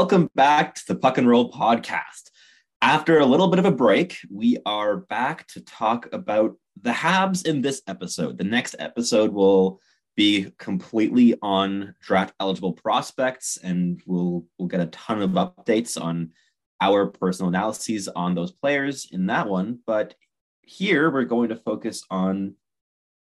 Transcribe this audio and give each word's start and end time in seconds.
welcome 0.00 0.30
back 0.34 0.74
to 0.74 0.86
the 0.86 0.94
Puck 0.94 1.18
and 1.18 1.28
Roll 1.28 1.52
podcast. 1.52 2.30
After 2.80 3.18
a 3.18 3.26
little 3.26 3.48
bit 3.48 3.58
of 3.58 3.66
a 3.66 3.70
break, 3.70 4.16
we 4.30 4.56
are 4.64 4.96
back 4.96 5.46
to 5.48 5.60
talk 5.60 6.08
about 6.14 6.56
the 6.80 6.90
Habs 6.90 7.46
in 7.46 7.60
this 7.60 7.82
episode. 7.86 8.38
The 8.38 8.44
next 8.44 8.76
episode 8.78 9.30
will 9.30 9.78
be 10.16 10.52
completely 10.58 11.34
on 11.42 11.94
draft 12.00 12.32
eligible 12.40 12.72
prospects, 12.72 13.58
and 13.62 14.00
we'll 14.06 14.46
we'll 14.58 14.68
get 14.68 14.80
a 14.80 14.86
ton 14.86 15.20
of 15.20 15.32
updates 15.32 16.00
on 16.00 16.30
our 16.80 17.08
personal 17.08 17.50
analyses 17.50 18.08
on 18.08 18.34
those 18.34 18.52
players 18.52 19.06
in 19.12 19.26
that 19.26 19.50
one. 19.50 19.80
But 19.86 20.14
here 20.62 21.10
we're 21.10 21.24
going 21.24 21.50
to 21.50 21.56
focus 21.56 22.04
on 22.10 22.54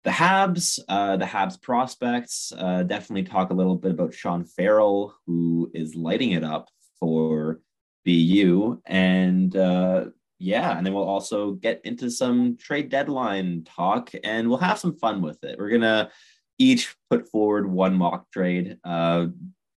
the 0.04 0.10
Habs, 0.10 0.78
uh, 0.88 1.16
the 1.16 1.24
Habs 1.24 1.60
prospects. 1.60 2.52
Uh, 2.56 2.82
definitely 2.82 3.24
talk 3.24 3.50
a 3.50 3.54
little 3.54 3.76
bit 3.76 3.90
about 3.90 4.14
Sean 4.14 4.44
Farrell, 4.44 5.14
who 5.26 5.70
is 5.74 5.94
lighting 5.94 6.32
it 6.32 6.44
up 6.44 6.68
for 7.00 7.60
BU, 8.04 8.80
and 8.86 9.54
uh, 9.56 10.06
yeah, 10.38 10.76
and 10.76 10.86
then 10.86 10.94
we'll 10.94 11.04
also 11.04 11.52
get 11.52 11.80
into 11.84 12.10
some 12.10 12.56
trade 12.56 12.88
deadline 12.88 13.64
talk, 13.64 14.10
and 14.24 14.48
we'll 14.48 14.58
have 14.58 14.78
some 14.78 14.96
fun 14.96 15.20
with 15.20 15.42
it. 15.42 15.58
We're 15.58 15.70
gonna 15.70 16.10
each 16.58 16.94
put 17.10 17.28
forward 17.28 17.70
one 17.70 17.94
mock 17.94 18.30
trade, 18.30 18.78
uh, 18.84 19.26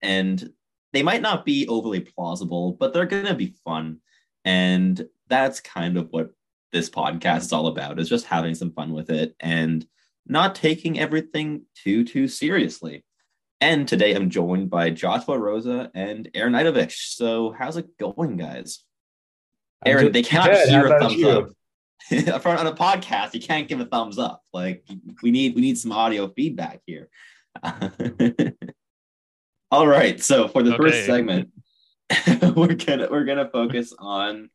and 0.02 0.52
they 0.94 1.04
might 1.04 1.22
not 1.22 1.46
be 1.46 1.68
overly 1.68 2.00
plausible, 2.02 2.74
but 2.74 2.94
they're 2.94 3.06
gonna 3.06 3.34
be 3.34 3.56
fun, 3.66 4.00
and 4.46 5.08
that's 5.28 5.60
kind 5.60 5.98
of 5.98 6.10
what 6.12 6.32
this 6.72 6.90
podcast 6.90 7.40
is 7.40 7.54
all 7.54 7.68
about 7.68 8.00
is 8.00 8.10
just 8.10 8.26
having 8.26 8.56
some 8.56 8.72
fun 8.72 8.94
with 8.94 9.10
it 9.10 9.36
and 9.40 9.86
not 10.26 10.56
taking 10.56 11.00
everything 11.00 11.64
too 11.76 12.04
too 12.04 12.28
seriously. 12.28 13.04
And 13.60 13.88
today 13.88 14.14
I'm 14.14 14.30
joined 14.30 14.70
by 14.70 14.90
Joshua 14.90 15.38
Rosa 15.38 15.92
and 15.94 16.30
Aaron 16.34 16.54
Idovich. 16.54 17.16
So 17.16 17.54
how's 17.58 17.78
it 17.78 17.98
going, 17.98 18.38
guys? 18.38 18.84
Aaron, 19.86 20.12
they 20.12 20.24
cannot 20.24 20.48
good. 20.48 20.70
How 20.70 20.82
hear 20.82 20.96
a 20.96 21.00
thumbs 21.00 21.14
you? 21.16 21.30
up. 21.30 21.50
on 22.46 22.68
a 22.68 22.74
podcast, 22.74 23.34
you 23.34 23.42
can't 23.42 23.68
give 23.68 23.80
a 23.80 23.86
thumbs 23.86 24.18
up. 24.18 24.42
Like 24.54 24.84
we 25.22 25.32
need 25.32 25.56
we 25.56 25.62
need 25.62 25.78
some 25.78 25.92
audio 25.92 26.28
feedback 26.30 26.82
here. 26.86 27.10
All 29.72 29.88
right. 29.88 30.22
So 30.22 30.48
for 30.48 30.64
the 30.64 30.76
first 30.76 31.06
segment, 31.06 31.50
we're 32.56 32.74
gonna 32.76 33.08
we're 33.10 33.26
gonna 33.26 33.50
focus 33.50 33.94
on 33.98 34.50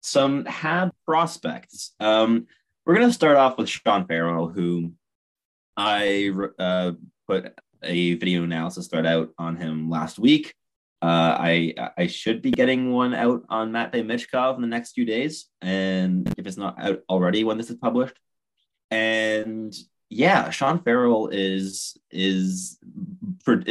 some 0.00 0.44
Hab 0.44 0.92
prospects. 1.04 1.92
Um, 2.00 2.46
we're 2.86 2.94
gonna 2.94 3.12
start 3.12 3.36
off 3.36 3.58
with 3.58 3.68
Sean 3.68 4.06
Farrell, 4.06 4.48
who 4.48 4.92
I 5.76 6.30
uh, 6.58 6.92
put 7.26 7.52
a 7.82 8.14
video 8.14 8.44
analysis 8.44 8.86
thread 8.86 9.04
out 9.04 9.30
on 9.38 9.56
him 9.56 9.90
last 9.90 10.18
week. 10.18 10.54
Uh, 11.02 11.36
I 11.38 11.74
I 11.98 12.06
should 12.06 12.40
be 12.40 12.52
getting 12.52 12.92
one 12.92 13.12
out 13.12 13.42
on 13.50 13.72
Matvey 13.72 14.02
Michkov 14.02 14.54
in 14.54 14.62
the 14.62 14.68
next 14.68 14.92
few 14.92 15.04
days, 15.04 15.46
and 15.60 16.32
if 16.38 16.46
it's 16.46 16.56
not 16.56 16.80
out 16.80 17.02
already 17.10 17.44
when 17.44 17.58
this 17.58 17.70
is 17.70 17.76
published, 17.76 18.18
and 18.90 19.74
yeah, 20.08 20.50
Sean 20.50 20.80
Farrell 20.80 21.28
is 21.28 21.98
is 22.12 22.78
for, 23.44 23.62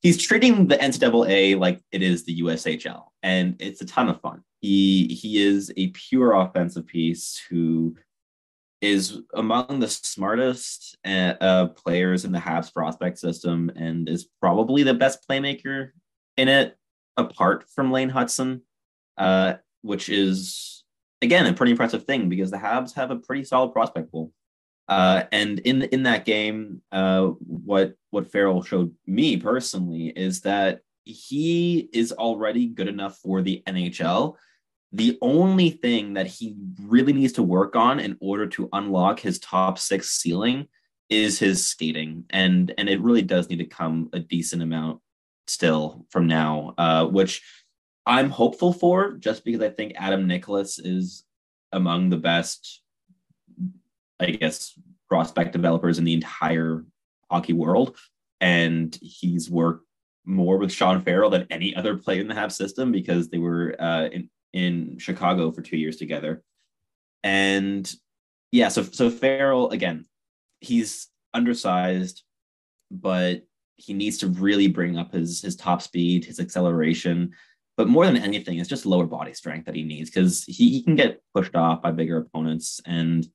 he's 0.00 0.22
treating 0.22 0.68
the 0.68 0.76
NCAA 0.76 1.58
like 1.58 1.82
it 1.90 2.02
is 2.02 2.24
the 2.24 2.40
USHL, 2.42 3.06
and 3.22 3.56
it's 3.58 3.82
a 3.82 3.86
ton 3.86 4.08
of 4.08 4.20
fun. 4.20 4.42
He 4.60 5.08
he 5.08 5.42
is 5.42 5.72
a 5.76 5.88
pure 5.88 6.32
offensive 6.32 6.86
piece 6.86 7.42
who 7.50 7.96
is 8.80 9.20
among 9.34 9.80
the 9.80 9.88
smartest 9.88 10.96
uh, 11.06 11.34
uh, 11.40 11.66
players 11.68 12.24
in 12.24 12.32
the 12.32 12.38
Habs 12.38 12.72
prospect 12.72 13.18
system, 13.18 13.70
and 13.76 14.08
is 14.08 14.28
probably 14.40 14.82
the 14.82 14.94
best 14.94 15.26
playmaker 15.28 15.90
in 16.36 16.48
it, 16.48 16.76
apart 17.16 17.64
from 17.74 17.92
Lane 17.92 18.10
Hutson, 18.10 18.62
uh, 19.18 19.54
which 19.82 20.08
is 20.08 20.84
again 21.22 21.46
a 21.46 21.52
pretty 21.52 21.72
impressive 21.72 22.04
thing 22.04 22.28
because 22.28 22.50
the 22.50 22.56
Habs 22.56 22.94
have 22.94 23.10
a 23.10 23.16
pretty 23.16 23.44
solid 23.44 23.72
prospect 23.72 24.10
pool. 24.10 24.32
Uh, 24.88 25.24
and 25.30 25.60
in 25.60 25.82
in 25.82 26.02
that 26.04 26.24
game, 26.24 26.82
uh, 26.90 27.26
what 27.46 27.94
what 28.10 28.32
Farrell 28.32 28.62
showed 28.62 28.92
me 29.06 29.36
personally 29.36 30.08
is 30.08 30.40
that 30.40 30.80
he 31.04 31.88
is 31.92 32.12
already 32.12 32.66
good 32.66 32.88
enough 32.88 33.16
for 33.18 33.42
the 33.42 33.62
NHL. 33.66 34.34
The 34.92 35.18
only 35.22 35.70
thing 35.70 36.14
that 36.14 36.26
he 36.26 36.56
really 36.82 37.12
needs 37.12 37.32
to 37.34 37.42
work 37.42 37.76
on 37.76 38.00
in 38.00 38.16
order 38.20 38.46
to 38.48 38.68
unlock 38.72 39.20
his 39.20 39.38
top 39.38 39.78
six 39.78 40.10
ceiling 40.10 40.66
is 41.08 41.38
his 41.38 41.64
skating, 41.64 42.24
and 42.30 42.72
and 42.78 42.88
it 42.88 43.00
really 43.00 43.22
does 43.22 43.48
need 43.48 43.58
to 43.58 43.64
come 43.64 44.10
a 44.12 44.18
decent 44.18 44.62
amount 44.62 45.00
still 45.46 46.06
from 46.10 46.26
now, 46.26 46.74
uh, 46.78 47.06
which 47.06 47.42
I'm 48.06 48.30
hopeful 48.30 48.72
for, 48.72 49.12
just 49.12 49.44
because 49.44 49.60
I 49.60 49.70
think 49.70 49.92
Adam 49.96 50.26
Nicholas 50.26 50.78
is 50.78 51.24
among 51.72 52.10
the 52.10 52.16
best 52.16 52.82
I 54.20 54.30
guess, 54.32 54.78
prospect 55.08 55.52
developers 55.52 55.98
in 55.98 56.04
the 56.04 56.12
entire 56.12 56.84
hockey 57.30 57.54
world. 57.54 57.96
And 58.40 58.96
he's 59.02 59.50
worked 59.50 59.86
more 60.24 60.58
with 60.58 60.72
Sean 60.72 61.00
Farrell 61.00 61.30
than 61.30 61.46
any 61.50 61.74
other 61.74 61.96
player 61.96 62.20
in 62.20 62.28
the 62.28 62.34
Habs 62.34 62.52
system 62.52 62.92
because 62.92 63.28
they 63.28 63.38
were 63.38 63.74
uh, 63.78 64.08
in, 64.12 64.28
in 64.52 64.98
Chicago 64.98 65.50
for 65.50 65.62
two 65.62 65.76
years 65.76 65.96
together. 65.96 66.42
And 67.22 67.90
yeah, 68.52 68.68
so 68.68 68.82
so 68.82 69.10
Farrell 69.10 69.70
again, 69.70 70.06
he's 70.60 71.08
undersized, 71.34 72.22
but 72.90 73.42
he 73.76 73.94
needs 73.94 74.18
to 74.18 74.28
really 74.28 74.68
bring 74.68 74.98
up 74.98 75.12
his 75.12 75.42
his 75.42 75.56
top 75.56 75.82
speed, 75.82 76.24
his 76.24 76.40
acceleration. 76.40 77.32
But 77.76 77.88
more 77.88 78.04
than 78.04 78.16
anything, 78.16 78.58
it's 78.58 78.68
just 78.68 78.84
lower 78.84 79.06
body 79.06 79.32
strength 79.32 79.64
that 79.66 79.74
he 79.74 79.84
needs 79.84 80.10
because 80.10 80.44
he, 80.44 80.70
he 80.70 80.82
can 80.82 80.96
get 80.96 81.22
pushed 81.34 81.54
off 81.54 81.80
by 81.80 81.92
bigger 81.92 82.18
opponents. 82.18 82.80
And 82.84 83.26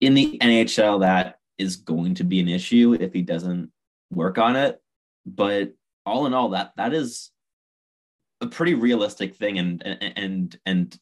in 0.00 0.14
the 0.14 0.36
NHL, 0.38 1.00
that 1.00 1.36
is 1.58 1.76
going 1.76 2.14
to 2.16 2.24
be 2.24 2.40
an 2.40 2.48
issue 2.48 2.96
if 2.98 3.12
he 3.12 3.22
doesn't 3.22 3.70
work 4.10 4.38
on 4.38 4.56
it. 4.56 4.80
But 5.26 5.74
all 6.04 6.26
in 6.26 6.34
all, 6.34 6.50
that 6.50 6.72
that 6.76 6.92
is 6.92 7.30
a 8.44 8.48
pretty 8.48 8.74
realistic 8.74 9.34
thing 9.34 9.58
and 9.58 9.82
and 9.84 10.12
and, 10.16 10.58
and 10.66 10.98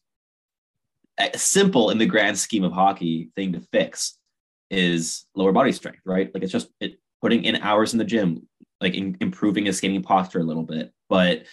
a 1.19 1.37
simple 1.37 1.91
in 1.91 1.99
the 1.99 2.05
grand 2.07 2.37
scheme 2.39 2.63
of 2.63 2.71
hockey 2.73 3.29
thing 3.35 3.53
to 3.53 3.59
fix 3.71 4.17
is 4.71 5.25
lower 5.35 5.51
body 5.51 5.71
strength, 5.71 6.01
right? 6.05 6.33
Like 6.33 6.41
it's 6.41 6.51
just 6.51 6.69
it, 6.79 6.97
putting 7.21 7.43
in 7.43 7.57
hours 7.57 7.93
in 7.93 7.99
the 7.99 8.05
gym, 8.05 8.47
like 8.81 8.95
in, 8.95 9.15
improving 9.21 9.65
his 9.65 9.77
skating 9.77 10.01
posture 10.01 10.39
a 10.39 10.43
little 10.43 10.63
bit. 10.63 10.91
But 11.09 11.43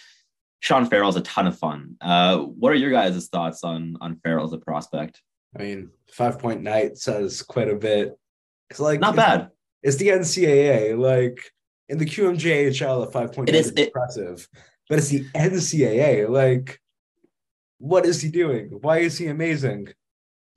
Sean 0.61 0.87
Farrell's 0.87 1.15
a 1.15 1.21
ton 1.21 1.45
of 1.45 1.57
fun. 1.59 1.95
Uh, 2.01 2.39
what 2.39 2.71
are 2.71 2.75
your 2.75 2.89
guys' 2.91 3.27
thoughts 3.27 3.63
on 3.63 3.97
on 4.01 4.19
Farrell 4.23 4.45
as 4.45 4.53
a 4.53 4.57
prospect? 4.57 5.21
I 5.55 5.61
mean, 5.61 5.89
five 6.11 6.39
point 6.39 6.61
night 6.61 6.97
says 6.97 7.43
quite 7.43 7.69
a 7.69 7.75
bit. 7.75 8.17
It's 8.71 8.79
like 8.79 8.99
Not 8.99 9.15
bad. 9.15 9.49
It's 9.83 9.97
the 9.97 10.07
NCAA. 10.09 10.97
Like 10.97 11.51
in 11.89 11.97
the 11.99 12.05
QMJHL, 12.05 13.07
a 13.07 13.11
five 13.11 13.33
point 13.33 13.49
It 13.49 13.55
is- 13.55 13.67
is 13.67 13.73
it- 13.73 13.87
impressive, 13.87 14.47
but 14.91 14.99
it's 14.99 15.07
the 15.07 15.23
NCAA. 15.33 16.27
Like, 16.27 16.81
what 17.77 18.05
is 18.05 18.19
he 18.21 18.27
doing? 18.29 18.77
Why 18.81 18.97
is 18.97 19.17
he 19.17 19.27
amazing? 19.27 19.87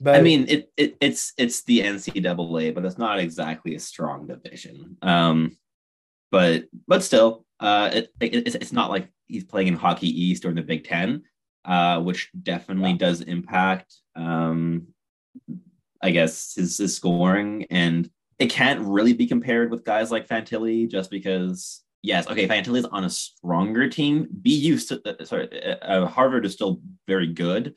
But 0.01 0.17
I 0.17 0.23
mean, 0.23 0.47
it, 0.49 0.73
it 0.77 0.97
it's 1.01 1.33
it's 1.39 1.63
the 1.63 1.83
NCAA, 1.83 2.75
but 2.75 2.85
it's 2.85 2.99
not 2.99 3.21
exactly 3.21 3.77
a 3.77 3.79
strong 3.79 4.27
division. 4.27 4.97
Um, 5.03 5.57
but 6.33 6.65
but 6.89 7.05
still, 7.05 7.47
uh, 7.61 7.91
it, 7.93 8.13
it 8.19 8.35
it's, 8.35 8.57
it's 8.57 8.73
not 8.73 8.91
like 8.91 9.09
he's 9.29 9.45
playing 9.45 9.69
in 9.69 9.77
Hockey 9.77 10.09
East 10.09 10.45
or 10.45 10.49
in 10.49 10.57
the 10.57 10.63
Big 10.63 10.83
Ten, 10.83 11.23
uh, 11.65 12.01
which 12.01 12.33
definitely 12.43 12.91
Yeah. 12.91 12.97
does 12.97 13.21
impact, 13.21 13.95
um, 14.17 14.89
I 16.03 16.11
guess 16.11 16.57
his, 16.57 16.77
his 16.79 16.97
scoring, 16.97 17.67
and 17.71 18.11
it 18.41 18.51
can't 18.51 18.81
really 18.81 19.13
be 19.13 19.29
compared 19.29 19.71
with 19.71 19.85
guys 19.85 20.11
like 20.11 20.27
Fantilli 20.27 20.91
just 20.91 21.09
because. 21.09 21.84
Yes, 22.05 22.27
okay. 22.29 22.45
if 22.45 22.51
Fantilli 22.51 22.81
is 22.81 22.85
on 22.85 23.05
a 23.05 23.09
stronger 23.09 23.89
team. 23.89 24.29
BU, 24.31 24.77
st- 24.77 25.07
uh, 25.07 25.25
sorry, 25.25 25.49
uh, 25.65 25.77
uh, 25.77 26.07
Harvard 26.07 26.45
is 26.45 26.53
still 26.53 26.83
very 27.07 27.29
good, 27.29 27.77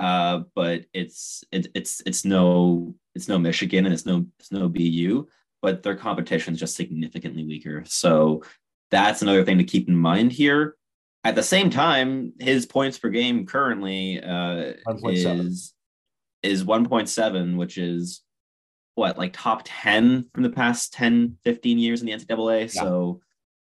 uh, 0.00 0.40
but 0.56 0.86
it's 0.92 1.44
it, 1.52 1.68
it's 1.76 2.02
it's 2.04 2.24
no 2.24 2.96
it's 3.14 3.28
no 3.28 3.38
Michigan 3.38 3.84
and 3.84 3.94
it's 3.94 4.04
no 4.04 4.26
it's 4.40 4.50
no 4.50 4.68
BU, 4.68 5.28
but 5.62 5.84
their 5.84 5.94
competition 5.94 6.54
is 6.54 6.58
just 6.58 6.74
significantly 6.74 7.44
weaker. 7.44 7.84
So 7.86 8.42
that's 8.90 9.22
another 9.22 9.44
thing 9.44 9.58
to 9.58 9.64
keep 9.64 9.88
in 9.88 9.94
mind 9.96 10.32
here. 10.32 10.74
At 11.22 11.36
the 11.36 11.44
same 11.44 11.70
time, 11.70 12.32
his 12.40 12.66
points 12.66 12.98
per 12.98 13.10
game 13.10 13.46
currently 13.46 14.20
uh, 14.20 14.72
1.7. 14.88 15.46
is 15.46 15.72
is 16.42 16.64
1.7, 16.64 17.56
which 17.56 17.78
is 17.78 18.22
what 18.96 19.18
like 19.18 19.34
top 19.34 19.62
10 19.64 20.30
from 20.34 20.42
the 20.42 20.50
past 20.50 20.92
10, 20.94 21.36
15 21.44 21.78
years 21.78 22.00
in 22.00 22.08
the 22.08 22.12
NCAA. 22.12 22.74
Yeah. 22.74 22.82
So 22.82 23.20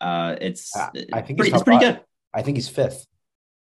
uh, 0.01 0.35
it's 0.41 0.75
I 0.75 0.89
think 0.91 1.37
pretty, 1.37 1.43
he's 1.43 1.53
it's 1.53 1.63
pretty 1.63 1.85
top 1.85 1.95
good. 1.95 2.05
I 2.33 2.41
think 2.41 2.57
he's 2.57 2.69
fifth. 2.69 3.05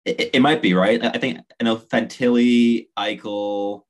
It, 0.04 0.30
it- 0.34 0.40
might 0.42 0.62
be 0.62 0.74
right. 0.74 1.04
I 1.04 1.18
think 1.18 1.40
I 1.60 1.64
know 1.64 1.76
Fantilli, 1.76 2.88
Eichel, 2.98 3.82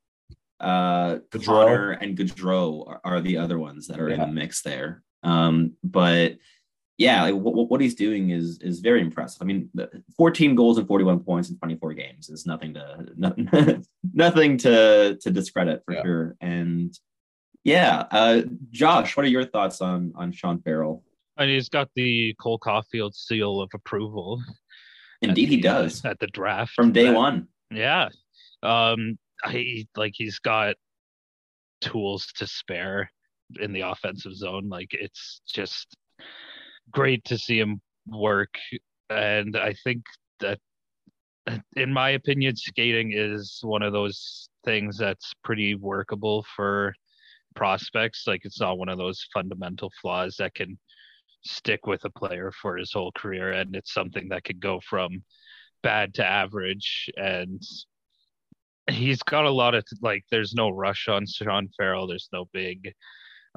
uh, 0.61 1.17
Gaudreau. 1.31 1.45
Connor, 1.45 1.91
and 1.93 2.17
Gaudreau 2.17 2.89
are, 2.89 3.01
are 3.05 3.21
the 3.21 3.37
other 3.39 3.59
ones 3.59 3.89
that 3.89 4.01
are 4.01 4.09
in 4.09 4.21
the 4.21 4.27
mix 4.27 4.63
there. 4.63 5.03
Um, 5.23 5.73
but 5.85 6.39
yeah, 6.99 7.25
like 7.25 7.35
what, 7.35 7.69
what 7.69 7.81
he's 7.83 7.95
doing 7.95 8.31
is 8.31 8.59
is 8.63 8.81
very 8.81 9.03
impressive. 9.03 9.43
I 9.43 9.45
mean, 9.45 9.69
14 10.17 10.55
goals 10.55 10.79
and 10.79 10.87
41 10.89 11.21
points 11.25 11.51
in 11.51 11.59
24 11.59 11.93
games 11.95 12.31
is 12.31 12.47
nothing 12.47 12.73
to 12.75 13.07
no, 13.17 13.35
nothing 14.15 14.57
to 14.59 15.19
to 15.21 15.31
discredit 15.31 15.83
for 15.85 15.93
Yeah. 15.95 16.03
sure. 16.03 16.37
And 16.41 16.99
yeah, 17.65 18.07
uh, 18.11 18.43
Josh, 18.71 19.17
what 19.17 19.27
are 19.27 19.29
your 19.29 19.45
thoughts 19.45 19.81
on 19.83 20.13
on 20.17 20.33
Sean 20.33 20.63
Farrell? 20.63 21.03
And 21.39 21.51
he's 21.51 21.69
got 21.69 21.89
the 21.95 22.35
Cole 22.41 22.59
Caufield 22.59 23.15
seal 23.15 23.61
of 23.61 23.71
approval. 23.75 24.43
Indeed, 25.23 25.49
he 25.49 25.61
the, 25.61 25.69
uh, 25.69 25.83
does 25.83 26.05
at 26.05 26.19
the 26.19 26.27
draft 26.29 26.73
from 26.73 26.93
day 26.93 27.05
That- 27.07 27.15
one. 27.15 27.49
Yeah. 27.71 28.09
Um 28.63 29.19
I 29.45 29.87
like 29.97 30.13
he's 30.17 30.39
got 30.39 30.77
tools 31.81 32.27
to 32.37 32.47
spare 32.47 33.11
in 33.61 33.73
the 33.73 33.83
offensive 33.83 34.35
zone. 34.35 34.69
Like 34.69 34.89
it's 34.93 35.41
just 35.47 35.95
great 36.91 37.25
to 37.25 37.37
see 37.39 37.59
him 37.59 37.81
work. 38.07 38.55
And 39.11 39.57
I 39.57 39.75
think 39.85 40.05
that 40.41 40.59
in 41.77 41.93
my 41.93 42.11
opinion, 42.11 42.57
skating 42.57 43.13
is 43.13 43.59
one 43.63 43.83
of 43.83 43.93
those 43.93 44.49
things 44.65 44.97
that's 44.99 45.33
pretty 45.45 45.75
workable 45.75 46.45
for 46.57 46.95
prospects. 47.55 48.25
Like 48.27 48.45
it's 48.45 48.61
not 48.61 48.79
one 48.79 48.89
of 48.89 48.99
those 48.99 49.27
fundamental 49.33 49.93
flaws 50.01 50.37
that 50.39 50.55
can 50.55 50.79
stick 51.47 51.87
with 51.87 52.05
a 52.05 52.11
player 52.11 52.53
for 52.61 52.77
his 52.77 52.93
whole 52.93 53.13
career. 53.13 53.53
And 53.53 53.75
it's 53.75 53.93
something 53.93 54.29
that 54.29 54.45
could 54.45 54.61
go 54.61 54.81
from 54.81 55.23
bad 55.83 56.15
to 56.15 56.27
average 56.27 57.09
and 57.17 57.63
he's 58.89 59.23
got 59.23 59.45
a 59.45 59.51
lot 59.51 59.75
of 59.75 59.85
like 60.01 60.25
there's 60.31 60.55
no 60.55 60.71
rush 60.71 61.09
on 61.09 61.27
Sean 61.27 61.69
Farrell. 61.77 62.07
There's 62.07 62.29
no 62.33 62.47
big 62.53 62.93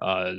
uh 0.01 0.33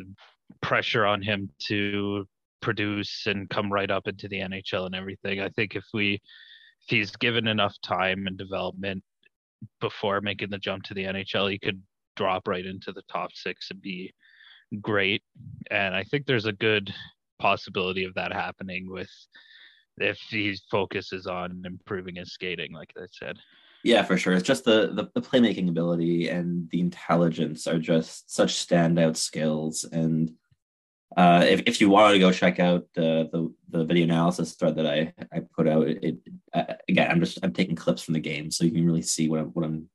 pressure 0.62 1.06
on 1.06 1.22
him 1.22 1.48
to 1.68 2.26
produce 2.60 3.26
and 3.26 3.48
come 3.48 3.72
right 3.72 3.90
up 3.90 4.08
into 4.08 4.28
the 4.28 4.40
NHL 4.40 4.86
and 4.86 4.94
everything. 4.94 5.40
I 5.40 5.48
think 5.50 5.76
if 5.76 5.84
we 5.94 6.14
if 6.14 6.88
he's 6.88 7.10
given 7.16 7.46
enough 7.46 7.76
time 7.82 8.26
and 8.26 8.36
development 8.36 9.02
before 9.80 10.20
making 10.20 10.50
the 10.50 10.58
jump 10.58 10.84
to 10.84 10.94
the 10.94 11.04
NHL, 11.04 11.50
he 11.50 11.58
could 11.58 11.82
drop 12.16 12.48
right 12.48 12.66
into 12.66 12.92
the 12.92 13.02
top 13.10 13.30
six 13.34 13.70
and 13.70 13.80
be 13.80 14.12
great. 14.80 15.22
And 15.70 15.94
I 15.94 16.04
think 16.04 16.26
there's 16.26 16.46
a 16.46 16.52
good 16.52 16.92
possibility 17.40 18.04
of 18.04 18.14
that 18.14 18.32
happening 18.32 18.88
with 18.88 19.10
if 19.98 20.18
he 20.30 20.58
focuses 20.70 21.26
on 21.26 21.62
improving 21.64 22.16
his 22.16 22.32
skating, 22.32 22.72
like 22.72 22.92
I 22.96 23.06
said. 23.12 23.36
Yeah, 23.82 24.02
for 24.02 24.18
sure. 24.18 24.34
It's 24.34 24.46
just 24.46 24.64
the, 24.64 24.92
the 24.92 25.10
the 25.14 25.26
playmaking 25.26 25.68
ability 25.68 26.28
and 26.28 26.68
the 26.70 26.80
intelligence 26.80 27.66
are 27.66 27.78
just 27.78 28.32
such 28.32 28.54
standout 28.54 29.16
skills. 29.16 29.84
And 29.84 30.32
uh, 31.16 31.44
if 31.48 31.62
if 31.66 31.80
you 31.80 31.88
want 31.88 32.12
to 32.12 32.18
go 32.18 32.30
check 32.30 32.60
out 32.60 32.86
the 32.94 33.50
the, 33.68 33.84
video 33.84 34.04
analysis 34.04 34.52
thread 34.52 34.76
that 34.76 34.86
I 34.86 35.14
I 35.32 35.40
put 35.56 35.66
out, 35.66 35.88
it, 35.88 36.04
it 36.04 36.18
uh, 36.52 36.74
again 36.88 37.10
I'm 37.10 37.20
just 37.20 37.38
I'm 37.42 37.52
taking 37.52 37.74
clips 37.74 38.02
from 38.02 38.14
the 38.14 38.20
game, 38.20 38.50
so 38.50 38.64
you 38.64 38.70
can 38.70 38.84
really 38.84 39.02
see 39.02 39.28
what 39.28 39.40
I'm 39.40 39.46
what 39.48 39.64
I'm 39.64 39.88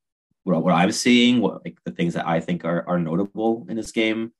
what, 0.44 0.64
what 0.64 0.74
I'm 0.74 0.92
seeing, 0.92 1.40
what 1.40 1.64
like 1.64 1.78
the 1.86 1.92
things 1.92 2.16
that 2.16 2.28
I 2.28 2.40
think 2.40 2.66
are 2.66 2.84
are 2.88 3.00
notable 3.00 3.68
in 3.70 3.78
this 3.78 3.92
game. 3.92 4.32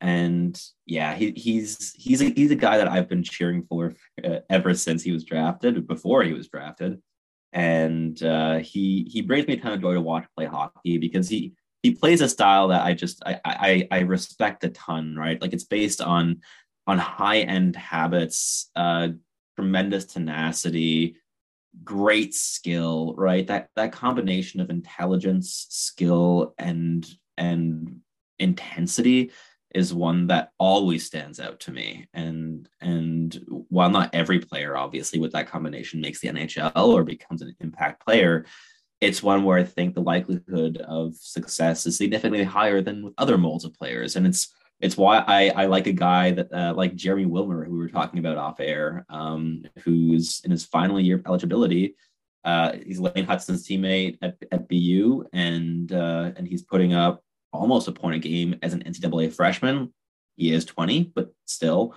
And 0.00 0.60
yeah, 0.86 1.14
he, 1.14 1.32
he's 1.36 1.92
he's 1.96 2.20
a, 2.20 2.26
he's 2.30 2.50
a 2.50 2.56
guy 2.56 2.78
that 2.78 2.88
I've 2.88 3.08
been 3.08 3.22
cheering 3.22 3.64
for 3.68 3.94
uh, 4.22 4.40
ever 4.50 4.74
since 4.74 5.02
he 5.02 5.12
was 5.12 5.24
drafted, 5.24 5.86
before 5.86 6.22
he 6.22 6.32
was 6.32 6.48
drafted 6.48 7.00
and 7.54 8.20
uh, 8.24 8.58
he 8.58 9.08
he 9.08 9.22
brings 9.22 9.46
me 9.46 9.54
a 9.54 9.56
ton 9.56 9.72
of 9.72 9.80
joy 9.80 9.94
to 9.94 10.00
watch 10.00 10.26
play 10.36 10.44
hockey 10.44 10.98
because 10.98 11.28
he 11.28 11.54
he 11.82 11.92
plays 11.92 12.20
a 12.20 12.28
style 12.28 12.68
that 12.68 12.82
I 12.82 12.94
just 12.94 13.22
I 13.24 13.40
I, 13.44 13.88
I 13.90 14.00
respect 14.00 14.64
a 14.64 14.70
ton. 14.70 15.16
Right, 15.16 15.40
like 15.40 15.52
it's 15.52 15.64
based 15.64 16.00
on 16.00 16.40
on 16.86 16.98
high 16.98 17.40
end 17.40 17.76
habits, 17.76 18.70
uh, 18.74 19.08
tremendous 19.56 20.04
tenacity, 20.04 21.16
great 21.84 22.34
skill. 22.34 23.14
Right, 23.16 23.46
that 23.46 23.68
that 23.76 23.92
combination 23.92 24.60
of 24.60 24.68
intelligence, 24.68 25.66
skill, 25.70 26.54
and 26.58 27.06
and 27.38 28.00
intensity 28.40 29.30
is 29.74 29.92
one 29.92 30.28
that 30.28 30.52
always 30.58 31.04
stands 31.04 31.40
out 31.40 31.60
to 31.60 31.72
me. 31.72 32.06
And 32.14 32.68
and 32.80 33.38
while 33.68 33.90
not 33.90 34.14
every 34.14 34.38
player, 34.38 34.76
obviously, 34.76 35.18
with 35.18 35.32
that 35.32 35.48
combination 35.48 36.00
makes 36.00 36.20
the 36.20 36.28
NHL 36.28 36.86
or 36.86 37.04
becomes 37.04 37.42
an 37.42 37.54
impact 37.60 38.04
player, 38.04 38.46
it's 39.00 39.22
one 39.22 39.44
where 39.44 39.58
I 39.58 39.64
think 39.64 39.94
the 39.94 40.00
likelihood 40.00 40.78
of 40.78 41.14
success 41.16 41.86
is 41.86 41.98
significantly 41.98 42.44
higher 42.44 42.80
than 42.80 43.04
with 43.04 43.14
other 43.18 43.36
molds 43.36 43.64
of 43.64 43.74
players. 43.74 44.16
And 44.16 44.26
it's 44.26 44.54
it's 44.80 44.96
why 44.96 45.18
I, 45.26 45.48
I 45.50 45.66
like 45.66 45.86
a 45.86 45.92
guy 45.92 46.32
that 46.32 46.52
uh, 46.52 46.74
like 46.74 46.94
Jeremy 46.94 47.26
Wilmer, 47.26 47.64
who 47.64 47.72
we 47.72 47.78
were 47.78 47.88
talking 47.88 48.18
about 48.18 48.38
off 48.38 48.60
air, 48.60 49.04
um, 49.08 49.64
who's 49.82 50.40
in 50.44 50.50
his 50.50 50.64
final 50.64 51.00
year 51.00 51.16
of 51.16 51.26
eligibility. 51.26 51.96
Uh, 52.44 52.72
he's 52.84 53.00
Lane 53.00 53.24
Hutson's 53.24 53.66
teammate 53.66 54.18
at, 54.20 54.36
at 54.52 54.68
BU, 54.68 55.24
and 55.32 55.90
uh, 55.92 56.32
and 56.36 56.46
he's 56.46 56.62
putting 56.62 56.92
up 56.92 57.24
almost 57.54 57.88
a 57.88 57.92
point 57.92 58.16
a 58.16 58.18
game 58.18 58.56
as 58.62 58.74
an 58.74 58.82
NCAA 58.82 59.32
freshman. 59.32 59.92
He 60.36 60.52
is 60.52 60.64
20, 60.64 61.12
but 61.14 61.32
still, 61.46 61.94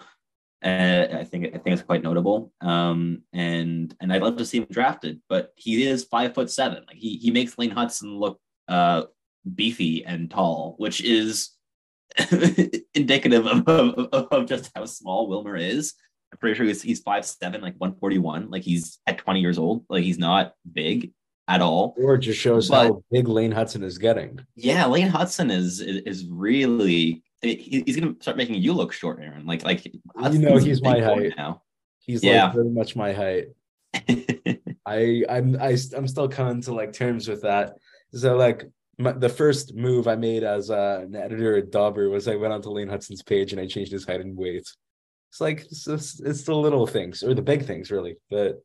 uh, 0.64 1.08
I 1.12 1.24
think 1.24 1.48
I 1.48 1.58
think 1.58 1.68
it's 1.68 1.82
quite 1.82 2.04
notable. 2.04 2.52
Um, 2.62 3.24
and 3.34 3.94
and 4.00 4.14
I'd 4.14 4.22
love 4.22 4.38
to 4.38 4.46
see 4.46 4.60
him 4.60 4.68
drafted, 4.70 5.22
but 5.28 5.52
he 5.56 5.86
is 5.86 6.06
five 6.06 6.34
foot 6.34 6.52
seven. 6.52 6.84
Like 6.88 6.98
he 6.98 7.18
he 7.18 7.32
makes 7.32 7.58
Lane 7.58 7.72
Hutson 7.72 8.20
look 8.20 8.40
uh, 8.68 9.04
beefy 9.56 10.06
and 10.06 10.30
tall, 10.30 10.76
which 10.78 11.02
is 11.02 11.52
indicative 12.94 13.46
of, 13.46 13.68
of, 13.68 14.28
of 14.32 14.46
just 14.48 14.72
how 14.76 14.86
small 14.86 15.28
Wilmer 15.28 15.56
is. 15.56 15.94
I'm 16.32 16.40
pretty 16.40 16.56
sure 16.56 16.66
he's, 16.66 16.82
he's 16.82 17.00
five 17.00 17.26
seven, 17.26 17.62
like 17.62 17.76
141. 17.78 18.50
Like 18.50 18.64
he's 18.64 19.00
at 19.08 19.18
20 19.18 19.40
years 19.40 19.58
old. 19.58 19.86
Like 19.90 20.04
he's 20.04 20.20
not 20.20 20.54
big 20.72 21.14
at 21.48 21.62
all. 21.62 21.96
Or 21.98 22.16
it 22.16 22.20
just 22.20 22.40
shows 22.40 22.70
But- 22.70 22.88
how 22.88 23.04
big 23.12 23.28
Lane 23.28 23.54
Hutson 23.54 23.84
is 23.84 23.98
getting. 23.98 24.40
Yeah, 24.56 24.86
Lane 24.88 25.10
Hutson 25.10 25.52
is 25.52 25.80
is, 25.80 26.02
is 26.06 26.26
really 26.30 27.24
he- 27.42 27.84
he's 27.86 27.96
gonna 27.98 28.16
start 28.20 28.36
making 28.38 28.56
you 28.56 28.74
look 28.74 28.92
short, 28.94 29.20
Aaron. 29.22 29.46
Like 29.46 29.64
like 29.64 29.86
You 29.86 30.40
know, 30.40 30.58
he's 30.58 30.82
my 30.82 31.00
height. 31.00 31.34
now. 31.38 31.62
He's 32.00 32.24
Yeah. 32.24 32.46
like 32.46 32.54
very 32.56 32.70
much 32.70 32.96
my 32.96 33.14
height. 33.14 33.48
I 34.86 35.24
I'm 35.30 35.58
I, 35.60 35.78
I'm 35.96 36.08
still 36.08 36.28
coming 36.30 36.62
to 36.64 36.74
like 36.74 36.94
terms 36.94 37.28
with 37.28 37.42
that. 37.44 37.74
So 38.14 38.36
like 38.36 38.66
my, 38.98 39.12
the 39.12 39.30
first 39.30 39.76
move 39.76 40.08
I 40.08 40.16
made 40.16 40.44
as 40.44 40.70
uh, 40.72 41.02
an 41.04 41.16
editor 41.16 41.58
at 41.58 41.72
Dobber 41.72 42.10
was 42.10 42.28
I 42.28 42.36
went 42.36 42.54
onto 42.54 42.70
Lane 42.70 42.88
Hutson's 42.88 43.22
page 43.24 43.52
and 43.52 43.62
I 43.62 43.68
changed 43.68 43.92
his 43.92 44.06
height 44.06 44.22
and 44.22 44.36
weight. 44.36 44.56
It's 44.56 45.40
like 45.42 45.62
it's, 45.62 45.88
it's, 45.88 46.20
it's 46.20 46.44
the 46.44 46.56
little 46.56 46.88
things 46.88 47.22
or 47.22 47.34
the 47.34 47.42
big 47.42 47.66
things 47.66 47.92
really, 47.92 48.16
but 48.32 48.64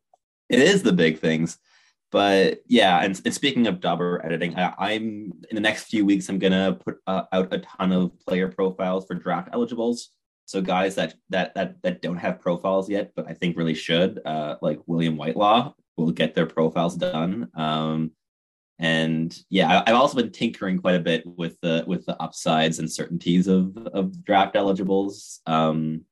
it 0.49 0.59
is 0.61 0.83
the 0.83 0.93
big 0.93 1.19
things. 1.19 1.59
But 2.13 2.61
yeah, 2.69 3.03
and, 3.03 3.21
and 3.25 3.35
speaking 3.35 3.67
of 3.67 3.81
Dobber 3.81 4.21
editing, 4.25 4.55
I, 4.57 4.75
I'm 4.79 5.33
in 5.51 5.55
the 5.55 5.61
next 5.61 5.85
few 5.85 6.05
weeks. 6.05 6.29
I'm 6.29 6.39
gonna 6.39 6.75
put 6.75 6.99
uh, 7.07 7.23
out 7.33 7.53
a 7.53 7.59
ton 7.59 7.91
of 7.91 8.13
player 8.21 8.49
profiles 8.49 9.07
for 9.07 9.15
draft 9.15 9.49
eligibles. 9.53 10.11
So 10.45 10.61
guys 10.61 10.95
that 10.97 11.15
that 11.31 11.55
that 11.55 11.83
that 11.83 12.03
don't 12.03 12.19
have 12.19 12.39
profiles 12.41 12.91
yet, 12.91 13.13
but 13.17 13.27
I 13.29 13.33
think 13.33 13.57
really 13.57 13.75
should, 13.75 14.21
uh, 14.27 14.57
like 14.61 14.79
William 14.87 15.17
Whitelaw, 15.17 15.73
will 15.97 16.13
get 16.13 16.35
their 16.35 16.47
profiles 16.47 16.97
done. 16.97 17.49
Um, 17.55 18.11
and 18.79 19.35
yeah, 19.49 19.81
I- 19.81 19.91
I've 19.91 19.97
also 19.97 20.17
been 20.17 20.33
tinkering 20.33 20.79
quite 20.81 20.97
a 20.97 21.01
bit 21.01 21.23
with 21.25 21.57
the 21.63 21.85
with 21.87 22.05
the 22.05 22.21
upsides 22.23 22.79
and 22.79 22.93
certainties 22.93 23.47
of 23.49 23.75
of 23.95 24.23
draft 24.23 24.55
eligibles, 24.55 25.41
um, 25.47 26.03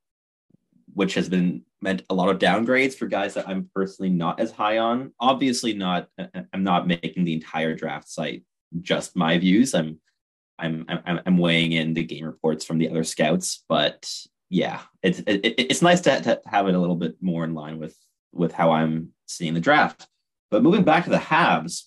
which 0.94 1.12
has 1.12 1.28
been 1.28 1.62
meant 1.82 2.02
a 2.10 2.14
lot 2.14 2.28
of 2.28 2.38
downgrades 2.38 2.94
for 2.94 3.06
guys 3.06 3.34
that 3.34 3.48
I'm 3.48 3.70
personally 3.74 4.10
not 4.10 4.40
as 4.40 4.50
high 4.50 4.78
on. 4.78 5.12
Obviously, 5.20 5.72
not 5.72 6.08
I'm 6.52 6.62
not 6.62 6.86
making 6.86 7.24
the 7.24 7.34
entire 7.34 7.74
draft 7.74 8.08
site 8.08 8.44
just 8.80 9.16
my 9.16 9.38
views. 9.38 9.74
I'm 9.74 10.00
I'm 10.58 10.84
I'm, 10.88 11.20
I'm 11.26 11.38
weighing 11.38 11.72
in 11.72 11.94
the 11.94 12.04
game 12.04 12.24
reports 12.24 12.64
from 12.64 12.78
the 12.78 12.88
other 12.88 13.04
scouts, 13.04 13.64
but 13.68 14.10
yeah, 14.48 14.80
it's 15.02 15.20
it, 15.20 15.40
it's 15.58 15.82
nice 15.82 16.00
to, 16.02 16.20
to 16.20 16.40
have 16.46 16.68
it 16.68 16.74
a 16.74 16.78
little 16.78 16.96
bit 16.96 17.16
more 17.20 17.44
in 17.44 17.54
line 17.54 17.78
with 17.78 17.96
with 18.32 18.52
how 18.52 18.72
I'm 18.72 19.10
seeing 19.26 19.54
the 19.54 19.60
draft. 19.60 20.06
But 20.50 20.62
moving 20.62 20.84
back 20.84 21.04
to 21.04 21.10
the 21.10 21.16
Habs, 21.16 21.84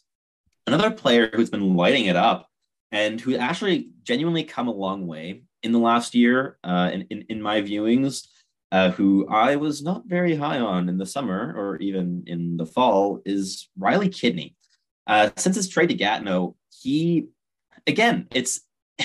another 0.65 0.91
player 0.91 1.29
who's 1.33 1.50
been 1.50 1.75
lighting 1.75 2.05
it 2.05 2.15
up 2.15 2.47
and 2.91 3.19
who 3.19 3.35
actually 3.35 3.89
genuinely 4.03 4.43
come 4.43 4.67
a 4.67 4.73
long 4.73 5.07
way 5.07 5.43
in 5.62 5.71
the 5.71 5.79
last 5.79 6.15
year 6.15 6.57
uh, 6.63 6.89
in, 6.93 7.01
in, 7.09 7.25
in 7.29 7.41
my 7.41 7.62
viewings 7.62 8.27
uh, 8.74 8.89
who 8.89 9.27
I 9.27 9.56
was 9.56 9.84
not 9.84 10.08
very 10.08 10.36
high 10.36 10.60
on 10.60 10.89
in 10.89 10.98
the 10.98 11.06
summer 11.06 11.53
or 11.56 11.77
even 11.77 12.24
in 12.25 12.58
the 12.58 12.65
fall, 12.65 13.22
is 13.24 13.70
Riley 13.77 14.10
Kidney. 14.10 14.56
Uh, 15.06 15.30
since 15.38 15.56
his 15.56 15.70
trade 15.70 15.89
to 15.89 15.96
Gatineau, 15.96 16.56
he 16.82 17.27
again, 17.86 18.27
it's 18.32 18.62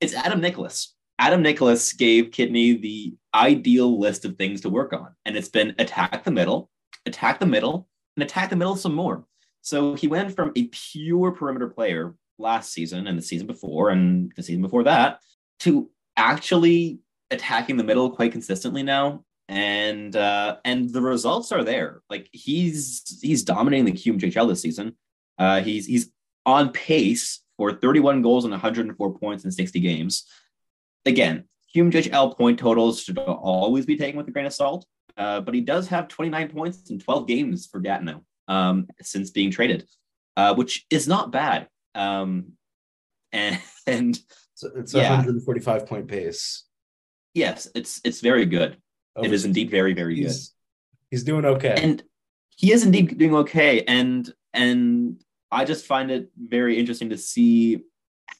it's 0.00 0.14
Adam 0.14 0.40
Nicholas. 0.40 0.92
Adam 1.20 1.40
Nicholas 1.40 1.92
gave 1.92 2.32
Kidney 2.32 2.76
the 2.76 3.14
ideal 3.32 3.98
list 3.98 4.24
of 4.24 4.36
things 4.36 4.62
to 4.62 4.70
work 4.70 4.92
on, 4.92 5.14
and 5.24 5.36
it's 5.36 5.48
been 5.48 5.76
attack 5.78 6.24
the 6.24 6.32
middle, 6.32 6.68
attack 7.06 7.38
the 7.38 7.46
middle, 7.46 7.88
and 8.16 8.24
attack 8.24 8.50
the 8.50 8.56
middle 8.56 8.74
some 8.74 8.94
more. 8.94 9.24
So 9.62 9.94
he 9.94 10.08
went 10.08 10.34
from 10.34 10.50
a 10.56 10.64
pure 10.64 11.30
perimeter 11.30 11.68
player 11.68 12.16
last 12.38 12.72
season 12.72 13.06
and 13.06 13.16
the 13.16 13.22
season 13.22 13.46
before 13.46 13.90
and 13.90 14.32
the 14.34 14.42
season 14.42 14.62
before 14.62 14.82
that 14.82 15.20
to 15.60 15.90
actually 16.16 16.98
attacking 17.30 17.76
the 17.76 17.84
middle 17.84 18.10
quite 18.10 18.32
consistently 18.32 18.82
now 18.82 19.24
and 19.48 20.16
uh 20.16 20.56
and 20.64 20.90
the 20.90 21.00
results 21.00 21.52
are 21.52 21.62
there 21.62 22.02
like 22.10 22.28
he's 22.32 23.18
he's 23.22 23.44
dominating 23.44 23.84
the 23.84 23.92
QMJHL 23.92 24.48
this 24.48 24.60
season 24.60 24.96
uh 25.38 25.60
he's 25.60 25.86
he's 25.86 26.10
on 26.44 26.72
pace 26.72 27.42
for 27.56 27.72
31 27.72 28.22
goals 28.22 28.44
and 28.44 28.52
104 28.52 29.18
points 29.18 29.44
in 29.44 29.52
60 29.52 29.80
games 29.80 30.26
again 31.04 31.44
QMJHL 31.74 32.36
point 32.36 32.58
totals 32.58 33.02
should 33.02 33.18
always 33.18 33.86
be 33.86 33.96
taken 33.96 34.16
with 34.16 34.28
a 34.28 34.30
grain 34.32 34.46
of 34.46 34.52
salt 34.52 34.86
uh, 35.16 35.40
but 35.40 35.54
he 35.54 35.60
does 35.60 35.88
have 35.88 36.08
29 36.08 36.50
points 36.50 36.90
in 36.90 36.98
12 36.98 37.26
games 37.26 37.66
for 37.66 37.80
Gatineau 37.80 38.22
um, 38.48 38.86
since 39.00 39.30
being 39.30 39.50
traded, 39.50 39.86
uh, 40.36 40.54
which 40.54 40.84
is 40.90 41.08
not 41.08 41.32
bad. 41.32 41.68
Um, 41.94 42.52
and, 43.32 43.58
and 43.86 44.18
So 44.54 44.70
it's 44.76 44.94
a 44.94 44.98
Yeah. 44.98 45.16
145 45.16 45.86
point 45.86 46.08
pace. 46.08 46.64
Yes, 47.36 47.68
it's 47.74 48.00
it's 48.04 48.20
very 48.20 48.46
good. 48.46 48.78
It 49.22 49.32
is 49.32 49.44
indeed 49.44 49.70
very 49.70 49.94
very 49.94 50.16
good. 50.16 50.34
He's, 51.10 51.22
doing 51.24 51.44
okay. 51.44 51.74
and 51.82 52.02
he 52.56 52.72
is 52.72 52.84
indeed 52.84 53.16
doing 53.16 53.34
okay 53.34 53.82
and 53.86 54.32
and 54.52 55.22
i 55.52 55.64
just 55.64 55.86
find 55.86 56.10
it 56.10 56.30
very 56.36 56.78
interesting 56.78 57.10
to 57.10 57.16
see 57.16 57.84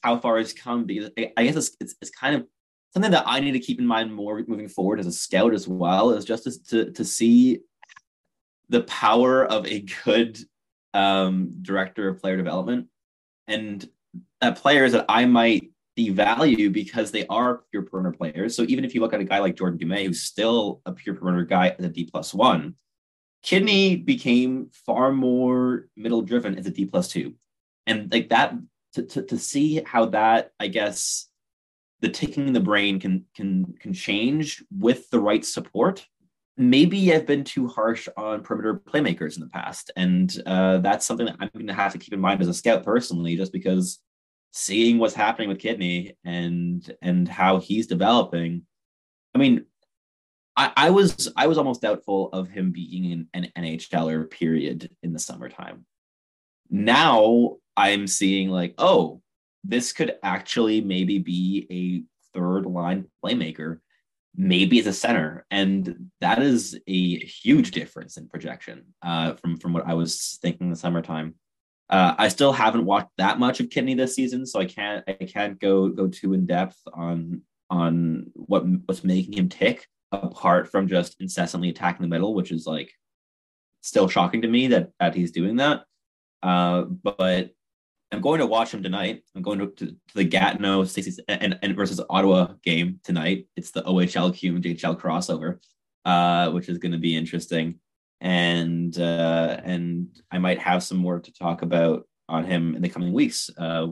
how 0.01 0.17
far 0.19 0.37
he's 0.37 0.53
come 0.53 0.83
because 0.83 1.09
i, 1.17 1.43
guess 1.43 1.55
it's, 1.55 1.77
it's, 1.79 1.95
it's 2.01 2.11
kind 2.11 2.35
of 2.35 2.45
something 2.93 3.11
that 3.11 3.23
i 3.25 3.39
need 3.39 3.53
to 3.53 3.59
keep 3.59 3.79
in 3.79 3.87
mind 3.87 4.13
more 4.13 4.43
moving 4.47 4.67
forward 4.67 4.99
as 4.99 5.07
a 5.07 5.11
scout 5.11 5.53
as 5.53 5.67
well 5.67 6.11
is 6.11 6.25
just 6.25 6.69
to, 6.69 6.91
to 6.91 7.05
see 7.05 7.59
the 8.69 8.83
power 8.83 9.45
of 9.45 9.65
a 9.65 9.85
good 10.03 10.37
um, 10.93 11.53
director 11.61 12.09
of 12.09 12.19
player 12.19 12.37
development 12.37 12.87
and 13.47 13.87
uh, 14.41 14.51
players 14.51 14.91
that 14.91 15.05
i 15.07 15.25
might 15.25 15.66
devalue 15.97 16.71
because 16.71 17.11
they 17.11 17.25
are 17.27 17.61
pure 17.71 17.81
perimeter 17.81 18.15
players 18.15 18.55
so 18.55 18.63
even 18.63 18.85
if 18.85 18.93
you 18.93 19.01
look 19.01 19.13
at 19.13 19.19
a 19.19 19.23
guy 19.23 19.39
like 19.39 19.55
jordan 19.55 19.79
dumais 19.79 20.05
who's 20.05 20.21
still 20.21 20.81
a 20.85 20.91
pure 20.91 21.15
perimeter 21.15 21.45
guy 21.45 21.75
as 21.77 21.83
a 21.85 21.89
d 21.89 22.07
plus 22.11 22.33
one 22.33 22.75
Kidney 23.43 23.95
became 23.95 24.69
far 24.85 25.11
more 25.11 25.87
middle 25.95 26.21
driven 26.21 26.57
as 26.57 26.65
a 26.65 26.71
D 26.71 26.85
plus 26.85 27.07
two. 27.07 27.35
And 27.85 28.11
like 28.11 28.29
that 28.29 28.53
to, 28.93 29.03
to, 29.03 29.21
to 29.21 29.37
see 29.37 29.81
how 29.85 30.07
that, 30.07 30.51
I 30.59 30.67
guess, 30.67 31.29
the 32.01 32.09
ticking 32.09 32.47
in 32.47 32.53
the 32.53 32.59
brain 32.59 32.99
can 32.99 33.25
can 33.35 33.73
can 33.79 33.93
change 33.93 34.63
with 34.69 35.09
the 35.09 35.19
right 35.19 35.45
support. 35.45 36.05
Maybe 36.57 37.13
I've 37.13 37.25
been 37.25 37.43
too 37.43 37.67
harsh 37.67 38.09
on 38.17 38.41
perimeter 38.41 38.75
playmakers 38.75 39.35
in 39.35 39.41
the 39.41 39.49
past. 39.49 39.91
And 39.95 40.35
uh, 40.45 40.79
that's 40.79 41.05
something 41.05 41.27
that 41.27 41.37
I'm 41.39 41.49
gonna 41.57 41.73
have 41.73 41.93
to 41.93 41.99
keep 41.99 42.13
in 42.13 42.19
mind 42.19 42.41
as 42.41 42.47
a 42.47 42.53
scout 42.53 42.83
personally, 42.83 43.37
just 43.37 43.53
because 43.53 43.99
seeing 44.51 44.97
what's 44.97 45.13
happening 45.13 45.49
with 45.49 45.59
Kidney 45.59 46.17
and 46.25 46.95
and 47.01 47.27
how 47.27 47.59
he's 47.59 47.87
developing. 47.87 48.63
I 49.35 49.37
mean, 49.37 49.65
I, 50.55 50.71
I 50.75 50.89
was 50.89 51.31
I 51.37 51.47
was 51.47 51.57
almost 51.57 51.81
doubtful 51.81 52.29
of 52.33 52.49
him 52.49 52.71
being 52.71 53.27
an, 53.33 53.49
an 53.55 53.63
NHLer 53.63 54.29
period 54.29 54.89
in 55.03 55.13
the 55.13 55.19
summertime. 55.19 55.85
Now 56.69 57.57
I'm 57.77 58.07
seeing 58.07 58.49
like, 58.49 58.73
oh, 58.77 59.21
this 59.63 59.93
could 59.93 60.15
actually 60.23 60.81
maybe 60.81 61.19
be 61.19 61.67
a 61.71 62.37
third 62.37 62.65
line 62.65 63.05
playmaker, 63.23 63.79
maybe 64.35 64.79
as 64.79 64.87
a 64.87 64.93
center, 64.93 65.45
and 65.51 66.09
that 66.21 66.41
is 66.41 66.79
a 66.87 67.17
huge 67.19 67.71
difference 67.71 68.17
in 68.17 68.27
projection 68.27 68.85
uh, 69.03 69.33
from 69.35 69.57
from 69.57 69.73
what 69.73 69.87
I 69.87 69.93
was 69.93 70.39
thinking 70.41 70.69
the 70.69 70.75
summertime. 70.75 71.35
Uh, 71.89 72.15
I 72.17 72.27
still 72.27 72.51
haven't 72.51 72.85
watched 72.85 73.11
that 73.17 73.39
much 73.39 73.59
of 73.59 73.69
Kidney 73.69 73.93
this 73.93 74.15
season, 74.15 74.45
so 74.45 74.59
I 74.59 74.65
can't 74.65 75.03
I 75.07 75.13
can't 75.13 75.59
go 75.59 75.87
go 75.89 76.07
too 76.07 76.33
in 76.33 76.45
depth 76.45 76.77
on 76.93 77.41
on 77.69 78.31
what 78.33 78.65
what's 78.85 79.03
making 79.03 79.33
him 79.33 79.49
tick 79.49 79.87
apart 80.11 80.69
from 80.69 80.87
just 80.87 81.15
incessantly 81.19 81.69
attacking 81.69 82.01
the 82.01 82.09
middle, 82.09 82.33
which 82.33 82.51
is 82.51 82.65
like 82.67 82.91
still 83.81 84.07
shocking 84.09 84.41
to 84.41 84.47
me 84.47 84.67
that 84.67 84.89
that 84.99 85.15
he's 85.15 85.31
doing 85.31 85.57
that. 85.57 85.83
Uh, 86.43 86.83
but 86.83 87.51
I'm 88.11 88.21
going 88.21 88.39
to 88.39 88.45
watch 88.45 88.73
him 88.73 88.83
tonight. 88.83 89.23
I'm 89.35 89.41
going 89.41 89.59
to, 89.59 89.67
to, 89.67 89.85
to 89.87 90.13
the 90.13 90.23
Gatineau 90.23 90.85
60 90.85 91.23
and, 91.27 91.59
and 91.61 91.75
versus 91.75 91.99
Ottawa 92.09 92.53
game 92.63 92.99
tonight. 93.03 93.47
It's 93.55 93.71
the 93.71 93.83
OHL 93.83 94.31
QMJHL 94.31 94.99
crossover, 94.99 95.59
uh, 96.05 96.51
which 96.51 96.69
is 96.69 96.77
going 96.77 96.93
to 96.93 96.97
be 96.97 97.17
interesting. 97.17 97.79
And 98.19 98.97
uh, 98.97 99.59
and 99.63 100.07
I 100.31 100.39
might 100.39 100.59
have 100.59 100.83
some 100.83 100.97
more 100.97 101.19
to 101.19 101.33
talk 101.33 101.61
about 101.61 102.07
on 102.29 102.45
him 102.45 102.75
in 102.75 102.81
the 102.81 102.89
coming 102.89 103.13
weeks 103.13 103.49
uh, 103.57 103.87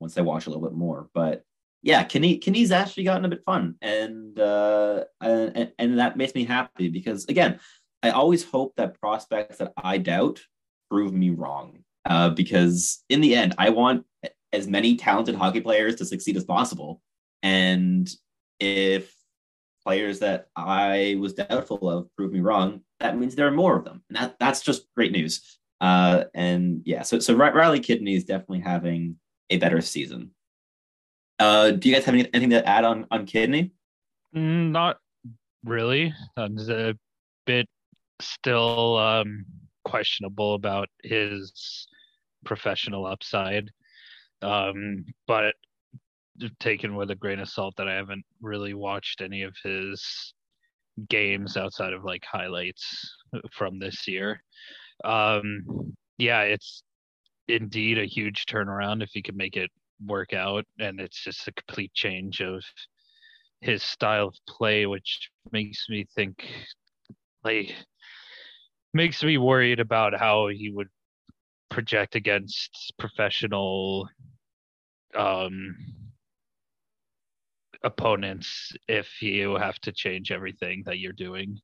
once 0.00 0.16
I 0.16 0.22
watch 0.22 0.46
a 0.46 0.50
little 0.50 0.66
bit 0.66 0.76
more. 0.76 1.08
But 1.14 1.42
yeah, 1.82 2.02
Kenny 2.04 2.38
Kenny's 2.38 2.72
actually 2.72 3.04
gotten 3.04 3.24
a 3.24 3.28
bit 3.28 3.42
fun, 3.44 3.74
and 3.82 4.38
uh, 4.38 5.04
and 5.20 5.72
and 5.78 5.98
that 5.98 6.16
makes 6.16 6.34
me 6.34 6.44
happy 6.44 6.88
because 6.88 7.26
again, 7.26 7.60
I 8.02 8.10
always 8.10 8.42
hope 8.42 8.74
that 8.76 8.98
prospects 9.00 9.58
that 9.58 9.72
I 9.76 9.98
doubt 9.98 10.40
prove 10.90 11.12
me 11.12 11.30
wrong. 11.30 11.80
Uh, 12.06 12.30
because 12.30 13.02
in 13.08 13.20
the 13.20 13.34
end, 13.34 13.54
I 13.58 13.70
want 13.70 14.04
as 14.52 14.66
many 14.66 14.96
talented 14.96 15.34
hockey 15.34 15.60
players 15.60 15.96
to 15.96 16.04
succeed 16.04 16.36
as 16.36 16.44
possible, 16.44 17.02
and 17.42 18.08
if 18.60 19.14
players 19.84 20.20
that 20.20 20.46
I 20.56 21.16
was 21.18 21.34
doubtful 21.34 21.90
of 21.90 22.08
prove 22.16 22.32
me 22.32 22.40
wrong, 22.40 22.80
that 23.00 23.18
means 23.18 23.34
there 23.34 23.46
are 23.46 23.52
more 23.52 23.76
of 23.76 23.84
them, 23.84 24.02
and 24.08 24.16
that 24.16 24.36
that's 24.38 24.62
just 24.62 24.92
great 24.94 25.12
news. 25.12 25.58
Uh, 25.80 26.24
and 26.34 26.82
yeah, 26.84 27.02
so 27.02 27.18
so 27.18 27.34
Riley 27.34 27.80
Kidney 27.80 28.14
is 28.14 28.24
definitely 28.24 28.60
having 28.60 29.16
a 29.50 29.58
better 29.58 29.80
season. 29.80 30.30
Uh, 31.38 31.72
do 31.72 31.88
you 31.88 31.94
guys 31.94 32.04
have 32.04 32.14
any, 32.14 32.28
anything 32.32 32.50
to 32.50 32.66
add 32.66 32.84
on 32.84 33.06
on 33.10 33.26
Kidney? 33.26 33.72
Mm, 34.34 34.70
Not 34.70 34.98
really. 35.64 36.14
I'm 36.36 36.58
a 36.58 36.94
bit 37.46 37.66
still 38.20 38.96
um, 38.98 39.44
questionable 39.84 40.54
about 40.54 40.88
his 41.02 41.86
professional 42.44 43.06
upside, 43.06 43.70
um, 44.42 45.04
but 45.26 45.54
taken 46.60 46.96
with 46.96 47.10
a 47.10 47.14
grain 47.14 47.38
of 47.38 47.48
salt 47.48 47.74
that 47.76 47.88
I 47.88 47.94
haven't 47.94 48.24
really 48.40 48.74
watched 48.74 49.20
any 49.20 49.42
of 49.42 49.54
his 49.62 50.34
games 51.08 51.56
outside 51.56 51.92
of 51.92 52.04
like 52.04 52.24
highlights 52.24 53.16
from 53.52 53.78
this 53.78 54.06
year. 54.06 54.42
Um, 55.04 55.94
yeah, 56.18 56.42
it's 56.42 56.82
indeed 57.48 57.98
a 57.98 58.06
huge 58.06 58.46
turnaround 58.46 59.02
if 59.02 59.10
he 59.12 59.22
could 59.22 59.36
make 59.36 59.56
it 59.56 59.70
work 60.06 60.32
out, 60.32 60.64
and 60.78 61.00
it's 61.00 61.22
just 61.22 61.48
a 61.48 61.52
complete 61.52 61.92
change 61.94 62.40
of 62.40 62.62
his 63.60 63.82
style 63.82 64.28
of 64.28 64.36
play, 64.48 64.86
which 64.86 65.30
makes 65.52 65.86
me 65.88 66.06
think 66.14 66.44
like 67.42 67.74
makes 68.92 69.22
me 69.22 69.38
worried 69.38 69.80
about 69.80 70.18
how 70.18 70.48
he 70.48 70.70
would 70.70 70.88
project 71.70 72.14
against 72.14 72.92
professional 72.98 74.08
um 75.16 75.74
opponents 77.84 78.72
if 78.88 79.22
you 79.22 79.56
have 79.56 79.78
to 79.80 79.92
change 79.92 80.32
everything 80.32 80.82
that 80.86 80.98
you're 80.98 81.12
doing 81.12 81.58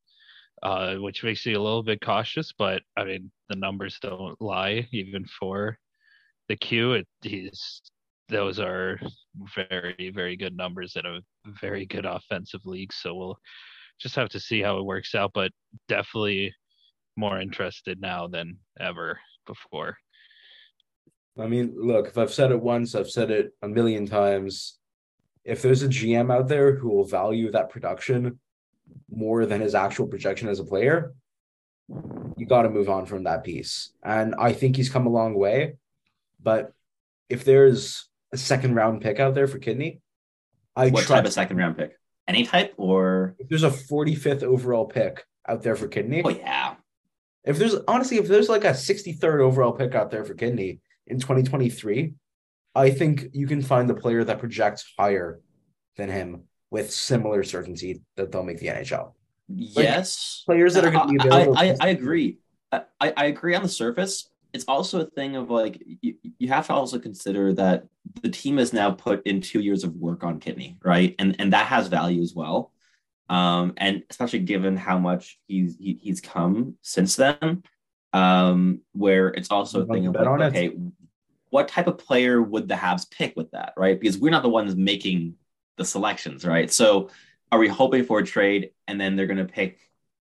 uh 0.62 0.94
which 0.96 1.24
makes 1.24 1.44
you 1.46 1.58
a 1.58 1.62
little 1.62 1.82
bit 1.82 2.00
cautious 2.00 2.52
but 2.56 2.82
i 2.96 3.04
mean 3.04 3.30
the 3.48 3.56
numbers 3.56 3.98
don't 4.00 4.40
lie 4.40 4.86
even 4.92 5.24
for 5.24 5.78
the 6.48 6.56
q 6.56 7.02
he's 7.22 7.80
those 8.28 8.60
are 8.60 9.00
very 9.54 10.12
very 10.14 10.36
good 10.36 10.56
numbers 10.56 10.96
in 10.96 11.06
a 11.06 11.20
very 11.60 11.86
good 11.86 12.04
offensive 12.04 12.60
league 12.64 12.92
so 12.92 13.14
we'll 13.14 13.38
just 13.98 14.14
have 14.14 14.28
to 14.28 14.40
see 14.40 14.60
how 14.60 14.78
it 14.78 14.84
works 14.84 15.14
out 15.14 15.30
but 15.34 15.50
definitely 15.88 16.54
more 17.16 17.40
interested 17.40 18.00
now 18.00 18.28
than 18.28 18.56
ever 18.78 19.18
before 19.46 19.96
I 21.38 21.46
mean, 21.46 21.74
look, 21.76 22.08
if 22.08 22.18
I've 22.18 22.34
said 22.34 22.50
it 22.50 22.60
once, 22.60 22.94
I've 22.94 23.10
said 23.10 23.30
it 23.30 23.52
a 23.62 23.68
million 23.68 24.04
times. 24.04 24.79
If 25.44 25.62
there's 25.62 25.82
a 25.82 25.88
GM 25.88 26.32
out 26.32 26.48
there 26.48 26.74
who 26.74 26.88
will 26.90 27.04
value 27.04 27.50
that 27.52 27.70
production 27.70 28.38
more 29.10 29.46
than 29.46 29.60
his 29.60 29.74
actual 29.74 30.06
projection 30.06 30.48
as 30.48 30.60
a 30.60 30.64
player, 30.64 31.14
you 32.36 32.46
got 32.46 32.62
to 32.62 32.70
move 32.70 32.88
on 32.88 33.06
from 33.06 33.24
that 33.24 33.44
piece. 33.44 33.92
And 34.02 34.34
I 34.38 34.52
think 34.52 34.76
he's 34.76 34.90
come 34.90 35.06
a 35.06 35.10
long 35.10 35.34
way. 35.34 35.76
But 36.42 36.72
if 37.28 37.44
there's 37.44 38.08
a 38.32 38.36
second 38.36 38.74
round 38.74 39.00
pick 39.02 39.18
out 39.18 39.34
there 39.34 39.46
for 39.48 39.58
Kidney, 39.58 40.00
I 40.76 40.84
What 40.84 41.04
trust 41.04 41.08
type 41.08 41.24
of 41.24 41.32
second 41.32 41.56
round 41.56 41.76
pick? 41.76 41.96
any 42.28 42.46
type 42.46 42.74
or 42.76 43.34
If 43.38 43.48
there's 43.48 43.64
a 43.64 43.70
45th 43.70 44.44
overall 44.44 44.86
pick 44.86 45.24
out 45.48 45.62
there 45.62 45.74
for 45.74 45.88
Kidney, 45.88 46.22
oh 46.24 46.28
yeah. 46.28 46.76
if 47.44 47.58
there's 47.58 47.74
honestly, 47.88 48.18
if 48.18 48.28
there's 48.28 48.48
like 48.48 48.64
a 48.64 48.70
63rd 48.70 49.40
overall 49.40 49.72
pick 49.72 49.94
out 49.94 50.10
there 50.10 50.24
for 50.24 50.34
Kidney 50.34 50.80
in 51.08 51.18
2023, 51.18 52.14
I 52.74 52.90
think 52.90 53.26
you 53.32 53.46
can 53.46 53.62
find 53.62 53.88
the 53.88 53.94
player 53.94 54.24
that 54.24 54.38
projects 54.38 54.92
higher 54.98 55.40
than 55.96 56.08
him 56.08 56.44
with 56.70 56.92
similar 56.92 57.42
certainty 57.42 58.02
that 58.16 58.30
they'll 58.30 58.44
make 58.44 58.58
the 58.58 58.68
NHL. 58.68 59.12
Yes. 59.48 60.42
Players 60.46 60.74
that 60.74 60.84
are 60.84 60.90
going 60.90 61.08
to 61.08 61.12
be 61.12 61.20
I, 61.20 61.26
available. 61.26 61.58
I, 61.58 61.64
I, 61.64 61.76
I 61.80 61.88
agree. 61.88 62.38
I, 62.72 62.82
I 63.00 63.24
agree 63.26 63.54
on 63.54 63.62
the 63.62 63.68
surface. 63.68 64.28
It's 64.52 64.64
also 64.64 65.00
a 65.00 65.06
thing 65.06 65.36
of 65.36 65.50
like 65.50 65.82
you, 66.00 66.14
you 66.38 66.48
have 66.48 66.66
to 66.68 66.74
also 66.74 66.98
consider 66.98 67.52
that 67.54 67.84
the 68.22 68.28
team 68.28 68.58
has 68.58 68.72
now 68.72 68.90
put 68.90 69.26
in 69.26 69.40
two 69.40 69.60
years 69.60 69.84
of 69.84 69.94
work 69.94 70.24
on 70.24 70.40
Kidney, 70.40 70.76
right? 70.84 71.14
And 71.18 71.36
and 71.38 71.52
that 71.52 71.66
has 71.66 71.86
value 71.88 72.22
as 72.22 72.34
well. 72.34 72.72
Um, 73.28 73.74
and 73.76 74.02
especially 74.10 74.40
given 74.40 74.76
how 74.76 74.98
much 74.98 75.38
he's 75.46 75.76
he, 75.76 75.98
he's 76.02 76.20
come 76.20 76.76
since 76.82 77.14
then, 77.14 77.62
um, 78.12 78.80
where 78.92 79.28
it's 79.28 79.50
also 79.50 79.82
a 79.82 79.86
thing 79.86 80.06
of 80.06 80.14
like, 80.16 80.54
it? 80.54 80.76
What 81.50 81.68
type 81.68 81.86
of 81.86 81.98
player 81.98 82.40
would 82.40 82.68
the 82.68 82.74
Habs 82.74 83.10
pick 83.10 83.34
with 83.36 83.50
that, 83.50 83.74
right? 83.76 83.98
Because 83.98 84.18
we're 84.18 84.30
not 84.30 84.42
the 84.42 84.48
ones 84.48 84.74
making 84.76 85.34
the 85.76 85.84
selections, 85.84 86.44
right? 86.44 86.70
So 86.70 87.10
are 87.52 87.58
we 87.58 87.68
hoping 87.68 88.04
for 88.04 88.20
a 88.20 88.24
trade 88.24 88.70
and 88.86 89.00
then 89.00 89.16
they're 89.16 89.26
going 89.26 89.38
to 89.38 89.44
pick 89.44 89.80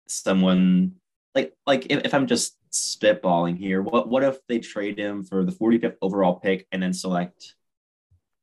someone 0.08 0.94
like 1.34 1.54
like 1.66 1.88
if, 1.90 2.06
if 2.06 2.14
I'm 2.14 2.28
just 2.28 2.58
spitballing 2.72 3.58
here, 3.58 3.82
what 3.82 4.10
what 4.10 4.24
if 4.24 4.38
they 4.48 4.60
trade 4.60 5.00
him 5.00 5.24
for 5.24 5.44
the 5.44 5.52
45th 5.52 5.96
overall 6.02 6.40
pick 6.40 6.68
and 6.72 6.82
then 6.82 6.94
select 6.94 7.56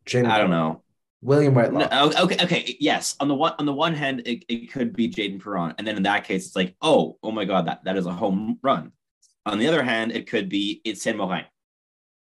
Jaden 0.06 0.28
I 0.28 0.38
don't 0.38 0.50
know. 0.50 0.82
William 1.22 1.54
No, 1.54 1.88
oh, 1.92 2.24
okay, 2.24 2.36
okay, 2.42 2.76
yes. 2.80 3.14
On 3.20 3.28
the 3.28 3.34
one 3.34 3.54
on 3.58 3.64
the 3.64 3.72
one 3.72 3.94
hand, 3.94 4.22
it, 4.26 4.44
it 4.48 4.72
could 4.72 4.92
be 4.92 5.08
Jayden 5.08 5.40
Perron, 5.40 5.74
and 5.78 5.86
then 5.86 5.96
in 5.96 6.02
that 6.02 6.24
case, 6.24 6.46
it's 6.46 6.56
like, 6.56 6.74
oh, 6.82 7.16
oh 7.22 7.30
my 7.30 7.44
god, 7.44 7.66
that, 7.66 7.84
that 7.84 7.96
is 7.96 8.06
a 8.06 8.12
home 8.12 8.58
run. 8.60 8.90
On 9.46 9.58
the 9.58 9.68
other 9.68 9.84
hand, 9.84 10.10
it 10.10 10.26
could 10.26 10.48
be 10.48 10.80
it's 10.84 11.02
Saint 11.02 11.16
Morin. 11.16 11.44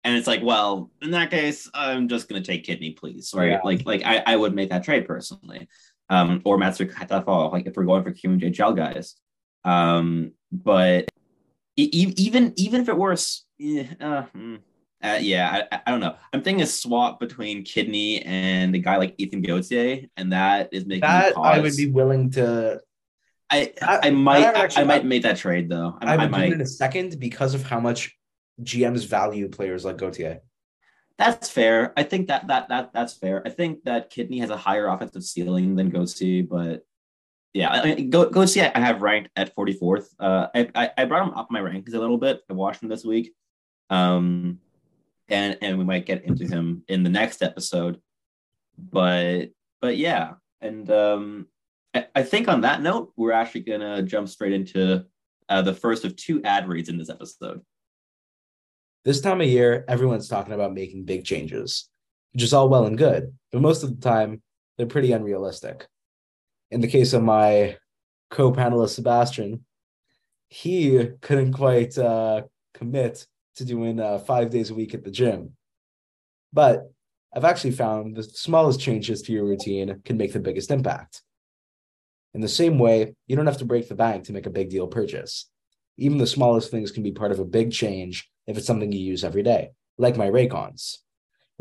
And 0.03 0.15
it's 0.15 0.27
like, 0.27 0.41
well, 0.41 0.89
in 1.01 1.11
that 1.11 1.29
case, 1.29 1.69
I'm 1.73 2.07
just 2.07 2.27
gonna 2.27 2.41
take 2.41 2.63
kidney, 2.63 2.91
please. 2.91 3.33
Right. 3.35 3.51
Yeah. 3.51 3.59
Like, 3.63 3.85
like 3.85 4.03
I, 4.03 4.23
I 4.25 4.35
would 4.35 4.55
make 4.55 4.69
that 4.71 4.83
trade 4.83 5.05
personally. 5.05 5.67
Um, 6.09 6.41
or 6.43 6.57
Mathieu 6.57 6.87
Cataford, 6.87 7.53
like 7.53 7.67
if 7.67 7.75
we're 7.77 7.85
going 7.85 8.03
for 8.03 8.11
QMJHL 8.11 8.75
guys. 8.75 9.15
Um, 9.63 10.33
but 10.51 11.07
e- 11.77 12.13
even 12.17 12.53
even 12.57 12.81
if 12.81 12.89
it 12.89 12.97
were 12.97 13.15
eh, 13.61 13.85
uh, 13.99 14.23
hmm. 14.23 14.55
Uh, 15.03 15.17
yeah, 15.19 15.63
I, 15.71 15.81
I 15.87 15.91
don't 15.91 15.99
know. 15.99 16.15
I'm 16.31 16.43
thinking 16.43 16.61
a 16.61 16.67
swap 16.67 17.19
between 17.19 17.63
Kidney 17.63 18.21
and 18.21 18.75
a 18.75 18.77
guy 18.77 18.97
like 18.97 19.15
Ethan 19.17 19.41
Gauthier, 19.41 20.05
and 20.15 20.31
that 20.31 20.69
is 20.71 20.85
making 20.85 21.01
That. 21.01 21.35
I 21.37 21.59
would 21.59 21.75
be 21.75 21.89
willing 21.89 22.29
to. 22.31 22.81
I, 23.49 23.73
that- 23.79 24.05
I 24.05 24.11
might 24.11 24.45
I, 24.45 24.81
I 24.81 24.83
might 24.83 25.05
make 25.05 25.23
that 25.23 25.37
trade 25.37 25.69
though. 25.69 25.97
I, 26.01 26.05
I 26.05 26.13
I 26.13 26.17
would 26.17 26.21
do 26.21 26.27
it 26.27 26.31
might. 26.31 26.53
in 26.53 26.61
a 26.61 26.65
second 26.67 27.19
because 27.19 27.55
of 27.55 27.63
how 27.63 27.79
much 27.79 28.15
GMs 28.63 29.07
value 29.07 29.49
players 29.49 29.85
like 29.85 29.97
Gauthier. 29.97 30.41
That's 31.17 31.49
fair. 31.49 31.93
I 31.95 32.03
think 32.03 32.27
that 32.27 32.47
that 32.47 32.69
that 32.69 32.93
that's 32.93 33.13
fair. 33.13 33.43
I 33.45 33.49
think 33.49 33.83
that 33.83 34.09
Kidney 34.09 34.39
has 34.39 34.49
a 34.49 34.57
higher 34.57 34.87
offensive 34.87 35.23
ceiling 35.23 35.75
than 35.75 35.91
Goatsy, 35.91 36.47
but 36.47 36.83
yeah, 37.53 37.69
I 37.69 38.09
I, 38.13 38.71
I 38.75 38.79
have 38.79 39.01
ranked 39.01 39.29
at 39.35 39.55
44th. 39.55 40.07
Uh, 40.19 40.47
I, 40.55 40.69
I 40.73 40.91
I 40.97 41.05
brought 41.05 41.27
him 41.27 41.33
up 41.35 41.51
my 41.51 41.59
rankings 41.59 41.93
a 41.93 41.99
little 41.99 42.17
bit. 42.17 42.41
I 42.49 42.53
watched 42.53 42.81
him 42.81 42.89
this 42.89 43.05
week, 43.05 43.33
um, 43.89 44.59
and 45.29 45.57
and 45.61 45.77
we 45.77 45.83
might 45.83 46.05
get 46.05 46.23
into 46.23 46.47
him 46.47 46.83
in 46.87 47.03
the 47.03 47.09
next 47.09 47.43
episode, 47.43 48.01
but 48.77 49.49
but 49.81 49.97
yeah, 49.97 50.33
and 50.61 50.89
um, 50.89 51.47
I, 51.93 52.07
I 52.15 52.23
think 52.23 52.47
on 52.47 52.61
that 52.61 52.81
note, 52.81 53.11
we're 53.15 53.33
actually 53.33 53.61
gonna 53.61 54.01
jump 54.01 54.29
straight 54.29 54.53
into 54.53 55.05
uh, 55.49 55.61
the 55.61 55.73
first 55.73 56.05
of 56.05 56.15
two 56.15 56.41
ad 56.43 56.67
reads 56.67 56.89
in 56.89 56.97
this 56.97 57.09
episode. 57.09 57.61
This 59.03 59.19
time 59.19 59.41
of 59.41 59.47
year, 59.47 59.83
everyone's 59.87 60.27
talking 60.27 60.53
about 60.53 60.75
making 60.75 61.05
big 61.05 61.25
changes, 61.25 61.89
which 62.33 62.43
is 62.43 62.53
all 62.53 62.69
well 62.69 62.85
and 62.85 62.97
good, 62.97 63.33
but 63.51 63.61
most 63.61 63.81
of 63.81 63.89
the 63.89 64.01
time, 64.01 64.43
they're 64.77 64.85
pretty 64.85 65.11
unrealistic. 65.11 65.87
In 66.69 66.81
the 66.81 66.87
case 66.87 67.13
of 67.13 67.23
my 67.23 67.77
co 68.29 68.51
panelist, 68.51 68.95
Sebastian, 68.95 69.65
he 70.49 71.09
couldn't 71.21 71.53
quite 71.53 71.97
uh, 71.97 72.43
commit 72.75 73.25
to 73.55 73.65
doing 73.65 73.99
uh, 73.99 74.19
five 74.19 74.51
days 74.51 74.69
a 74.69 74.75
week 74.75 74.93
at 74.93 75.03
the 75.03 75.11
gym. 75.11 75.53
But 76.53 76.91
I've 77.33 77.45
actually 77.45 77.71
found 77.71 78.15
the 78.15 78.23
smallest 78.23 78.79
changes 78.79 79.21
to 79.23 79.31
your 79.31 79.45
routine 79.45 80.01
can 80.05 80.17
make 80.17 80.33
the 80.33 80.39
biggest 80.39 80.69
impact. 80.69 81.21
In 82.33 82.41
the 82.41 82.47
same 82.47 82.77
way, 82.77 83.15
you 83.27 83.35
don't 83.35 83.47
have 83.47 83.57
to 83.57 83.65
break 83.65 83.89
the 83.89 83.95
bank 83.95 84.25
to 84.25 84.33
make 84.33 84.45
a 84.45 84.51
big 84.51 84.69
deal 84.69 84.87
purchase. 84.87 85.50
Even 86.01 86.17
the 86.17 86.25
smallest 86.25 86.71
things 86.71 86.89
can 86.89 87.03
be 87.03 87.11
part 87.11 87.31
of 87.31 87.37
a 87.37 87.45
big 87.45 87.71
change 87.71 88.27
if 88.47 88.57
it's 88.57 88.65
something 88.65 88.91
you 88.91 88.99
use 88.99 89.23
every 89.23 89.43
day, 89.43 89.69
like 89.99 90.17
my 90.17 90.27
Raycons. 90.27 90.97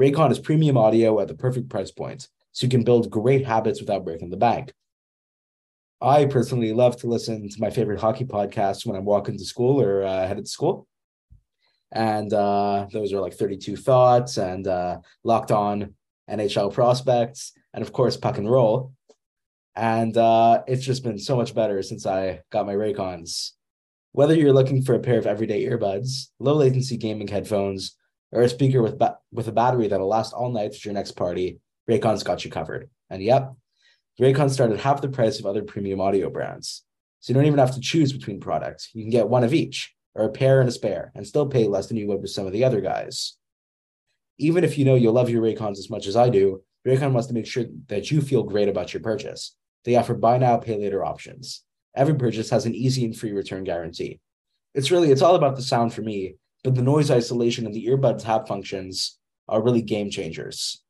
Raycon 0.00 0.30
is 0.30 0.38
premium 0.38 0.78
audio 0.78 1.20
at 1.20 1.28
the 1.28 1.34
perfect 1.34 1.68
price 1.68 1.90
point, 1.90 2.26
so 2.52 2.64
you 2.64 2.70
can 2.70 2.82
build 2.82 3.10
great 3.10 3.44
habits 3.44 3.80
without 3.80 4.02
breaking 4.02 4.30
the 4.30 4.38
bank. 4.38 4.72
I 6.00 6.24
personally 6.24 6.72
love 6.72 6.96
to 7.00 7.06
listen 7.06 7.50
to 7.50 7.60
my 7.60 7.68
favorite 7.68 8.00
hockey 8.00 8.24
podcasts 8.24 8.86
when 8.86 8.96
I'm 8.96 9.04
walking 9.04 9.36
to 9.36 9.44
school 9.44 9.78
or 9.78 10.04
uh, 10.04 10.26
headed 10.26 10.46
to 10.46 10.50
school. 10.50 10.86
And 11.92 12.32
uh, 12.32 12.86
those 12.90 13.12
are 13.12 13.20
like 13.20 13.34
32 13.34 13.76
Thoughts 13.76 14.38
and 14.38 14.66
uh, 14.66 15.00
Locked 15.22 15.50
On 15.50 15.94
NHL 16.30 16.72
Prospects, 16.72 17.52
and 17.74 17.82
of 17.82 17.92
course, 17.92 18.16
Puck 18.16 18.38
and 18.38 18.50
Roll. 18.50 18.94
And 19.76 20.16
uh, 20.16 20.62
it's 20.66 20.86
just 20.86 21.04
been 21.04 21.18
so 21.18 21.36
much 21.36 21.54
better 21.54 21.82
since 21.82 22.06
I 22.06 22.40
got 22.50 22.64
my 22.64 22.74
Raycons. 22.74 23.50
Whether 24.12 24.34
you're 24.34 24.52
looking 24.52 24.82
for 24.82 24.94
a 24.94 25.00
pair 25.00 25.18
of 25.18 25.26
everyday 25.26 25.64
earbuds, 25.64 26.30
low 26.40 26.54
latency 26.54 26.96
gaming 26.96 27.28
headphones, 27.28 27.96
or 28.32 28.42
a 28.42 28.48
speaker 28.48 28.82
with 28.82 28.98
ba- 28.98 29.18
with 29.32 29.46
a 29.48 29.52
battery 29.52 29.86
that'll 29.86 30.08
last 30.08 30.32
all 30.32 30.50
night 30.50 30.72
at 30.72 30.84
your 30.84 30.94
next 30.94 31.12
party, 31.12 31.60
Raycon's 31.88 32.24
got 32.24 32.44
you 32.44 32.50
covered. 32.50 32.90
And 33.08 33.22
yep, 33.22 33.54
Raycon 34.20 34.50
started 34.50 34.80
half 34.80 35.00
the 35.00 35.08
price 35.08 35.38
of 35.38 35.46
other 35.46 35.62
premium 35.62 36.00
audio 36.00 36.28
brands. 36.28 36.84
So 37.20 37.30
you 37.30 37.34
don't 37.34 37.46
even 37.46 37.58
have 37.58 37.74
to 37.74 37.80
choose 37.80 38.12
between 38.12 38.40
products. 38.40 38.90
You 38.94 39.02
can 39.02 39.10
get 39.10 39.28
one 39.28 39.44
of 39.44 39.54
each, 39.54 39.94
or 40.14 40.24
a 40.24 40.30
pair 40.30 40.60
and 40.60 40.68
a 40.68 40.72
spare, 40.72 41.12
and 41.14 41.26
still 41.26 41.46
pay 41.46 41.68
less 41.68 41.86
than 41.86 41.96
you 41.96 42.08
would 42.08 42.20
with 42.20 42.30
some 42.30 42.46
of 42.46 42.52
the 42.52 42.64
other 42.64 42.80
guys. 42.80 43.36
Even 44.38 44.64
if 44.64 44.76
you 44.76 44.84
know 44.84 44.94
you'll 44.94 45.12
love 45.12 45.30
your 45.30 45.42
Raycons 45.42 45.78
as 45.78 45.90
much 45.90 46.06
as 46.06 46.16
I 46.16 46.30
do, 46.30 46.62
Raycon 46.86 47.12
wants 47.12 47.28
to 47.28 47.34
make 47.34 47.46
sure 47.46 47.64
that 47.88 48.10
you 48.10 48.20
feel 48.22 48.42
great 48.42 48.68
about 48.68 48.92
your 48.92 49.02
purchase. 49.02 49.54
They 49.84 49.96
offer 49.96 50.14
buy 50.14 50.38
now, 50.38 50.56
pay 50.56 50.76
later 50.76 51.04
options. 51.04 51.62
Every 51.94 52.14
purchase 52.14 52.50
has 52.50 52.66
an 52.66 52.74
easy 52.74 53.04
and 53.04 53.16
free 53.16 53.32
return 53.32 53.64
guarantee. 53.64 54.20
It's 54.74 54.90
really, 54.90 55.10
it's 55.10 55.22
all 55.22 55.34
about 55.34 55.56
the 55.56 55.62
sound 55.62 55.92
for 55.92 56.02
me, 56.02 56.36
but 56.62 56.74
the 56.74 56.82
noise 56.82 57.10
isolation 57.10 57.66
and 57.66 57.74
the 57.74 57.86
earbud 57.86 58.22
tab 58.22 58.46
functions 58.46 59.18
are 59.48 59.62
really 59.62 59.82
game 59.82 60.10
changers. 60.10 60.82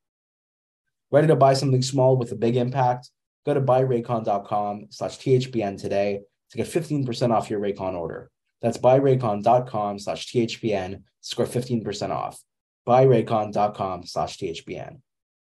Ready 1.10 1.26
to 1.28 1.36
buy 1.36 1.54
something 1.54 1.82
small 1.82 2.16
with 2.16 2.30
a 2.32 2.36
big 2.36 2.56
impact? 2.56 3.10
Go 3.46 3.54
to 3.54 3.60
buyraycon.com 3.60 4.86
slash 4.90 5.18
THPN 5.18 5.80
today 5.80 6.20
to 6.50 6.56
get 6.56 6.66
15% 6.66 7.30
off 7.30 7.48
your 7.48 7.60
Raycon 7.60 7.94
order. 7.94 8.30
That's 8.60 8.78
buyraycon.com 8.78 9.98
slash 9.98 10.32
THPN 10.32 11.02
score 11.20 11.46
15% 11.46 12.10
off. 12.10 12.40
Buyraycon.com 12.86 14.06
slash 14.06 14.38
THPN. 14.38 15.00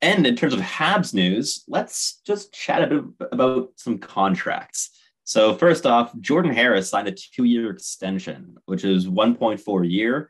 And 0.02 0.26
in 0.26 0.36
terms 0.36 0.54
of 0.54 0.60
Habs 0.60 1.12
news, 1.12 1.64
let's 1.68 2.20
just 2.26 2.54
chat 2.54 2.90
a 2.90 3.02
bit 3.02 3.28
about 3.32 3.72
some 3.76 3.98
contracts. 3.98 4.90
So 5.30 5.54
first 5.54 5.86
off, 5.86 6.12
Jordan 6.18 6.52
Harris 6.52 6.90
signed 6.90 7.06
a 7.06 7.12
two-year 7.12 7.70
extension, 7.70 8.56
which 8.64 8.82
is 8.82 9.06
1.4 9.06 9.88
year. 9.88 10.28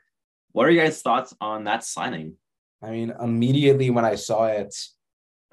What 0.52 0.66
are 0.66 0.70
your 0.70 0.84
guys' 0.84 1.00
thoughts 1.00 1.34
on 1.40 1.64
that 1.64 1.84
signing? 1.84 2.34
I 2.82 2.90
mean, 2.90 3.14
immediately 3.18 3.88
when 3.88 4.04
I 4.04 4.16
saw 4.16 4.44
it, 4.44 4.76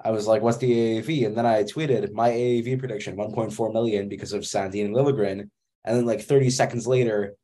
I 0.04 0.10
was 0.10 0.26
like, 0.26 0.42
what's 0.42 0.58
the 0.58 0.70
AAV? 0.70 1.24
And 1.24 1.34
then 1.34 1.46
I 1.46 1.62
tweeted 1.62 2.12
my 2.12 2.28
AAV 2.28 2.78
prediction, 2.78 3.16
1.4 3.16 3.72
million 3.72 4.10
because 4.10 4.34
of 4.34 4.42
Sandine 4.42 4.90
Liljegren. 4.90 5.48
And 5.86 5.96
then 5.96 6.04
like 6.04 6.20
30 6.20 6.50
seconds 6.50 6.86
later, 6.86 7.34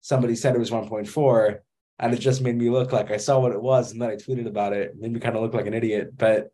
somebody 0.00 0.36
said 0.36 0.54
it 0.54 0.60
was 0.60 0.70
1.4. 0.70 1.58
And 1.98 2.14
it 2.14 2.20
just 2.20 2.40
made 2.40 2.56
me 2.56 2.70
look 2.70 2.92
like 2.92 3.10
I 3.10 3.16
saw 3.16 3.40
what 3.40 3.50
it 3.50 3.60
was. 3.60 3.90
And 3.90 4.00
then 4.00 4.10
I 4.10 4.14
tweeted 4.14 4.46
about 4.46 4.74
it. 4.74 4.90
It 4.92 5.00
made 5.00 5.12
me 5.12 5.18
kind 5.18 5.34
of 5.34 5.42
look 5.42 5.54
like 5.54 5.66
an 5.66 5.74
idiot. 5.74 6.16
But 6.16 6.52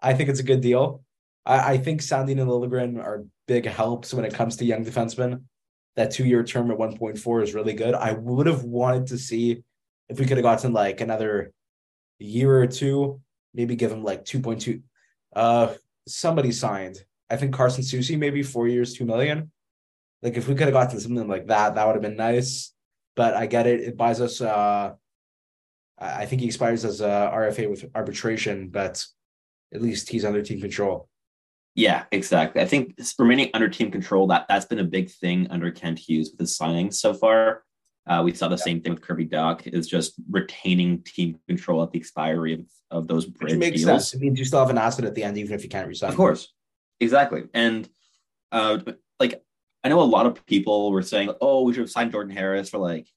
I 0.00 0.14
think 0.14 0.28
it's 0.28 0.38
a 0.38 0.44
good 0.44 0.60
deal. 0.60 1.02
I, 1.44 1.74
I 1.74 1.78
think 1.78 2.00
Sandin 2.00 2.40
and 2.40 2.50
Liljegren 2.50 2.98
are 3.02 3.24
big 3.48 3.66
helps 3.66 4.14
when 4.14 4.24
it 4.24 4.34
comes 4.34 4.56
to 4.56 4.64
young 4.64 4.84
defensemen. 4.84 5.42
That 5.96 6.10
two-year 6.10 6.44
term 6.44 6.70
at 6.70 6.78
1.4 6.78 7.42
is 7.42 7.54
really 7.54 7.74
good. 7.74 7.94
I 7.94 8.12
would 8.12 8.46
have 8.46 8.64
wanted 8.64 9.08
to 9.08 9.18
see 9.18 9.62
if 10.08 10.18
we 10.18 10.26
could 10.26 10.38
have 10.38 10.44
gotten 10.44 10.72
like 10.72 11.00
another 11.00 11.52
year 12.18 12.62
or 12.62 12.66
two, 12.66 13.20
maybe 13.52 13.76
give 13.76 13.92
him 13.92 14.02
like 14.02 14.24
2.2. 14.24 14.82
Uh 15.34 15.74
somebody 16.06 16.50
signed. 16.52 16.98
I 17.30 17.36
think 17.36 17.54
Carson 17.54 17.84
Soucy, 17.84 18.18
maybe 18.18 18.42
four 18.42 18.68
years, 18.68 18.94
two 18.94 19.04
million. 19.04 19.50
Like 20.22 20.36
if 20.36 20.48
we 20.48 20.54
could 20.54 20.66
have 20.66 20.72
gotten 20.72 20.98
something 21.00 21.28
like 21.28 21.46
that, 21.48 21.74
that 21.74 21.86
would 21.86 21.94
have 21.94 22.02
been 22.02 22.16
nice. 22.16 22.72
But 23.14 23.34
I 23.34 23.46
get 23.46 23.66
it. 23.66 23.80
It 23.80 23.96
buys 23.96 24.20
us 24.20 24.40
uh 24.40 24.92
I 25.98 26.26
think 26.26 26.40
he 26.40 26.48
expires 26.48 26.84
as 26.84 27.00
a 27.00 27.30
RFA 27.32 27.70
with 27.70 27.84
arbitration, 27.94 28.68
but 28.70 29.04
at 29.72 29.82
least 29.82 30.08
he's 30.08 30.24
under 30.24 30.42
team 30.42 30.60
control. 30.60 31.08
Yeah, 31.74 32.04
exactly. 32.12 32.60
I 32.60 32.66
think 32.66 32.98
remaining 33.18 33.50
under 33.54 33.68
team 33.68 33.90
control 33.90 34.26
that 34.28 34.46
that's 34.48 34.66
been 34.66 34.78
a 34.78 34.84
big 34.84 35.10
thing 35.10 35.46
under 35.50 35.70
Kent 35.70 35.98
Hughes 35.98 36.30
with 36.30 36.40
his 36.40 36.58
signings 36.58 36.94
so 36.94 37.14
far. 37.14 37.64
Uh, 38.06 38.20
we 38.24 38.34
saw 38.34 38.48
the 38.48 38.58
same 38.58 38.80
thing 38.80 38.92
with 38.94 39.00
Kirby 39.02 39.26
Dach 39.26 39.66
is 39.66 39.86
just 39.86 40.14
retaining 40.28 41.02
team 41.04 41.38
control 41.46 41.82
at 41.82 41.92
the 41.92 41.98
expiry 42.00 42.54
of, 42.54 42.60
of 42.90 43.06
those 43.06 43.26
Which 43.26 43.36
bridge 43.36 43.56
makes 43.58 43.76
deals. 43.78 43.86
sense. 44.10 44.14
It 44.14 44.20
means 44.20 44.38
you 44.38 44.44
still 44.44 44.58
have 44.58 44.70
an 44.70 44.76
asset 44.78 45.04
at 45.04 45.14
the 45.14 45.22
end, 45.22 45.38
even 45.38 45.54
if 45.54 45.62
you 45.62 45.68
can't 45.68 45.86
resign. 45.88 46.10
Of 46.10 46.16
course, 46.16 46.52
exactly. 47.00 47.44
And 47.54 47.88
uh, 48.50 48.80
like 49.20 49.42
I 49.84 49.88
know 49.88 50.00
a 50.00 50.02
lot 50.02 50.26
of 50.26 50.44
people 50.46 50.90
were 50.90 51.02
saying, 51.02 51.30
"Oh, 51.40 51.62
we 51.62 51.72
should 51.72 51.82
have 51.82 51.90
signed 51.90 52.10
Jordan 52.12 52.34
Harris 52.36 52.68
for 52.68 52.78
like 52.78 53.08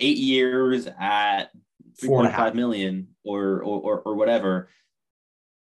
eight 0.00 0.18
years 0.18 0.86
at 0.98 1.50
Four 2.04 2.18
and 2.20 2.28
a 2.28 2.30
half. 2.30 2.40
five 2.40 2.54
million 2.54 3.08
or, 3.24 3.62
or 3.62 3.80
or 3.80 4.00
or 4.00 4.14
whatever." 4.16 4.68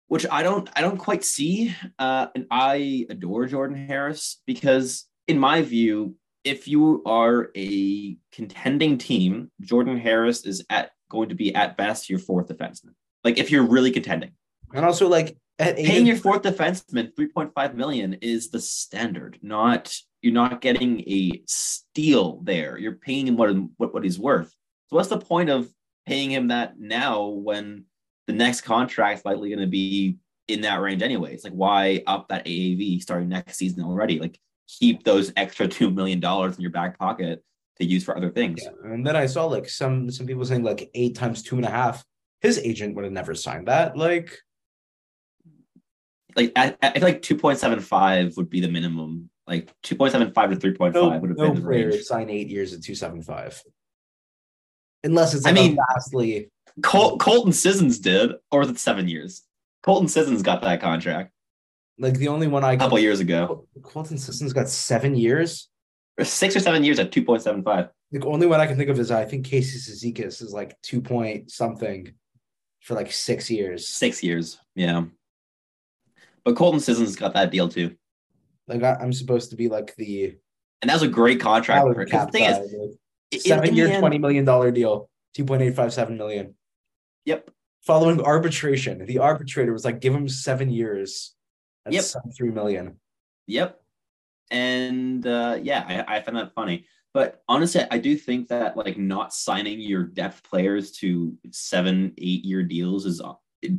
Which 0.08 0.26
I 0.32 0.44
don't 0.44 0.70
I 0.76 0.82
don't 0.82 0.98
quite 0.98 1.24
see. 1.24 1.76
Uh, 1.98 2.28
and 2.36 2.46
I 2.52 3.08
adore 3.10 3.48
Jordan 3.48 3.88
Harris 3.88 4.42
because, 4.46 5.06
in 5.28 5.40
my 5.40 5.62
view, 5.62 6.16
if 6.44 6.68
you 6.68 7.02
are 7.06 7.50
a 7.58 8.18
contending 8.32 8.98
team, 8.98 9.52
Jordan 9.62 9.98
Harris 9.98 10.46
is 10.46 10.64
at 10.70 10.92
going 11.10 11.30
to 11.30 11.36
be 11.36 11.56
at 11.56 11.78
best 11.78 12.10
your 12.10 12.20
fourth 12.20 12.48
defenseman. 12.48 12.94
Like 13.24 13.40
if 13.40 13.50
you're 13.50 13.64
really 13.64 13.92
contending 13.92 14.32
And 14.74 14.86
also, 14.86 15.08
like 15.08 15.38
at 15.60 15.78
paying 15.78 16.06
your 16.06 16.18
fourth 16.18 16.42
defenseman 16.42 17.14
3.5 17.14 17.76
million 17.76 18.14
is 18.16 18.50
the 18.50 18.60
standard 18.60 19.40
not 19.42 19.96
you're 20.22 20.34
not 20.34 20.62
getting 20.62 21.00
a 21.02 21.42
steal 21.48 22.42
there 22.44 22.78
you're 22.78 22.96
paying 22.96 23.28
him 23.28 23.38
what, 23.38 23.56
what 23.78 23.94
what 23.94 24.04
he's 24.04 24.20
worth 24.20 24.54
so 24.88 24.98
what's 24.98 25.10
the 25.10 25.18
point 25.18 25.50
of 25.50 25.70
paying 26.06 26.32
him 26.32 26.50
that 26.50 26.78
now 26.78 27.28
when 27.28 27.86
the 28.28 28.34
next 28.34 28.62
contract's 28.62 29.26
likely 29.26 29.50
going 29.50 29.60
to 29.60 29.68
be 29.68 30.18
in 30.48 30.62
that 30.62 30.80
range 30.80 31.02
anyways 31.02 31.44
like 31.44 31.54
why 31.54 32.04
up 32.06 32.28
that 32.30 32.46
aav 32.46 33.02
starting 33.02 33.30
next 33.30 33.58
season 33.58 33.84
already 33.84 34.20
like 34.20 34.40
keep 34.68 35.04
those 35.04 35.32
extra 35.36 35.68
two 35.78 35.90
million 35.90 36.20
dollars 36.20 36.56
in 36.56 36.62
your 36.62 36.72
back 36.72 36.98
pocket 36.98 37.44
to 37.78 37.86
use 37.86 38.04
for 38.04 38.16
other 38.18 38.30
things 38.30 38.62
Yeah, 38.64 38.92
and 38.92 39.06
then 39.06 39.16
I 39.16 39.26
saw 39.26 39.46
like 39.46 39.68
some 39.70 40.10
some 40.10 40.26
people 40.26 40.46
saying 40.46 40.64
like 40.64 40.90
eight 40.94 41.16
times 41.16 41.44
two 41.44 41.56
and 41.58 41.66
a 41.66 41.70
half. 41.70 42.04
His 42.42 42.58
agent 42.60 42.96
would 42.96 43.06
have 43.06 43.14
never 43.14 43.34
signed 43.34 43.68
that. 43.70 43.98
Like, 43.98 44.38
like 46.36 46.52
I, 46.56 46.76
I 46.82 46.92
feel 46.92 47.02
like 47.02 47.22
2.75 47.22 48.38
would 48.38 48.50
be 48.50 48.60
the 48.60 48.68
minimum 48.68 49.30
like 49.48 49.74
2.75 49.84 50.60
to 50.60 50.74
3.5 50.74 50.94
no, 50.94 51.10
would 51.18 51.30
have 51.30 51.38
no 51.38 51.52
been 51.52 51.62
the 51.62 51.68
range 51.68 52.04
sign 52.04 52.30
eight 52.30 52.50
years 52.50 52.74
at 52.74 52.84
two 52.84 52.96
seven 52.96 53.22
five, 53.22 53.62
unless 55.04 55.34
it's 55.34 55.46
I 55.46 55.52
mean- 55.52 55.78
vastly. 55.94 56.50
Col- 56.84 57.18
Colton 57.18 57.54
Sissons 57.54 58.00
did, 58.00 58.32
or 58.52 58.60
was 58.60 58.70
it 58.70 58.80
seven 58.80 59.08
years? 59.08 59.44
Colton 59.84 60.08
Sissons 60.08 60.42
got 60.42 60.62
that 60.64 60.82
contract 60.82 61.32
Like 62.00 62.16
the 62.16 62.28
only 62.28 62.48
one 62.48 62.64
I 62.64 62.74
a 62.74 62.78
couple 62.78 63.00
years 63.00 63.20
ago, 63.20 63.68
Colton 63.84 64.18
Sissons 64.18 64.52
got 64.54 64.68
seven 64.68 65.16
years. 65.16 65.70
or 66.18 66.26
six 66.26 66.56
or 66.56 66.60
seven 66.60 66.84
years 66.84 67.00
at 67.00 67.12
two 67.12 67.24
point 67.24 67.42
seven 67.42 67.64
five. 67.64 67.90
The 68.12 68.26
only 68.26 68.48
one 68.48 68.60
I 68.62 68.68
can 68.68 68.78
think 68.78 68.90
of 68.90 69.00
is 69.00 69.12
I 69.12 69.26
think 69.26 69.46
Casey 69.46 69.78
Cizikas 69.80 70.42
is 70.42 70.52
like 70.54 70.76
two 70.82 71.02
point 71.02 71.52
something 71.52 72.14
for 72.82 72.94
like 72.96 73.12
six 73.12 73.50
years. 73.50 73.88
Six 73.88 74.22
years, 74.24 74.58
yeah. 74.76 75.06
But 76.44 76.56
Colton 76.56 76.80
Sissons 76.80 77.16
got 77.16 77.34
that 77.34 77.52
deal 77.52 77.68
too, 77.70 77.96
Like 78.68 78.84
I, 78.84 78.96
I'm 78.96 79.14
supposed 79.14 79.50
to 79.52 79.56
be 79.56 79.68
like 79.70 79.96
the 79.96 80.36
and 80.82 80.90
that 80.90 80.94
was 80.94 81.04
a 81.04 81.08
great 81.08 81.40
contract. 81.40 81.82
for 81.82 81.94
her. 81.94 82.08
salary 82.08 82.10
'Cause 82.10 82.20
cap 82.20 82.32
The 82.32 82.38
thing 82.38 82.50
guy. 82.50 82.60
is, 82.60 82.74
like, 82.74 82.92
in- 83.32 83.40
seven 83.40 83.70
in 83.70 83.76
year, 83.76 83.88
end- 83.88 84.00
twenty 84.02 84.18
million 84.20 84.46
dollar 84.46 84.72
deal, 84.72 85.10
two 85.34 85.46
point 85.46 85.62
eight 85.62 85.76
five 85.76 85.94
seven 85.94 86.18
million. 86.18 86.56
Yep, 87.26 87.52
Following 87.86 88.20
arbitration, 88.22 89.06
the 89.06 89.20
arbitrator 89.20 89.72
was 89.72 89.86
like, 89.86 90.02
"Give 90.02 90.14
him 90.14 90.28
seven 90.28 90.70
years, 90.72 91.36
that's 91.86 92.16
Yep. 92.16 92.24
three 92.36 92.50
million. 92.50 93.00
yep. 93.48 93.80
And 94.52 95.26
uh, 95.26 95.60
yeah, 95.62 96.04
I, 96.08 96.18
I 96.18 96.22
find 96.22 96.38
that 96.38 96.54
funny. 96.54 96.86
But 97.14 97.42
honestly, 97.48 97.82
I 97.90 97.98
do 97.98 98.16
think 98.18 98.50
that 98.50 98.76
like 98.76 98.98
not 98.98 99.34
signing 99.34 99.80
your 99.80 100.04
depth 100.04 100.44
players 100.44 100.92
to 100.94 101.36
seven, 101.52 102.14
eight 102.18 102.44
year 102.44 102.62
deals 102.64 103.06
is 103.06 103.22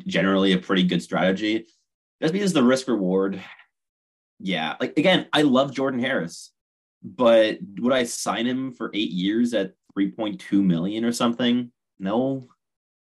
generally 0.07 0.53
a 0.53 0.59
pretty 0.59 0.85
good 0.85 1.03
strategy. 1.03 1.67
Just 2.23 2.33
because 2.33 2.53
the 2.53 2.63
risk 2.63 2.89
reward, 2.89 3.41
yeah. 4.41 4.77
Like 4.81 4.97
again, 4.99 5.27
I 5.33 5.43
love 5.43 5.73
Jordan 5.75 6.01
Harris, 6.01 6.51
but 7.03 7.59
would 7.79 7.93
I 7.93 8.05
sign 8.05 8.47
him 8.47 8.73
for 8.73 8.91
eight 8.95 9.11
years 9.11 9.53
at 9.55 9.73
3.2 9.99 10.65
million 10.65 11.05
or 11.05 11.13
something? 11.13 11.71
No, 11.99 12.49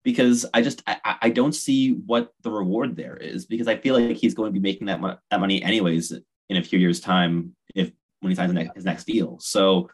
because 0.04 0.46
I 0.54 0.62
just 0.62 0.82
I, 0.86 1.16
I- 1.22 1.30
don't 1.30 1.54
see 1.54 1.92
what 1.92 2.30
the 2.42 2.50
reward 2.50 2.94
there 2.94 3.16
is 3.16 3.46
because 3.46 3.66
I 3.66 3.76
feel 3.76 3.98
like 3.98 4.16
he's 4.16 4.34
going 4.34 4.52
to 4.52 4.60
be 4.60 4.60
making 4.60 4.86
that 4.86 5.00
mo- 5.00 5.18
that 5.30 5.40
money 5.40 5.62
anyways 5.62 6.12
in 6.48 6.56
a 6.56 6.62
few 6.62 6.78
years' 6.78 7.00
time 7.00 7.56
if 7.74 7.90
when 8.20 8.30
he 8.30 8.36
signs 8.36 8.52
next, 8.52 8.74
his 8.74 8.84
next 8.84 9.04
deal. 9.04 9.38
So 9.40 9.90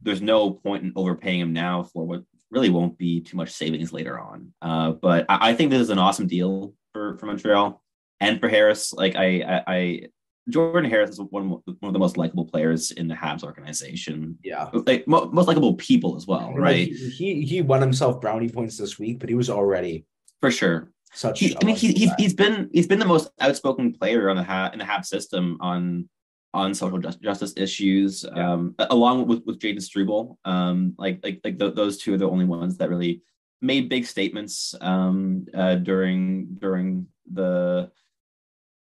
there's 0.00 0.22
no 0.22 0.50
point 0.52 0.84
in 0.84 0.92
overpaying 0.96 1.40
him 1.40 1.52
now 1.52 1.82
for 1.82 2.04
what 2.06 2.22
really 2.50 2.70
won't 2.70 2.96
be 2.96 3.20
too 3.20 3.36
much 3.36 3.50
savings 3.50 3.92
later 3.92 4.18
on. 4.18 4.52
Uh, 4.62 4.92
but 4.92 5.26
I, 5.28 5.50
I 5.50 5.54
think 5.54 5.70
this 5.70 5.82
is 5.82 5.90
an 5.90 5.98
awesome 5.98 6.26
deal 6.28 6.74
for 6.92 7.18
for 7.18 7.26
Montreal 7.26 7.82
and 8.20 8.40
for 8.40 8.48
Harris. 8.48 8.92
Like 8.92 9.16
I 9.16 9.42
I, 9.42 9.62
I 9.66 10.02
Jordan 10.48 10.88
Harris 10.90 11.10
is 11.10 11.20
one 11.20 11.42
of, 11.44 11.48
one 11.80 11.88
of 11.88 11.92
the 11.92 11.98
most 11.98 12.16
likable 12.16 12.44
players 12.46 12.90
in 12.92 13.06
the 13.08 13.14
Habs 13.14 13.42
organization. 13.44 14.38
Yeah, 14.42 14.70
Like 14.86 15.06
mo- 15.06 15.30
most 15.32 15.46
likable 15.48 15.74
people 15.74 16.16
as 16.16 16.26
well, 16.26 16.52
right? 16.54 16.88
he, 16.88 17.10
he 17.10 17.42
he 17.42 17.62
won 17.62 17.80
himself 17.80 18.20
brownie 18.20 18.48
points 18.48 18.76
this 18.78 18.98
week, 18.98 19.18
but 19.20 19.28
he 19.28 19.34
was 19.34 19.50
already 19.50 20.06
For 20.40 20.50
sure. 20.50 20.90
such. 21.12 21.40
He, 21.40 21.52
a 21.54 21.58
I 21.60 21.64
mean, 21.64 21.76
he, 21.76 21.88
likable 21.92 22.14
he's, 22.18 22.34
been 22.34 22.70
he's 22.72 22.86
been 22.86 22.98
the 22.98 23.04
most 23.04 23.30
outspoken 23.40 23.92
player 23.92 24.30
on 24.30 24.36
the 24.36 24.42
ha- 24.44 24.70
in 24.72 24.78
the 24.78 24.84
Hab 24.84 25.04
system 25.04 25.58
on 25.60 26.08
on 26.54 26.72
social 26.74 26.98
just, 26.98 27.20
justice 27.20 27.52
issues, 27.58 28.24
Yeah. 28.24 28.52
um, 28.52 28.74
along 28.78 29.26
with 29.28 29.42
with 29.44 29.58
Jayden 29.58 29.82
Struble. 29.82 30.38
Um, 30.44 30.94
like 30.98 31.20
like 31.22 31.40
like 31.44 31.58
th- 31.58 31.74
those 31.74 31.98
two 31.98 32.14
are 32.14 32.18
the 32.18 32.28
only 32.28 32.46
ones 32.46 32.78
that 32.78 32.88
really 32.88 33.22
made 33.60 33.88
big 33.88 34.06
statements 34.06 34.74
um, 34.80 35.44
uh, 35.52 35.74
during 35.74 36.46
during 36.58 37.06
the 37.30 37.90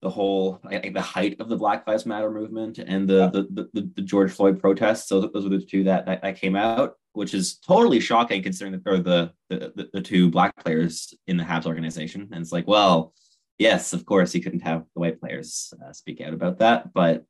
the 0.03 0.09
whole 0.09 0.59
like, 0.63 0.93
the 0.93 1.01
height 1.01 1.39
of 1.39 1.49
the 1.49 1.55
Black 1.55 1.87
Lives 1.87 2.05
Matter 2.05 2.29
movement 2.29 2.77
and 2.77 3.09
the, 3.09 3.29
the, 3.31 3.69
the 3.73 3.91
the 3.95 4.01
George 4.01 4.31
Floyd 4.31 4.59
protests. 4.59 5.07
So 5.07 5.21
those 5.21 5.45
were 5.45 5.57
the 5.57 5.65
two 5.65 5.85
that, 5.85 6.05
that 6.05 6.21
that 6.21 6.39
came 6.39 6.55
out, 6.55 6.95
which 7.13 7.33
is 7.33 7.57
totally 7.57 7.99
shocking 7.99 8.43
considering 8.43 8.73
that 8.73 8.83
they're 8.83 8.99
the 8.99 9.31
the, 9.49 9.89
the, 9.93 10.01
two 10.01 10.29
black 10.29 10.55
players 10.57 11.13
in 11.27 11.37
the 11.37 11.43
Habs 11.43 11.65
organization. 11.65 12.29
And 12.31 12.41
it's 12.41 12.51
like, 12.51 12.67
well, 12.67 13.13
yes, 13.57 13.93
of 13.93 14.05
course, 14.05 14.35
you 14.35 14.41
couldn't 14.41 14.61
have 14.61 14.83
the 14.93 14.99
white 14.99 15.19
players 15.19 15.73
uh, 15.83 15.93
speak 15.93 16.21
out 16.21 16.33
about 16.33 16.59
that, 16.59 16.93
but 16.93 17.25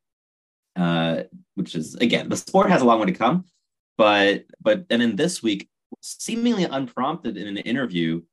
uh, 0.75 1.23
which 1.55 1.75
is 1.75 1.95
again, 1.95 2.27
the 2.27 2.38
sport 2.38 2.69
has 2.69 2.81
a 2.81 2.86
long 2.86 2.99
way 2.99 3.05
to 3.05 3.13
come. 3.13 3.45
But 3.97 4.45
but 4.59 4.89
then 4.89 5.01
in 5.01 5.15
this 5.15 5.43
week, 5.43 5.69
seemingly 6.01 6.63
unprompted 6.63 7.38
in 7.38 7.47
an 7.47 7.57
interview, 7.57 8.23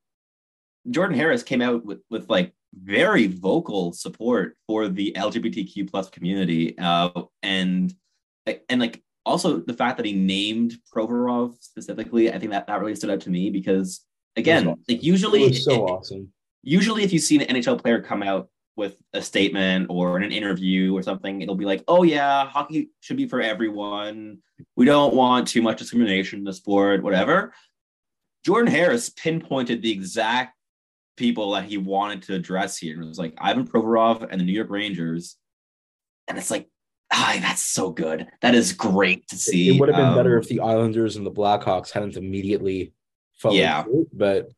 Jordan 0.88 1.16
Harris 1.18 1.42
came 1.42 1.61
out 1.61 1.85
with 1.85 2.00
with 2.09 2.31
like 2.31 2.55
very 2.74 3.26
vocal 3.26 3.92
support 3.92 4.56
for 4.66 4.88
the 4.88 5.12
LGBTQ 5.16 5.90
plus 5.90 6.09
community, 6.09 6.76
uh, 6.78 7.11
and 7.42 7.92
and 8.68 8.80
like 8.80 9.02
also 9.26 9.59
the 9.61 9.74
fact 9.74 9.96
that 9.96 10.06
he 10.06 10.12
named 10.12 10.74
Provorov 10.92 11.61
specifically, 11.61 12.33
I 12.33 12.38
think 12.38 12.52
that 12.52 12.66
that 12.66 12.80
really 12.80 12.94
stood 12.94 13.11
out 13.11 13.20
to 13.22 13.30
me 13.30 13.50
because 13.50 14.04
again, 14.37 14.66
awesome. 14.66 14.85
like 14.88 15.02
usually 15.02 15.52
so 15.52 15.72
it- 15.72 15.90
awesome. 15.90 16.33
usually 16.62 17.02
if 17.02 17.12
you 17.12 17.18
see 17.18 17.42
an 17.42 17.56
NHL 17.56 17.80
player 17.80 18.00
come 18.00 18.22
out 18.22 18.48
with 18.76 18.96
a 19.12 19.20
statement 19.20 19.87
or 19.90 20.16
in 20.16 20.22
an 20.22 20.33
interview 20.33 20.96
or 20.96 21.02
something, 21.02 21.42
it'll 21.42 21.54
be 21.54 21.64
like, 21.64 21.85
oh 21.87 22.02
yeah, 22.02 22.46
hockey 22.46 22.90
should 23.00 23.16
be 23.16 23.26
for 23.26 23.40
everyone. 23.40 24.38
We 24.76 24.87
don't 24.87 25.14
want 25.14 25.48
too 25.48 25.61
much 25.61 25.78
discrimination 25.78 26.38
in 26.38 26.44
the 26.44 26.52
sport, 26.52 27.02
whatever. 27.02 27.52
Jordan 28.44 28.72
Harris 28.72 29.11
pinpointed 29.11 29.83
the 29.83 29.92
exact 29.92 30.56
people 31.16 31.53
that 31.53 31.64
he 31.64 31.77
wanted 31.79 32.23
to 32.23 32.35
address 32.35 32.79
here. 32.79 33.01
It 33.01 33.07
was 33.07 33.18
like 33.18 33.35
Ivan 33.38 33.66
Provorov 33.66 34.27
and 34.31 34.40
the 34.40 34.44
New 34.44 34.53
York 34.53 34.70
Rangers. 34.70 35.37
And 36.29 36.38
it's 36.38 36.51
like, 36.51 36.68
ah, 37.12 37.38
that's 37.40 37.62
so 37.62 37.90
good. 37.90 38.29
That 38.40 38.55
is 38.55 38.73
great 38.73 39.29
to 39.29 39.37
see. 39.37 39.68
It 39.77 39.81
would 39.81 39.88
have 39.88 39.96
been 39.96 40.14
better 40.14 40.37
Um, 40.37 40.42
if 40.42 40.49
the 40.49 40.61
Islanders 40.61 41.16
and 41.16 41.27
the 41.27 41.31
Blackhawks 41.31 41.90
hadn't 41.90 42.16
immediately 42.16 42.92
followed 43.38 43.57
Yeah. 43.57 43.85
suit, 43.85 44.09
but 44.12 44.49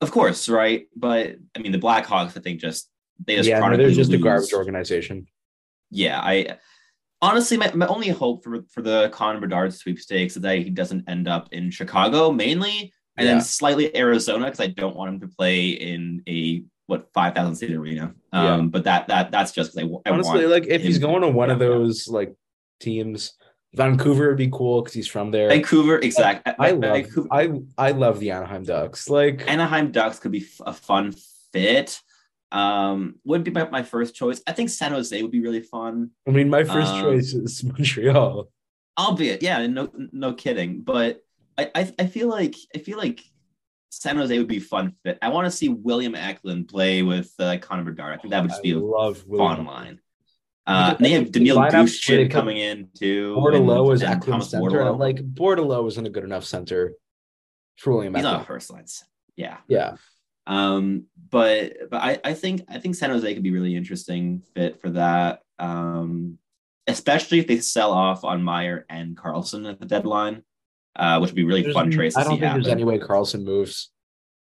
Of 0.00 0.10
course, 0.12 0.48
right? 0.48 0.86
But 0.96 1.36
I 1.54 1.58
mean, 1.58 1.72
the 1.72 1.78
Blackhawks, 1.78 2.36
I 2.36 2.40
think, 2.40 2.60
just 2.60 2.88
they 3.26 3.36
just 3.36 3.48
yeah, 3.48 3.60
no, 3.60 3.76
they're 3.76 3.90
just 3.90 4.12
a 4.12 4.18
garbage 4.18 4.54
organization. 4.54 5.26
yeah, 5.90 6.20
I 6.22 6.56
honestly 7.20 7.58
my, 7.58 7.70
my 7.74 7.86
only 7.86 8.08
hope 8.08 8.42
for 8.42 8.62
for 8.70 8.80
the 8.80 9.10
Connor 9.12 9.40
Bedard 9.40 9.74
sweepstakes 9.74 10.36
is 10.36 10.42
that 10.42 10.56
he 10.58 10.70
doesn't 10.70 11.06
end 11.06 11.28
up 11.28 11.52
in 11.52 11.70
Chicago 11.70 12.32
mainly, 12.32 12.94
and 13.16 13.26
Yeah. 13.26 13.34
then 13.34 13.40
slightly 13.42 13.94
Arizona 13.96 14.46
because 14.46 14.60
I 14.60 14.68
don't 14.68 14.96
want 14.96 15.14
him 15.14 15.20
to 15.20 15.28
play 15.28 15.70
in 15.70 16.22
a 16.28 16.64
what 16.86 17.08
five 17.14 17.34
thousand 17.34 17.56
seat 17.56 17.70
arena. 17.72 18.14
Um, 18.32 18.44
Yeah. 18.44 18.60
but 18.66 18.84
that 18.84 19.08
that 19.08 19.30
that's 19.30 19.52
just 19.52 19.74
because 19.74 19.88
I, 19.88 20.10
I 20.10 20.12
Honestly, 20.12 20.12
want 20.12 20.16
honestly 20.16 20.46
like 20.46 20.66
if 20.66 20.82
he's 20.82 20.98
going 20.98 21.22
to 21.22 21.28
one 21.28 21.50
of 21.50 21.58
those 21.58 22.08
like 22.08 22.34
teams, 22.80 23.32
Vancouver 23.74 24.28
would 24.28 24.36
be 24.38 24.50
cool 24.50 24.82
because 24.82 24.94
he's 24.94 25.06
from 25.08 25.30
there. 25.30 25.48
Vancouver 25.48 25.98
exactly. 25.98 26.52
I 26.58 26.70
love 26.72 26.80
Vancouver, 27.04 27.28
I 27.30 27.50
I 27.78 27.90
love 27.92 28.18
the 28.20 28.30
Anaheim 28.32 28.64
Ducks. 28.64 29.08
Like 29.08 29.44
Anaheim 29.48 29.92
Ducks 29.92 30.18
could 30.18 30.32
be 30.32 30.44
a 30.66 30.72
fun 30.72 31.14
fit. 31.52 32.00
um, 32.52 33.14
wouldn't 33.24 33.44
be 33.44 33.52
my, 33.52 33.68
my 33.70 33.84
first 33.84 34.16
choice. 34.16 34.42
I 34.44 34.50
think 34.52 34.70
San 34.70 34.90
Jose 34.90 35.22
would 35.22 35.30
be 35.30 35.40
really 35.40 35.62
fun, 35.62 36.10
I 36.26 36.32
mean, 36.32 36.50
my 36.50 36.64
first 36.64 36.92
Um, 36.94 37.00
choice 37.02 37.32
is 37.32 37.62
Montreal. 37.70 38.48
albeit 38.98 39.40
yeah, 39.40 39.64
no 39.68 39.88
no 40.10 40.32
kidding. 40.32 40.80
But 40.80 41.22
I 41.60 41.70
I, 41.74 41.94
I 41.98 42.06
feel 42.06 42.28
like 42.28 42.54
I 42.74 42.78
feel 42.78 42.98
like 42.98 43.22
San 43.90 44.16
Jose 44.16 44.36
would 44.36 44.48
be 44.48 44.58
a 44.58 44.60
fun 44.60 44.94
fit. 45.02 45.18
I 45.20 45.28
want 45.30 45.46
to 45.46 45.50
see 45.50 45.68
William 45.68 46.14
Eklund 46.14 46.68
play 46.68 47.02
with 47.02 47.32
uh, 47.38 47.58
Connor 47.58 47.84
Bedard. 47.84 48.14
I 48.14 48.16
think 48.18 48.30
that 48.30 48.42
would 48.42 48.50
just 48.50 48.62
be 48.62 48.72
a 48.72 48.78
love 48.78 49.18
fun 49.18 49.28
William. 49.28 49.66
line. 49.66 50.00
Uh, 50.66 50.94
and 50.96 51.04
they 51.04 51.10
have 51.10 51.32
Daniil 51.32 51.56
Gushchin 51.56 52.30
coming 52.30 52.58
in 52.58 52.88
too. 52.96 53.34
Was 53.36 54.02
and 54.02 54.10
Eklund 54.10 54.22
Thomas 54.22 54.50
center. 54.50 54.92
Like 54.92 55.16
Bordeleau 55.16 55.88
isn't 55.88 56.06
a 56.06 56.10
good 56.10 56.22
enough 56.22 56.44
center 56.44 56.94
for 57.76 57.94
William 57.94 58.14
he's 58.14 58.22
not 58.22 58.42
a 58.42 58.44
first 58.44 58.70
line. 58.70 58.86
center. 58.86 59.10
Yeah. 59.36 59.56
Yeah. 59.68 59.96
Um, 60.46 61.06
but 61.30 61.90
but 61.90 62.00
I, 62.00 62.20
I 62.24 62.34
think 62.34 62.62
I 62.68 62.78
think 62.78 62.94
San 62.94 63.10
Jose 63.10 63.34
could 63.34 63.42
be 63.42 63.50
really 63.50 63.74
interesting 63.74 64.42
fit 64.54 64.80
for 64.80 64.90
that. 64.90 65.42
Um, 65.58 66.38
especially 66.86 67.38
if 67.38 67.46
they 67.46 67.58
sell 67.58 67.92
off 67.92 68.24
on 68.24 68.42
Meier 68.42 68.86
and 68.88 69.16
Karlsson 69.16 69.68
at 69.68 69.80
the 69.80 69.86
deadline, 69.86 70.42
uh, 70.96 71.18
which 71.18 71.30
would 71.30 71.36
be 71.36 71.44
really 71.44 71.62
There's- 71.62 71.74
fun 71.74 71.90
trades 71.90 72.14
to 72.14 72.20
I 72.20 72.24
don't 72.24 72.32
see 72.34 72.40
think 72.40 72.44
happen. 72.48 72.62
there's 72.62 72.72
any 72.72 72.84
way 72.84 72.98
Karlsson 72.98 73.44
moves. 73.44 73.90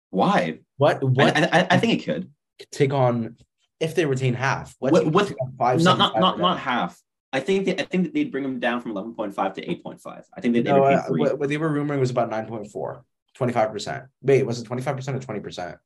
Why? 0.09 0.59
What 0.77 1.03
what 1.03 1.35
I, 1.37 1.59
I, 1.61 1.67
I 1.71 1.77
think 1.77 1.93
it 2.01 2.05
could. 2.05 2.31
take 2.71 2.93
on 2.93 3.37
if 3.79 3.95
they 3.95 4.05
retain 4.05 4.33
half? 4.33 4.75
What 4.79 4.91
With- 4.93 5.07
with- 5.13 5.35
five? 5.57 5.81
Not 5.83 5.97
not 5.97 6.19
not 6.19 6.39
not 6.39 6.59
half. 6.59 6.99
I 7.33 7.39
think 7.39 7.65
that 7.65 7.79
I 7.79 7.85
think 7.85 8.03
that 8.03 8.13
they'd 8.13 8.29
bring 8.31 8.43
them 8.43 8.59
down 8.59 8.81
from 8.81 8.91
eleven 8.91 9.13
point 9.15 9.33
five 9.33 9.53
to 9.53 9.69
eight 9.69 9.81
point 9.83 10.01
five. 10.01 10.25
I 10.35 10.41
think 10.41 10.53
that 10.55 10.63
they 10.65 10.71
No, 10.71 10.83
uh, 10.83 11.03
what, 11.09 11.39
what 11.39 11.49
they 11.49 11.55
were 11.57 11.69
rumoring 11.69 11.99
was 12.01 12.09
about 12.09 12.29
9.4, 12.29 13.01
25%. 13.37 14.07
Wait, 14.21 14.45
was 14.45 14.59
it 14.59 14.67
25% 14.67 15.15
or 15.15 15.39
20%? 15.39 15.77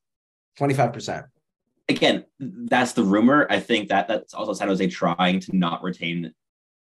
25%. 0.60 1.26
Again, 1.88 2.26
that's 2.40 2.94
the 2.94 3.04
rumor. 3.04 3.46
I 3.50 3.60
think 3.60 3.90
that 3.90 4.08
that's 4.08 4.34
also 4.34 4.54
San 4.54 4.70
Jose 4.70 4.88
trying 4.88 5.40
to 5.42 5.56
not 5.56 5.84
retain 5.84 6.34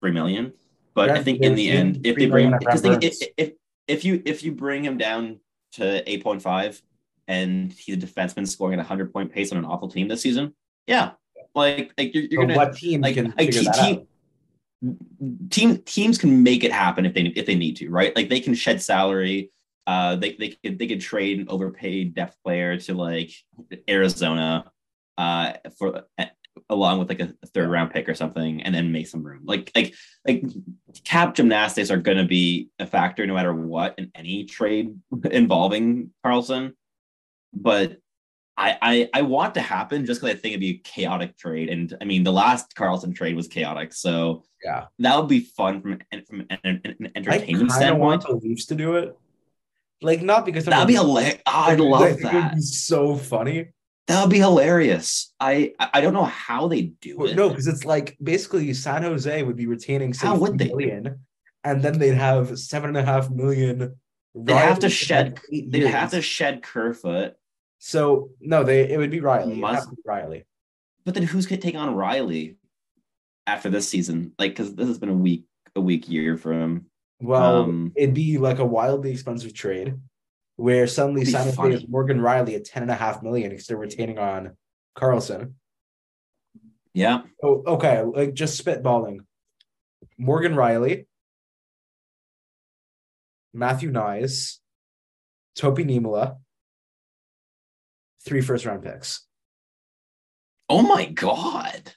three 0.03 0.11
million. 0.13 0.53
But 0.95 1.11
I 1.11 1.23
think 1.23 1.41
in 1.43 1.55
the 1.55 1.71
end, 1.71 2.07
if 2.07 2.17
they 2.17 2.27
bring 2.27 2.51
because 2.59 2.85
if, 2.85 3.29
if 3.37 3.53
if 3.87 4.05
you 4.05 4.23
if 4.25 4.43
you 4.43 4.53
bring 4.53 4.85
him 4.85 4.99
down 4.99 5.41
to 5.73 6.09
eight 6.11 6.23
point 6.23 6.43
five 6.43 6.81
and 7.29 7.73
he's 7.73 7.97
a 7.97 7.99
defenseman 7.99 8.47
scoring 8.49 8.79
at 8.79 8.85
a 8.85 8.89
hundred 8.89 9.13
point 9.13 9.33
pace 9.33 9.53
on 9.53 9.59
an 9.59 9.65
awful 9.65 9.89
team 9.89 10.09
this 10.09 10.23
season, 10.23 10.55
yeah, 10.87 11.13
like 11.55 11.93
like 11.97 12.15
you're, 12.15 12.25
you're 12.25 12.43
So 12.43 12.47
gonna 12.47 12.57
what 12.57 12.77
team 12.77 13.01
like, 13.01 13.15
can 13.15 13.27
like, 13.37 13.53
figure 13.53 13.71
team- 13.73 14.07
team 15.51 15.77
teams 15.79 16.19
can 16.19 16.43
make 16.43 16.65
it 16.65 16.73
happen 16.73 17.07
if 17.07 17.15
they 17.15 17.23
if 17.23 17.47
they 17.47 17.55
need 17.55 17.77
to, 17.77 17.91
right? 17.91 18.15
Like 18.17 18.29
they 18.29 18.41
can 18.41 18.55
shed 18.55 18.83
salary. 18.83 19.51
Uh, 19.87 20.17
they 20.17 20.33
they 20.35 20.49
could 20.63 20.79
they 20.79 20.87
could 20.87 21.01
trade 21.01 21.41
an 21.41 21.47
overpaid 21.49 22.15
depth 22.15 22.37
player 22.45 22.79
to 22.79 22.95
like 22.95 23.31
Arizona, 23.89 24.71
uh, 25.19 25.53
for 25.79 26.05
along 26.71 26.99
with 27.01 27.09
like 27.11 27.21
a, 27.21 27.35
a 27.43 27.47
third 27.49 27.69
round 27.69 27.91
pick 27.91 28.09
or 28.09 28.15
something, 28.15 28.63
and 28.63 28.75
then 28.75 28.91
make 28.93 29.07
some 29.09 29.23
room. 29.23 29.43
Like 29.45 29.71
like 29.75 29.95
like 30.27 30.43
cap 31.05 31.35
gymnastics 31.35 31.91
are 31.91 31.99
going 31.99 32.17
to 32.19 32.25
be 32.25 32.71
a 32.79 32.87
factor 32.87 33.27
no 33.27 33.35
matter 33.35 33.53
what 33.53 33.95
in 33.99 34.11
any 34.15 34.45
trade 34.45 34.97
involving 35.31 36.11
Karlsson, 36.25 36.73
but. 37.53 37.99
I, 38.57 38.77
I, 38.83 39.09
I 39.15 39.23
want 39.23 39.55
to 39.55 39.63
happen 39.63 40.05
just 40.05 40.21
because 40.21 40.37
I 40.37 40.39
think 40.39 40.53
it'd 40.53 40.61
be 40.61 40.71
a 40.71 40.79
chaotic 40.87 41.39
trade, 41.39 41.71
and 41.71 41.97
I 42.03 42.05
mean 42.05 42.25
the 42.25 42.33
last 42.33 42.75
Karlsson 42.75 43.15
trade 43.15 43.35
was 43.35 43.49
chaotic, 43.49 43.95
so 43.95 44.43
Yeah. 44.63 44.87
that 44.99 45.17
would 45.19 45.29
be 45.29 45.41
fun 45.41 45.81
from 45.81 45.99
an, 46.13 46.25
from 46.27 46.41
an, 46.51 46.59
an, 46.65 46.83
I 47.01 47.09
entertainment 47.17 47.71
kind 47.71 47.89
of 47.89 47.97
want 47.97 48.21
standpoint. 48.23 48.43
the 48.43 48.49
Leafs 48.49 48.67
to 48.67 48.75
do 48.75 48.97
it. 48.97 49.17
Like, 50.03 50.21
not 50.21 50.45
because 50.45 50.67
That'd 50.67 50.89
be 50.89 50.97
a- 50.97 51.01
hilarious. 51.01 51.41
I'd 51.47 51.81
love 51.81 52.03
think 52.03 52.21
It 52.21 52.25
would 52.25 52.33
that. 52.35 52.55
be 52.57 52.61
so 52.61 53.17
funny. 53.17 53.69
That 54.11 54.23
would 54.23 54.31
be 54.31 54.39
hilarious. 54.39 55.33
I 55.39 55.73
I 55.79 56.01
don't 56.01 56.15
know 56.15 56.25
how 56.25 56.67
they 56.69 56.83
do 57.01 57.25
it. 57.27 57.37
No, 57.37 57.49
because 57.49 57.67
it's 57.69 57.85
like 57.85 58.17
basically 58.23 58.73
San 58.75 59.03
Jose 59.05 59.43
would 59.43 59.57
be 59.57 59.67
retaining 59.67 60.13
say 60.15 60.27
How 60.27 60.37
would 60.37 60.59
they? 60.59 60.67
million, 60.69 61.21
and 61.65 61.81
then 61.83 61.99
they'd 61.99 62.15
have 62.15 62.59
seven 62.59 62.89
and 62.91 62.97
a 62.99 63.05
half 63.05 63.31
million. 63.31 63.97
They'd 64.35 64.53
have 64.57 64.81
to 64.81 64.91
shed- 64.91 65.39
for 65.39 65.45
They'd 65.51 65.87
have 65.87 66.11
to 66.11 66.23
shed 66.23 66.63
Kerfoot, 66.63 67.35
So 67.79 68.31
no, 68.41 68.65
they 68.65 68.91
it 68.91 68.99
would 68.99 69.11
be 69.11 69.21
Rielly. 69.21 69.57
Must- 69.57 69.91
be 69.91 69.97
Rielly. 70.07 70.45
but 71.05 71.15
then 71.15 71.23
who's 71.23 71.47
gonna 71.47 71.61
take 71.61 71.77
on 71.77 71.95
Rielly 71.95 72.57
after 73.47 73.71
this 73.71 73.89
season? 73.89 74.33
Like, 74.39 74.53
because 74.53 74.75
this 74.75 74.89
has 74.89 74.99
been 74.99 75.09
a 75.09 75.15
week 75.15 75.45
a 75.77 75.81
week 75.81 76.09
year 76.09 76.37
for 76.37 76.53
him. 76.53 76.87
Well, 77.21 77.63
Um, 77.63 77.93
it'd 77.97 78.15
be 78.15 78.39
like 78.39 78.59
a 78.59 78.65
wildly 78.65 79.13
expensive 79.13 79.55
trade 79.55 79.95
where 80.61 80.87
suddenly 80.87 81.23
It'd 81.23 81.33
be 81.33 81.33
San 81.33 81.45
Jose 81.45 81.57
funny. 81.57 81.75
is 81.77 81.89
Morgan 81.89 82.21
Rielly 82.21 82.55
at 82.55 82.65
ten 82.67 82.83
and 82.83 82.91
a 82.91 82.95
half 82.95 83.23
million 83.23 83.51
because 83.51 83.67
they're 83.67 83.77
retaining 83.79 84.19
on 84.19 84.57
Karlsson. 84.97 85.55
Yeah, 86.93 87.23
Oh, 87.43 87.63
okay. 87.67 88.03
Like 88.03 88.35
just 88.35 88.63
spitballing. 88.63 89.21
Morgan 90.19 90.55
Rielly, 90.55 91.07
Matthew 93.55 93.91
Knies, 93.91 94.59
Topi 95.57 95.85
Niemelä, 95.85 96.37
three 98.25 98.41
first 98.41 98.67
round 98.67 98.83
picks. 98.83 99.25
Oh 100.69 100.83
my 100.83 101.07
god. 101.07 101.93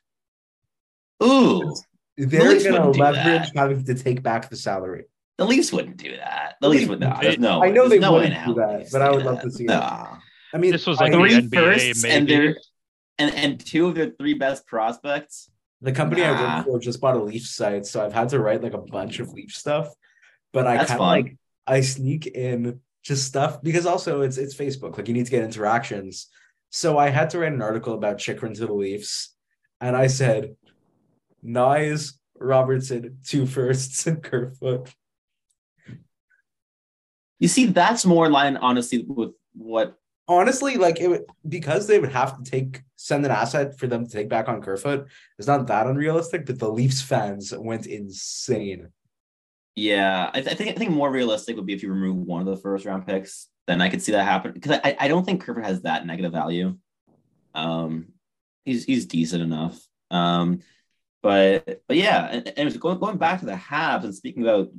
Ooh, 1.23 1.75
They're 2.17 2.59
gonna 2.63 2.89
leverage 2.91 3.49
having 3.55 3.83
to 3.85 3.95
take 3.95 4.21
back 4.23 4.49
the 4.49 4.55
salary. 4.55 5.05
The 5.37 5.45
Leafs 5.45 5.73
wouldn't 5.73 5.97
do 5.97 6.15
that. 6.17 6.55
The 6.61 6.67
The 6.67 6.69
Leafs 6.69 6.79
Leafs 6.81 6.89
would 6.89 6.99
not. 6.99 7.17
would. 7.17 7.25
There's 7.25 7.39
no. 7.39 7.63
I 7.63 7.69
know 7.71 7.87
they 7.87 7.99
no 7.99 8.13
wouldn't 8.13 8.45
do 8.45 8.53
that, 8.55 8.87
but 8.91 9.01
I 9.01 9.09
would 9.11 9.23
love 9.23 9.37
that. 9.37 9.43
to 9.45 9.51
see 9.51 9.63
it. 9.63 9.67
Nah. 9.67 10.17
I 10.53 10.57
mean, 10.57 10.71
This 10.71 10.85
was 10.85 10.99
like 10.99 11.11
Three 11.13 11.33
the 11.33 11.41
NBA, 11.41 11.55
firsts 11.55 12.03
and 12.05 12.25
maybe. 12.27 12.35
they're 12.45 12.57
and 13.17 13.33
and 13.35 13.59
two 13.65 13.87
of 13.87 13.95
their 13.95 14.11
three 14.11 14.33
best 14.35 14.65
prospects. 14.67 15.49
the 15.81 15.91
company 15.91 16.23
I 16.23 16.31
work 16.57 16.65
for 16.65 16.79
just 16.79 17.01
bought 17.01 17.15
a 17.15 17.23
Leaf 17.23 17.45
site, 17.47 17.85
so 17.85 18.05
I've 18.05 18.13
had 18.13 18.29
to 18.29 18.39
write 18.39 18.61
like 18.63 18.73
a 18.73 18.77
bunch 18.79 19.19
of 19.19 19.29
Leaf 19.33 19.51
stuff. 19.55 19.89
But 20.51 20.67
I 20.67 20.77
kind 20.85 20.91
of 20.91 20.99
like 20.99 21.37
I 21.65 21.81
sneak 21.81 22.27
in 22.27 22.79
just 23.03 23.25
stuff 23.25 23.61
because 23.63 23.85
also 23.87 24.21
it's 24.21 24.37
it's 24.37 24.55
Facebook. 24.55 24.97
Like 24.97 25.07
you 25.07 25.13
need 25.15 25.25
to 25.25 25.31
get 25.31 25.43
interactions. 25.43 26.27
So 26.69 26.97
I 26.97 27.09
had 27.09 27.29
to 27.31 27.39
write 27.39 27.53
an 27.53 27.61
article 27.61 27.93
about 27.95 28.17
Chychrun 28.19 28.53
to 28.55 28.65
the 28.67 28.73
Leafs, 28.73 29.33
and 29.81 29.95
I 29.95 30.07
said, 30.07 30.55
Knies, 31.45 32.13
Robertson, 32.39 33.17
two 33.25 33.45
firsts, 33.45 34.07
and 34.07 34.21
Kerfoot. 34.23 34.93
You 37.43 37.49
see, 37.49 37.65
that's 37.65 38.05
more 38.05 38.25
in 38.25 38.31
line, 38.31 38.55
honestly, 38.55 39.03
with 39.05 39.31
what. 39.53 39.97
Honestly, 40.29 40.77
like 40.77 41.01
it 41.01 41.09
would 41.09 41.25
because 41.49 41.87
they 41.87 41.99
would 41.99 42.13
have 42.13 42.41
to 42.41 42.49
take 42.49 42.81
send 42.95 43.25
an 43.25 43.31
asset 43.31 43.77
for 43.77 43.85
them 43.85 44.05
to 44.05 44.09
take 44.09 44.29
back 44.29 44.47
on 44.47 44.61
Kerfoot. 44.61 45.09
It's 45.37 45.49
not 45.49 45.67
that 45.67 45.85
unrealistic, 45.85 46.45
but 46.45 46.57
the 46.57 46.71
Leafs 46.71 47.01
fans 47.01 47.53
went 47.53 47.85
insane. 47.85 48.93
Yeah, 49.75 50.29
I, 50.33 50.39
th- 50.39 50.53
I 50.53 50.55
think 50.55 50.69
I 50.69 50.79
think 50.79 50.91
more 50.91 51.11
realistic 51.11 51.57
would 51.57 51.65
be 51.65 51.73
if 51.73 51.83
you 51.83 51.91
remove 51.91 52.15
one 52.15 52.39
of 52.39 52.47
the 52.47 52.55
first 52.55 52.85
round 52.85 53.05
picks. 53.05 53.49
Then 53.67 53.81
I 53.81 53.89
could 53.89 54.01
see 54.01 54.13
that 54.13 54.23
happen 54.23 54.53
because 54.53 54.79
I, 54.81 54.95
I 54.97 55.07
don't 55.09 55.25
think 55.25 55.43
Kerfoot 55.43 55.65
has 55.65 55.81
that 55.81 56.05
negative 56.05 56.31
value. 56.31 56.77
Um, 57.53 58.13
he's 58.63 58.85
he's 58.85 59.05
decent 59.05 59.43
enough. 59.43 59.85
Um, 60.09 60.61
but 61.21 61.83
but 61.89 61.97
yeah, 61.97 62.25
and, 62.31 62.53
and 62.55 62.79
going 62.79 62.99
going 62.99 63.17
back 63.17 63.41
to 63.41 63.45
the 63.45 63.55
Habs 63.55 64.05
and 64.05 64.15
speaking 64.15 64.43
about 64.43 64.69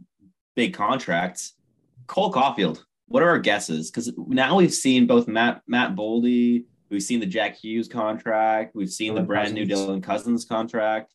big 0.57 0.72
contracts, 0.72 1.53
Cole 2.07 2.33
Caufield. 2.33 2.83
What 3.07 3.23
are 3.23 3.29
our 3.29 3.38
guesses? 3.38 3.90
Because 3.90 4.12
now 4.17 4.57
we've 4.57 4.73
seen 4.73 5.07
both 5.07 5.29
Matt 5.29 5.62
Matt 5.67 5.95
Boldy, 5.95 6.64
we've 6.90 7.03
seen 7.03 7.21
the 7.21 7.27
Jack 7.27 7.57
Hughes 7.57 7.88
contract, 7.88 8.75
we've 8.75 8.90
seen 8.90 9.14
the 9.14 9.21
Dylan 9.21 9.27
brand 9.27 9.55
new 9.55 9.67
Dylan 9.67 10.03
Cozens 10.03 10.45
contract, 10.45 11.12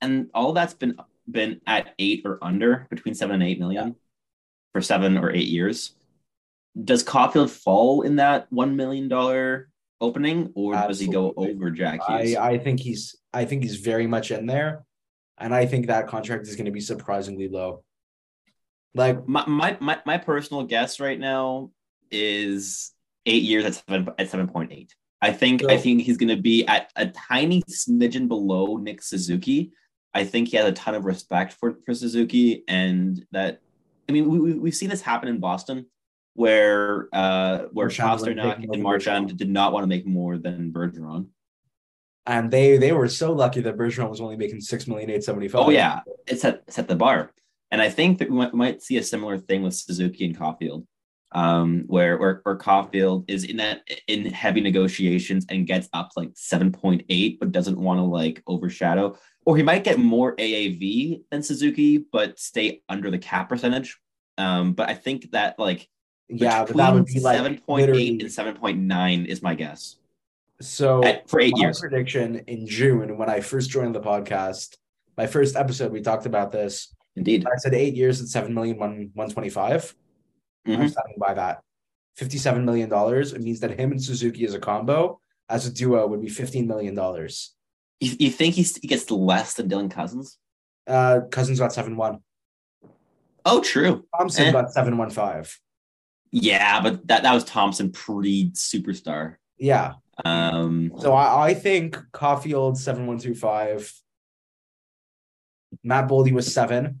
and 0.00 0.30
all 0.34 0.52
that's 0.52 0.74
been 0.74 0.96
been 1.30 1.60
at 1.66 1.94
eight 1.98 2.22
or 2.24 2.38
under 2.42 2.86
between 2.90 3.14
seven 3.14 3.34
and 3.34 3.42
eight 3.42 3.58
million 3.58 3.96
for 4.72 4.80
seven 4.80 5.18
or 5.18 5.30
eight 5.30 5.48
years. 5.48 5.94
Does 6.82 7.04
Caufield 7.04 7.50
fall 7.50 8.02
in 8.02 8.16
that 8.16 8.46
one 8.50 8.76
million 8.76 9.08
dollar 9.08 9.68
opening, 10.00 10.52
or 10.54 10.74
does 10.74 10.98
he 10.98 11.06
go 11.06 11.32
over 11.36 11.70
Jack 11.70 12.00
Hughes? 12.06 12.34
I, 12.34 12.52
I 12.52 12.58
think 12.58 12.80
he's 12.80 13.16
I 13.32 13.44
think 13.44 13.62
he's 13.62 13.76
very 13.76 14.06
much 14.06 14.30
in 14.30 14.46
there. 14.46 14.84
And 15.38 15.54
I 15.54 15.66
think 15.66 15.86
that 15.86 16.06
contract 16.06 16.46
is 16.46 16.56
going 16.56 16.66
to 16.66 16.70
be 16.70 16.80
surprisingly 16.80 17.48
low. 17.48 17.83
Like 18.94 19.26
my, 19.26 19.44
my 19.46 19.76
my 19.80 20.00
my 20.06 20.18
personal 20.18 20.62
guess 20.64 21.00
right 21.00 21.18
now 21.18 21.70
is 22.10 22.92
eight 23.26 23.42
years 23.42 23.64
at 23.64 23.74
seven 23.74 24.08
at 24.18 24.30
seven 24.30 24.48
point 24.48 24.72
eight. 24.72 24.94
I 25.20 25.32
think 25.32 25.64
I 25.64 25.76
think 25.78 26.02
he's 26.02 26.16
going 26.18 26.34
to 26.36 26.40
be 26.40 26.66
at 26.66 26.90
a 26.96 27.06
tiny 27.06 27.62
smidgen 27.62 28.28
below 28.28 28.76
Nick 28.76 29.02
Suzuki. 29.02 29.72
I 30.12 30.24
think 30.24 30.48
he 30.48 30.56
has 30.58 30.66
a 30.66 30.72
ton 30.72 30.94
of 30.94 31.04
respect 31.06 31.54
for 31.54 31.78
for 31.84 31.94
Suzuki, 31.94 32.62
and 32.68 33.24
that 33.32 33.60
I 34.08 34.12
mean 34.12 34.28
we, 34.30 34.38
we 34.38 34.52
we've 34.54 34.74
seen 34.74 34.90
this 34.90 35.00
happen 35.00 35.28
in 35.28 35.40
Boston, 35.40 35.86
where 36.34 37.08
uh 37.12 37.64
where 37.72 37.88
Pastrnak 37.88 38.64
and 38.72 38.82
Marchand 38.82 39.36
did 39.36 39.48
not 39.50 39.72
want 39.72 39.82
to 39.84 39.88
make 39.88 40.06
more 40.06 40.38
than 40.38 40.72
Bergeron. 40.72 41.28
and 42.26 42.50
they 42.50 42.76
they 42.76 42.92
were 42.92 43.08
so 43.08 43.32
lucky 43.32 43.60
that 43.62 43.76
Bergeron 43.76 44.08
was 44.10 44.20
only 44.20 44.36
making 44.36 44.60
six 44.60 44.86
million 44.86 45.10
eight 45.10 45.24
seventy 45.24 45.48
five. 45.48 45.62
Oh 45.66 45.70
yeah, 45.70 46.00
it 46.26 46.38
set 46.40 46.62
set 46.68 46.86
the 46.88 46.96
bar, 46.96 47.32
and 47.70 47.80
I 47.82 47.90
think 47.90 48.18
that 48.18 48.30
we 48.30 48.46
might, 48.52 48.82
see 48.82 48.96
a 48.98 49.02
similar 49.02 49.38
thing 49.38 49.62
with 49.62 49.74
Suzuki 49.74 50.24
and 50.26 50.36
Caufield. 50.38 50.86
um, 51.32 51.82
where, 51.88 52.16
where 52.16 52.40
where 52.44 52.56
Caufield 52.56 53.24
is 53.26 53.42
in 53.44 53.56
that 53.56 53.82
in 54.06 54.26
heavy 54.26 54.60
negotiations 54.60 55.44
and 55.48 55.66
gets 55.66 55.88
up 55.92 56.10
like 56.16 56.30
seven 56.34 56.70
point 56.70 57.02
eight, 57.08 57.40
but 57.40 57.50
doesn't 57.50 57.76
want 57.78 57.98
to 57.98 58.04
like 58.04 58.40
overshadow, 58.46 59.16
or 59.44 59.56
he 59.56 59.64
might 59.64 59.82
get 59.82 59.98
more 59.98 60.36
AAV 60.36 61.22
than 61.30 61.42
Suzuki, 61.42 61.98
but 61.98 62.38
stay 62.38 62.82
under 62.88 63.10
the 63.10 63.18
cap 63.18 63.48
percentage. 63.48 63.98
Um, 64.38 64.74
but 64.74 64.88
I 64.88 64.94
think 64.94 65.32
that 65.32 65.58
like 65.58 65.88
Yeah, 66.28 66.64
but 66.64 66.76
that 66.76 66.94
would 66.94 67.06
be 67.06 67.18
like 67.18 67.36
seven 67.36 67.58
point 67.58 67.90
eight 67.90 68.22
and 68.22 68.30
seven 68.30 68.54
point 68.54 68.78
nine 68.78 69.26
is 69.26 69.42
my 69.42 69.54
guess 69.56 69.96
So 70.60 71.02
At- 71.04 71.28
for 71.28 71.40
eight 71.40 71.54
years. 71.56 71.80
prediction 71.80 72.36
in 72.46 72.64
June 72.66 73.18
when 73.18 73.28
I 73.28 73.40
first 73.40 73.70
joined 73.70 73.94
the 73.96 74.00
podcast, 74.00 74.76
my 75.16 75.26
first 75.26 75.56
episode, 75.56 75.90
we 75.90 76.00
talked 76.00 76.26
about 76.26 76.52
this. 76.52 76.93
Indeed, 77.16 77.46
I 77.46 77.56
said 77.56 77.74
eight 77.74 77.94
years 77.94 78.20
at 78.20 78.28
seven 78.28 78.54
million 78.54 78.78
one 78.78 79.10
one 79.14 79.30
twenty 79.30 79.50
five. 79.50 79.94
I'm 80.66 80.72
Mhm. 80.72 80.90
standing 80.90 81.16
by 81.18 81.34
that. 81.34 81.62
Fifty-seven 82.16 82.64
million 82.64 82.88
dollars. 82.88 83.32
It 83.32 83.42
means 83.42 83.60
that 83.60 83.78
him 83.78 83.92
and 83.92 84.02
Suzuki 84.02 84.44
as 84.44 84.54
a 84.54 84.58
combo, 84.58 85.20
as 85.48 85.66
a 85.66 85.72
duo, 85.72 86.06
would 86.06 86.20
be 86.22 86.28
fifteen 86.28 86.66
million 86.66 86.94
dollars. 86.94 87.54
You, 88.00 88.12
you 88.18 88.30
think 88.30 88.54
he's, 88.54 88.76
he 88.76 88.88
gets 88.88 89.10
less 89.10 89.54
than 89.54 89.68
Dylan 89.68 89.90
Cozens? 89.90 90.38
Uh, 90.86 91.20
Cozens 91.30 91.58
got 91.58 91.72
seven 91.72 91.96
one. 91.96 92.18
Oh, 93.44 93.60
true. 93.60 94.06
Thompson 94.16 94.46
Eh. 94.46 94.52
got 94.52 94.72
seven 94.72 94.96
one 94.96 95.10
five. 95.10 95.58
Yeah, 96.30 96.80
but 96.80 97.06
that, 97.08 97.22
that 97.22 97.34
was 97.34 97.44
Thompson 97.44 97.92
pre 97.92 98.50
superstar. 98.52 99.36
Yeah. 99.58 99.94
Um, 100.24 100.92
So 100.98 101.12
I, 101.12 101.48
I 101.50 101.54
think 101.54 101.96
Caufield 102.12 102.76
seven 102.76 103.06
one 103.06 103.18
two 103.18 103.34
five. 103.34 103.92
Matt 105.82 106.08
Boldy 106.08 106.32
was 106.32 106.52
seven. 106.52 107.00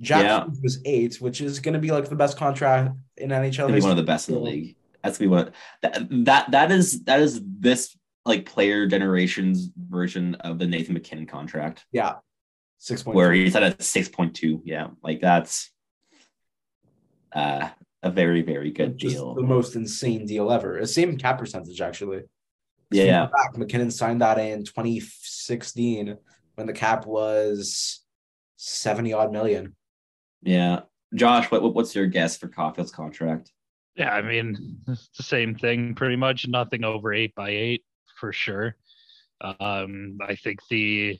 Jack 0.00 0.22
Yeah. 0.24 0.46
Was 0.62 0.80
eight, 0.84 1.20
which 1.20 1.40
is 1.40 1.60
going 1.60 1.74
to 1.74 1.80
be 1.80 1.90
like 1.90 2.08
the 2.08 2.16
best 2.16 2.36
contract 2.36 2.94
in 3.16 3.30
NHL. 3.30 3.72
be 3.72 3.80
one 3.80 3.90
of 3.90 3.96
the 3.96 4.02
best 4.02 4.28
in 4.28 4.34
the 4.34 4.40
league. 4.40 4.76
That's 5.02 5.18
gonna 5.18 5.44
be. 5.44 5.50
That 5.82 6.08
that 6.24 6.50
that 6.50 6.72
is 6.72 7.04
that 7.04 7.20
is 7.20 7.40
this 7.44 7.96
like 8.24 8.44
player 8.44 8.86
generation's 8.86 9.70
version 9.76 10.34
of 10.36 10.58
the 10.58 10.66
Nathan 10.66 10.94
MacKinnon 10.94 11.26
contract, 11.26 11.84
Yeah, 11.92 12.14
six 12.78 13.02
point. 13.04 13.14
where 13.14 13.32
he's 13.32 13.54
at 13.54 13.62
a 13.62 13.82
six 13.82 14.08
point 14.08 14.34
two. 14.34 14.60
Yeah, 14.64 14.88
like 15.02 15.20
that's 15.20 15.70
uh, 17.32 17.68
a 18.02 18.10
very 18.10 18.42
very 18.42 18.72
good 18.72 18.98
just 18.98 19.14
deal. 19.14 19.34
the 19.34 19.42
most 19.42 19.76
insane 19.76 20.26
deal 20.26 20.50
ever. 20.50 20.80
The 20.80 20.86
same 20.88 21.16
cap 21.16 21.38
percentage 21.38 21.80
actually. 21.80 22.22
Yeah, 22.90 23.26
Back, 23.26 23.56
MacKinnon 23.56 23.90
signed 23.90 24.20
that 24.20 24.38
in 24.38 24.64
2016 24.64 26.16
when 26.56 26.66
the 26.66 26.72
cap 26.72 27.06
was 27.06 28.00
70 28.56 29.12
odd 29.12 29.32
million. 29.32 29.74
yeah. 30.42 30.80
Josh, 31.14 31.50
what, 31.52 31.62
what 31.62 31.72
what's 31.74 31.94
your 31.94 32.06
guess 32.08 32.36
for 32.36 32.48
Caufield's 32.48 32.90
contract? 32.90 33.52
Yeah, 33.94 34.10
I 34.10 34.22
mean, 34.22 34.78
it's 34.88 35.08
the 35.16 35.22
same 35.22 35.54
thing 35.54 35.94
pretty 35.94 36.16
much. 36.16 36.48
Nothing 36.48 36.82
over 36.82 37.14
eight 37.14 37.32
by 37.36 37.50
eight 37.50 37.84
for 38.18 38.32
sure. 38.32 38.74
Um, 39.40 40.18
I 40.26 40.34
think 40.34 40.58
the 40.68 41.16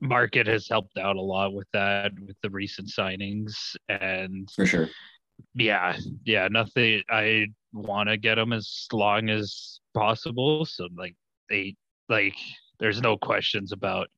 market 0.00 0.48
has 0.48 0.66
helped 0.68 0.98
out 0.98 1.14
a 1.16 1.20
lot 1.22 1.54
with 1.54 1.68
that 1.72 2.10
with 2.26 2.36
the 2.42 2.50
recent 2.50 2.88
signings 2.88 3.52
and 3.88 4.48
For 4.50 4.66
sure. 4.66 4.88
yeah 5.54 5.96
yeah 6.24 6.48
nothing 6.50 7.02
i 7.08 7.46
want 7.72 8.08
to 8.08 8.16
get 8.16 8.34
them 8.34 8.52
as 8.52 8.86
long 8.92 9.30
as 9.30 9.78
possible 9.94 10.64
so 10.64 10.88
like 10.96 11.14
eight 11.52 11.78
like 12.08 12.34
there's 12.80 13.00
no 13.00 13.16
questions 13.16 13.70
about 13.70 14.08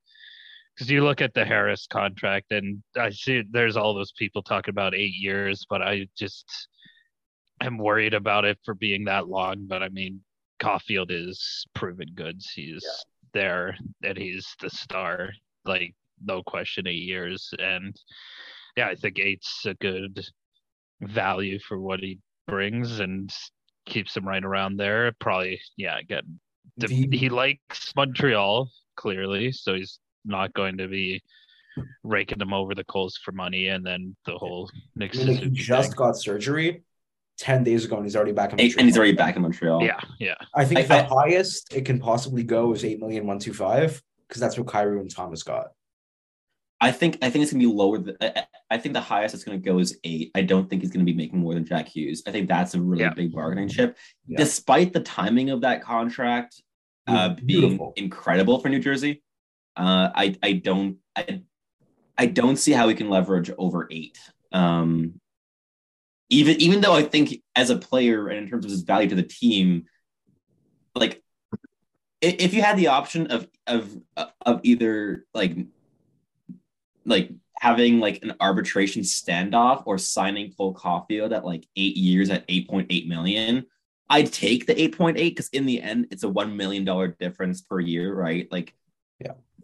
because 0.74 0.90
you 0.90 1.02
look 1.04 1.20
at 1.20 1.34
the 1.34 1.44
harris 1.44 1.87
contract 1.87 2.50
and 2.52 2.82
i 2.96 3.10
see 3.10 3.42
there's 3.50 3.76
all 3.76 3.94
those 3.94 4.12
people 4.12 4.42
talking 4.42 4.72
about 4.72 4.94
eight 4.94 5.14
years 5.14 5.64
but 5.68 5.82
i 5.82 6.06
just 6.16 6.68
am 7.60 7.78
worried 7.78 8.14
about 8.14 8.44
it 8.44 8.58
for 8.64 8.74
being 8.74 9.04
that 9.04 9.28
long. 9.28 9.66
But 9.66 9.82
i 9.82 9.88
mean 9.88 10.20
caufield 10.60 11.06
is 11.10 11.64
proven 11.74 12.08
goods 12.14 12.50
he's 12.54 12.84
there 13.32 13.76
and 14.02 14.16
he's 14.16 14.46
the 14.60 14.70
star 14.70 15.30
like 15.64 15.94
no 16.24 16.42
question 16.42 16.87
eight 16.87 17.02
years. 17.02 17.52
And 17.58 17.94
yeah 18.76 18.88
i 18.88 18.94
think 18.94 19.18
eight's 19.18 19.64
a 19.66 19.74
good 19.74 20.24
value 21.00 21.58
for 21.60 21.78
what 21.78 22.00
he 22.00 22.18
brings 22.46 23.00
and 23.00 23.32
keeps 23.87 24.16
him 24.16 24.26
right 24.26 24.44
around 24.44 24.76
there. 24.76 25.12
Probably, 25.20 25.60
yeah, 25.76 25.98
the, 26.08 26.22
The- 26.88 27.16
he 27.16 27.28
likes 27.28 27.92
Montreal 27.96 28.70
clearly, 28.96 29.52
so 29.52 29.74
he's 29.74 29.98
not 30.24 30.52
going 30.54 30.78
to 30.78 30.88
be 30.88 31.22
raking 32.02 32.38
them 32.38 32.52
over 32.52 32.74
the 32.74 32.84
coals 32.84 33.16
for 33.22 33.32
money. 33.32 33.68
And 33.68 33.84
then 33.84 34.14
the 34.26 34.37
whole 34.38 34.70
Nick 34.96 35.14
I 35.14 35.18
mean, 35.18 35.26
like, 35.28 35.38
he 35.44 35.50
just 35.50 35.90
thing. 35.90 35.96
got 35.96 36.16
surgery 36.16 36.82
10 37.38 37.64
days 37.64 37.84
ago 37.84 37.96
and 37.96 38.04
he's 38.06 38.14
already 38.16 38.32
back 38.32 38.52
in 38.52 38.60
And 38.60 38.60
and 38.60 38.68
he's 38.70 38.76
Montreal. 38.76 38.98
already 38.98 39.16
back 39.16 39.37
in 39.37 39.42
Montreal. 39.42 39.82
yeah, 39.82 40.00
yeah, 40.20 40.34
I 40.54 40.64
think 40.64 40.80
I- 40.80 40.82
the 40.84 40.94
I- 40.94 41.02
highest 41.02 41.74
it 41.74 41.84
can 41.84 41.98
possibly 41.98 42.42
go 42.44 42.72
is 42.72 42.84
8 42.84 43.00
million 43.00 43.26
125 43.26 44.02
because 44.28 44.40
that's 44.40 44.56
what 44.56 44.66
Kyrou 44.68 45.00
and 45.00 45.10
Thomas 45.10 45.42
got. 45.42 45.68
I 46.80 46.92
think 46.92 47.18
I 47.22 47.30
think 47.30 47.42
it's 47.42 47.52
gonna 47.52 47.64
be 47.64 47.72
lower. 47.72 47.98
Than, 47.98 48.16
I, 48.20 48.32
I- 48.37 48.46
I 48.70 48.78
think 48.78 48.92
the 48.94 49.00
highest 49.00 49.34
it's 49.34 49.42
gonna 49.44 49.58
go 49.58 49.78
is 49.80 49.98
eight. 50.04 50.30
I 50.37 50.42
don't 50.42 50.68
think 50.70 50.82
he's 50.82 50.90
gonna 50.92 51.04
be 51.04 51.12
making 51.14 51.38
more 51.40 51.54
than 51.54 51.64
Jack 51.64 51.88
Hughes. 51.88 52.22
I 52.26 52.30
think 52.30 52.48
that's 52.48 52.74
a 52.74 52.80
really 52.80 53.02
Yeah. 53.02 53.14
big 53.14 53.32
bargaining 53.32 53.68
chip. 53.68 53.96
Yeah. 54.28 54.37
Despite 54.38 54.92
the 54.92 55.00
timing 55.00 55.50
of 55.50 55.62
that 55.62 55.82
contract 55.82 56.62
uh, 57.08 57.34
being 57.44 57.78
incredible 57.96 58.58
for 58.60 58.68
New 58.68 58.78
Jersey, 58.78 59.22
uh, 59.76 60.10
I 60.14 60.37
I 60.42 60.52
don't 60.52 60.98
I, 61.16 61.42
I 62.16 62.26
don't 62.26 62.56
see 62.56 62.72
how 62.72 62.87
we 62.87 62.94
can 62.94 63.10
leverage 63.10 63.50
over 63.58 63.88
eight. 63.90 64.18
Um, 64.52 65.20
even 66.30 66.60
even 66.60 66.80
though 66.80 66.94
I 66.94 67.02
think 67.02 67.42
as 67.54 67.70
a 67.70 67.76
player 67.76 68.28
and 68.28 68.38
in 68.38 68.48
terms 68.48 68.64
of 68.64 68.70
his 68.70 68.82
value 68.82 69.08
to 69.08 69.14
the 69.14 69.22
team, 69.22 69.84
like 70.94 71.22
if 72.20 72.54
you 72.54 72.62
had 72.62 72.76
the 72.76 72.88
option 72.88 73.26
of 73.28 73.48
of 73.66 73.96
of 74.44 74.60
either 74.62 75.26
like 75.34 75.56
like 77.04 77.30
having 77.60 78.00
like 78.00 78.22
an 78.22 78.34
arbitration 78.40 79.02
standoff 79.02 79.82
or 79.87 79.98
signing 79.98 80.52
Cole 80.52 80.74
Caufield 80.74 81.34
at 81.34 81.44
like 81.44 81.66
eight 81.76 81.96
years 81.96 82.30
at 82.30 82.46
8.8 82.48 83.06
million, 83.06 83.64
I'd 84.08 84.32
take 84.32 84.66
the 84.66 84.74
8.8 84.74 85.14
because 85.14 85.48
in 85.50 85.64
the 85.64 85.80
end, 85.80 86.08
it's 86.10 86.24
a 86.24 86.28
$1 86.28 86.54
million 86.54 87.14
difference 87.18 87.60
per 87.62 87.80
year, 87.80 88.14
right? 88.14 88.50
Like. 88.50 88.74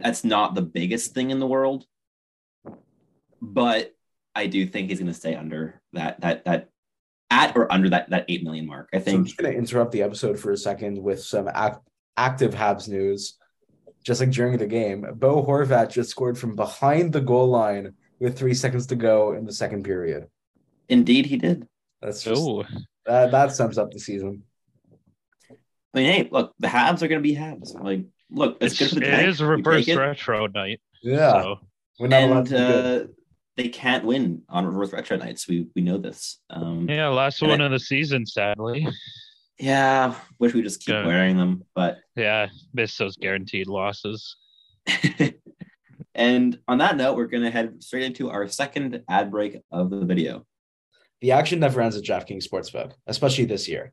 That's 0.03 0.25
not 0.25 0.55
the 0.55 0.63
biggest 0.63 1.15
thing 1.15 1.31
in 1.31 1.39
the 1.39 1.47
world. 1.47 1.85
But 3.41 3.95
I 4.35 4.47
do 4.47 4.67
think 4.67 4.91
he's 4.91 4.99
going 4.99 5.13
to 5.13 5.19
stay 5.19 5.35
under 5.35 5.81
that, 5.93 6.21
that, 6.21 6.45
that, 6.45 6.69
at 7.31 7.57
or 7.57 7.73
under 7.73 7.91
that, 7.91 8.11
that 8.11 8.27
8 8.29 8.43
million 8.43 8.67
mark. 8.67 8.89
I 8.93 9.01
So 9.01 9.13
I'm 9.13 9.25
just 9.25 9.37
going 9.37 9.53
to 9.53 9.59
interrupt 9.59 9.93
the 9.93 10.03
episode 10.03 10.39
for 10.39 10.53
a 10.53 10.57
second 10.57 11.03
with 11.03 11.23
some 11.23 11.49
act- 11.53 11.87
active 12.17 12.55
Habs 12.55 12.89
news. 12.89 13.37
Just 14.05 14.21
like 14.21 14.31
during 14.31 14.57
the 14.57 14.67
game, 14.67 15.07
Bo 15.17 15.45
Horvat 15.45 15.91
just 15.91 16.11
scored 16.11 16.39
from 16.39 16.57
behind 16.57 17.13
the 17.13 17.21
goal 17.21 17.49
line 17.49 17.93
with 18.19 18.39
three 18.39 18.55
seconds 18.55 18.87
to 18.87 18.97
go 18.97 19.33
in 19.33 19.45
the 19.45 19.53
second 19.53 19.85
period. 19.85 20.27
Indeed, 20.89 21.27
he 21.27 21.37
did. 21.37 21.67
That's 22.01 22.23
just 22.23 22.41
oh, 22.43 22.65
that, 23.05 23.31
that 23.31 23.53
sums 23.53 23.77
up 23.77 23.91
the 23.91 23.99
season. 23.99 24.43
I 25.51 25.99
mean, 25.99 26.13
hey, 26.13 26.29
look, 26.31 26.55
the 26.59 26.69
Habs 26.69 27.03
are 27.03 27.09
going 27.09 27.23
to 27.23 27.29
be 27.29 27.37
Habs. 27.37 27.75
Like, 27.79 28.07
look, 28.31 28.59
it's, 28.61 28.75
it's, 28.75 28.79
good 28.79 28.89
for 28.91 28.95
the 29.01 29.07
it 29.07 29.11
tank. 29.17 29.29
is 29.29 29.41
a 29.41 29.47
reverse 29.47 29.87
take 29.87 29.95
it. 29.97 29.99
retro 29.99 30.47
night. 30.49 30.81
Yeah, 31.03 31.33
So 31.43 31.59
we're 31.99 32.09
not 32.09 32.23
allowed 32.25 32.39
and 32.39 32.47
to 32.49 33.03
uh, 33.05 33.07
they 33.57 33.69
can't 33.69 34.05
win 34.05 34.43
on 34.49 34.67
reverse 34.67 34.93
retro 34.93 35.17
nights. 35.17 35.49
We 35.49 35.67
we 35.75 35.83
know 35.83 35.99
this. 35.99 36.39
Um, 36.51 36.87
yeah. 36.89 36.97
yeah, 36.97 37.09
last 37.09 37.43
one 37.43 37.61
I- 37.61 37.65
of 37.67 37.71
the 37.73 37.79
season, 37.81 38.27
sadly. 38.27 38.87
Yeah, 39.59 40.15
wish 40.39 40.55
we 40.55 40.63
just 40.63 40.81
keep 40.81 40.95
Yeah. 40.95 41.07
wearing 41.07 41.37
them, 41.37 41.65
but 41.75 41.99
Yeah, 42.17 42.49
miss 42.73 42.97
those 42.97 43.17
guaranteed 43.19 43.67
losses. 43.67 44.37
and 46.15 46.59
on 46.67 46.79
that 46.79 46.97
note, 46.97 47.17
we're 47.17 47.27
gonna 47.27 47.51
head 47.51 47.83
straight 47.83 48.05
into 48.05 48.31
our 48.31 48.49
second 48.49 49.03
ad 49.09 49.31
break 49.31 49.59
of 49.71 49.91
the 49.91 50.05
video. 50.05 50.47
The 51.21 51.33
action 51.33 51.61
never 51.61 51.81
ends 51.83 51.97
at 51.97 52.05
DraftKings 52.05 52.49
Sportsbook, 52.49 52.93
especially 53.07 53.45
this 53.45 53.69
year. 53.69 53.93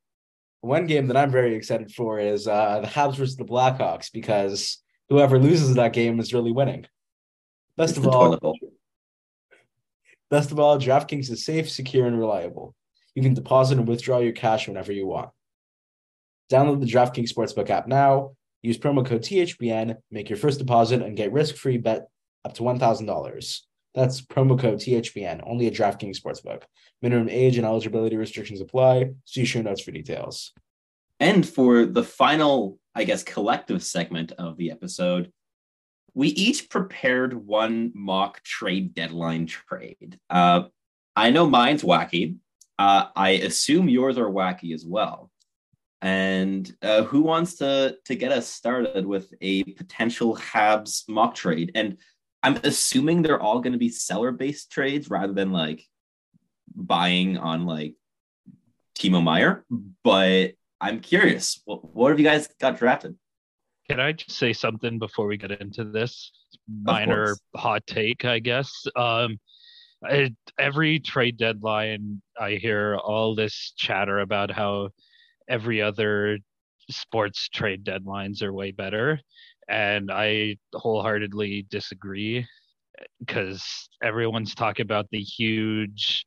One 0.61 0.85
game 0.85 1.07
that 1.07 1.17
I'm 1.17 1.31
very 1.31 1.55
excited 1.55 1.91
for 1.91 2.19
is 2.19 2.47
uh, 2.47 2.81
the 2.81 2.87
Habs 2.87 3.15
versus 3.15 3.35
the 3.35 3.43
Blackhawks 3.43 4.11
because 4.11 4.81
whoever 5.09 5.39
loses 5.39 5.73
that 5.75 5.93
game 5.93 6.19
is 6.19 6.33
really 6.33 6.51
winning. 6.51 6.85
Best 7.77 7.97
It's 7.97 8.05
of 8.05 8.07
all, 8.07 8.37
best 10.29 10.51
of 10.51 10.59
all, 10.59 10.77
DraftKings 10.77 11.31
is 11.31 11.43
safe, 11.43 11.69
secure, 11.69 12.05
and 12.05 12.17
reliable. 12.17 12.75
You 13.15 13.23
can 13.23 13.33
deposit 13.33 13.77
and 13.77 13.87
withdraw 13.87 14.19
your 14.19 14.33
cash 14.33 14.67
whenever 14.67 14.91
you 14.91 15.07
want. 15.07 15.29
Download 16.51 16.79
the 16.79 16.85
DraftKings 16.85 17.33
Sportsbook 17.33 17.69
app 17.69 17.87
now. 17.87 18.35
Use 18.61 18.77
promo 18.77 19.05
code 19.05 19.23
THBN, 19.23 19.97
make 20.11 20.29
your 20.29 20.37
first 20.37 20.59
deposit, 20.59 21.01
and 21.01 21.17
get 21.17 21.33
risk 21.33 21.55
free 21.55 21.77
bet 21.77 22.07
up 22.45 22.53
to 22.55 22.63
$1,000. 22.63 23.61
That's 23.93 24.21
promo 24.21 24.59
code 24.59 24.79
THBN, 24.79 25.41
only 25.45 25.67
at 25.67 25.73
DraftKings 25.73 26.21
Sportsbook. 26.21 26.63
Minimum 27.01 27.29
age 27.29 27.57
and 27.57 27.65
eligibility 27.65 28.15
restrictions 28.15 28.61
apply. 28.61 29.11
See 29.25 29.45
show 29.45 29.61
notes 29.61 29.81
for 29.81 29.91
details. 29.91 30.53
And 31.19 31.47
for 31.47 31.85
the 31.85 32.03
final, 32.03 32.79
I 32.95 33.03
guess, 33.03 33.23
collective 33.23 33.83
segment 33.83 34.31
of 34.33 34.57
the 34.57 34.71
episode, 34.71 35.31
we 36.13 36.29
each 36.29 36.69
prepared 36.69 37.33
one 37.33 37.91
mock 37.93 38.43
trade 38.43 38.93
deadline 38.93 39.45
trade. 39.45 40.19
Uh, 40.29 40.63
I 41.15 41.29
know 41.29 41.47
mine's 41.47 41.83
wacky. 41.83 42.37
Uh, 42.79 43.07
I 43.15 43.31
assume 43.31 43.89
yours 43.89 44.17
are 44.17 44.29
wacky 44.29 44.73
as 44.73 44.85
well. 44.85 45.29
And 46.01 46.75
uh, 46.81 47.03
who 47.03 47.21
wants 47.21 47.57
to 47.57 47.97
to 48.05 48.15
get 48.15 48.31
us 48.31 48.47
started 48.47 49.05
with 49.05 49.31
a 49.41 49.63
potential 49.63 50.35
Habs 50.35 51.07
mock 51.07 51.35
trade? 51.35 51.71
And 51.75 51.97
I'm 52.43 52.59
assuming 52.63 53.21
they're 53.21 53.41
all 53.41 53.59
going 53.59 53.73
to 53.73 53.79
be 53.79 53.89
seller 53.89 54.31
based 54.31 54.71
trades 54.71 55.09
rather 55.09 55.33
than 55.33 55.51
like 55.51 55.83
buying 56.75 57.37
on 57.37 57.65
like 57.65 57.95
Timo 58.97 59.23
Meier. 59.23 59.65
But 60.03 60.53
I'm 60.79 60.99
curious, 60.99 61.61
what, 61.65 61.93
what 61.93 62.09
have 62.09 62.19
you 62.19 62.25
guys 62.25 62.47
got 62.59 62.77
drafted? 62.77 63.15
Can 63.89 63.99
I 63.99 64.13
just 64.13 64.37
say 64.37 64.53
something 64.53 64.99
before 64.99 65.27
we 65.27 65.37
get 65.37 65.51
into 65.59 65.83
this? 65.83 66.31
Minor 66.67 67.35
hot 67.55 67.85
take, 67.85 68.25
I 68.25 68.39
guess. 68.39 68.85
Um, 68.95 69.37
it, 70.03 70.33
every 70.57 70.99
trade 70.99 71.37
deadline, 71.37 72.21
I 72.39 72.51
hear 72.51 72.95
all 72.95 73.35
this 73.35 73.73
chatter 73.77 74.19
about 74.19 74.49
how 74.49 74.89
every 75.47 75.81
other 75.81 76.39
sports 76.89 77.49
trade 77.49 77.83
deadlines 77.83 78.41
are 78.41 78.53
way 78.53 78.71
better. 78.71 79.19
And 79.69 80.11
I 80.11 80.57
wholeheartedly 80.73 81.67
disagree 81.69 82.45
because 83.19 83.89
everyone's 84.03 84.55
talking 84.55 84.83
about 84.83 85.07
the 85.11 85.21
huge, 85.21 86.25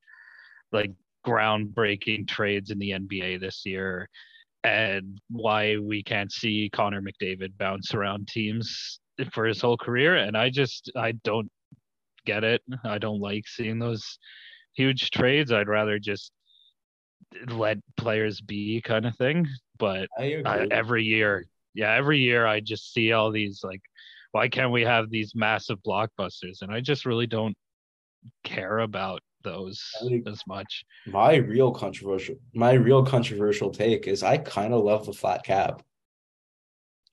like, 0.73 0.91
groundbreaking 1.27 2.29
trades 2.29 2.71
in 2.71 2.79
the 2.79 2.91
NBA 2.91 3.41
this 3.41 3.63
year 3.65 4.09
and 4.63 5.21
why 5.31 5.77
we 5.77 6.03
can't 6.03 6.33
see 6.33 6.71
Connor 6.73 7.03
McDavid 7.03 7.57
bounce 7.59 7.95
around 7.95 8.29
teams 8.29 9.01
for 9.33 9.45
his 9.45 9.61
whole 9.61 9.77
career. 9.77 10.17
And 10.17 10.37
I 10.37 10.51
just, 10.51 10.91
I 10.97 11.13
don't 11.13 11.51
get 12.27 12.45
it. 12.45 12.63
I 12.85 12.99
don't 12.99 13.21
like 13.21 13.47
seeing 13.47 13.79
those 13.79 14.19
huge 14.75 15.11
trades. 15.11 15.53
I'd 15.53 15.69
rather 15.69 15.99
just 15.99 16.33
let 17.49 17.79
players 17.97 18.41
be 18.41 18.81
kind 18.83 19.07
of 19.07 19.17
thing. 19.17 19.47
But 19.79 20.09
I. 20.19 20.43
I, 20.45 20.67
every 20.71 21.05
year, 21.05 21.47
yeah, 21.75 21.93
every 21.95 22.21
year 22.21 22.47
I 22.47 22.61
just 22.61 22.93
see 22.93 23.13
all 23.13 23.31
these 23.31 23.61
like, 23.63 23.83
why 24.33 24.49
can't 24.49 24.73
we 24.73 24.83
have 24.83 25.11
these 25.11 25.35
massive 25.35 25.79
blockbusters? 25.87 26.63
And 26.63 26.73
I 26.73 26.81
just 26.81 27.05
really 27.05 27.27
don't 27.27 27.57
care 28.43 28.79
about 28.79 29.21
those 29.43 29.83
I 30.01 30.23
as 30.27 30.41
much. 30.49 30.85
my 31.07 31.35
real 31.35 31.71
controversial 31.71 32.37
my 32.55 32.73
real 32.73 33.05
controversial 33.05 33.71
take 33.71 34.09
is 34.09 34.23
I 34.23 34.39
kind 34.39 34.73
of 34.73 34.83
love 34.83 35.07
the 35.07 35.13
flat 35.13 35.45
cap. 35.45 35.83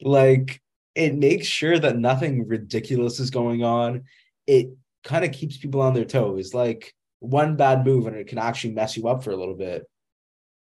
Like 0.02 0.62
it 0.96 1.16
makes 1.16 1.48
sure 1.48 1.78
that 1.78 1.98
nothing 1.98 2.48
ridiculous 2.48 3.20
is 3.20 3.30
going 3.30 3.64
on. 3.64 4.04
It 4.48 4.70
kind 5.04 5.26
of 5.26 5.32
keeps 5.32 5.58
people 5.58 5.82
on 5.82 5.94
their 5.94 6.06
toes. 6.06 6.54
Like 6.54 6.94
one 7.20 7.56
bad 7.56 7.86
move 7.86 8.08
and 8.08 8.16
it 8.16 8.28
can 8.28 8.38
actually 8.38 8.74
mess 8.74 8.98
you 8.98 9.08
up 9.08 9.24
for 9.24 9.32
a 9.32 9.38
little 9.38 9.56
bit. 9.56 9.84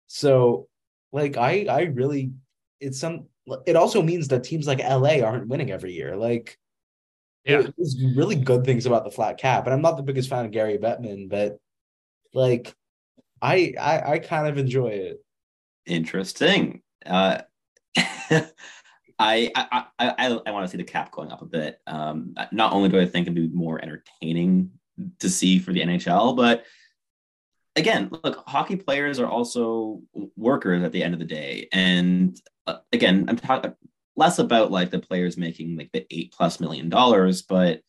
So 0.08 0.68
like 1.12 1.36
I 1.36 1.66
I 1.70 1.82
really 1.82 2.32
it's 2.80 2.98
some 2.98 3.26
it 3.66 3.76
also 3.76 4.02
means 4.02 4.28
that 4.28 4.44
teams 4.44 4.66
like 4.66 4.78
LA 4.80 5.20
aren't 5.24 5.48
winning 5.48 5.70
every 5.70 5.92
year. 5.92 6.16
Like 6.16 6.58
Yeah. 7.44 7.62
there's 7.76 7.96
really 8.16 8.36
good 8.36 8.64
things 8.64 8.86
about 8.86 9.04
the 9.04 9.10
flat 9.10 9.38
cap. 9.38 9.64
And 9.66 9.74
I'm 9.74 9.82
not 9.82 9.96
the 9.96 10.02
biggest 10.02 10.28
fan 10.28 10.44
of 10.44 10.50
Gary 10.50 10.78
Bettman, 10.78 11.28
but 11.28 11.58
like 12.34 12.74
I 13.42 13.74
I, 13.80 14.12
I 14.12 14.18
kind 14.18 14.46
of 14.46 14.58
enjoy 14.58 14.88
it. 14.88 15.24
Interesting. 15.86 16.82
Uh, 17.04 17.42
I 17.96 18.46
I 19.18 19.50
I, 19.54 19.84
I, 19.98 20.40
I 20.46 20.50
want 20.50 20.64
to 20.64 20.70
see 20.70 20.76
the 20.78 20.84
cap 20.84 21.10
going 21.12 21.30
up 21.30 21.42
a 21.42 21.46
bit. 21.46 21.80
Um, 21.86 22.34
not 22.52 22.72
only 22.72 22.88
do 22.88 23.00
I 23.00 23.06
think 23.06 23.26
it'd 23.26 23.34
be 23.34 23.48
more 23.48 23.80
entertaining 23.82 24.70
to 25.18 25.28
see 25.30 25.58
for 25.58 25.72
the 25.72 25.80
NHL, 25.80 26.36
but 26.36 26.64
again, 27.80 28.10
look, 28.22 28.44
hockey 28.46 28.76
players 28.76 29.18
are 29.18 29.26
also 29.26 30.02
workers 30.36 30.82
at 30.82 30.92
the 30.92 31.02
end 31.02 31.14
of 31.14 31.20
the 31.20 31.26
day. 31.26 31.68
And 31.72 32.38
uh, 32.66 32.78
again, 32.92 33.24
I'm 33.28 33.36
talking 33.36 33.74
less 34.16 34.38
about 34.38 34.70
like 34.70 34.90
the 34.90 34.98
players 34.98 35.36
making 35.36 35.76
like 35.76 35.90
the 35.92 36.06
eight 36.10 36.32
plus 36.32 36.60
million 36.60 36.88
dollars, 36.88 37.42
but 37.42 37.80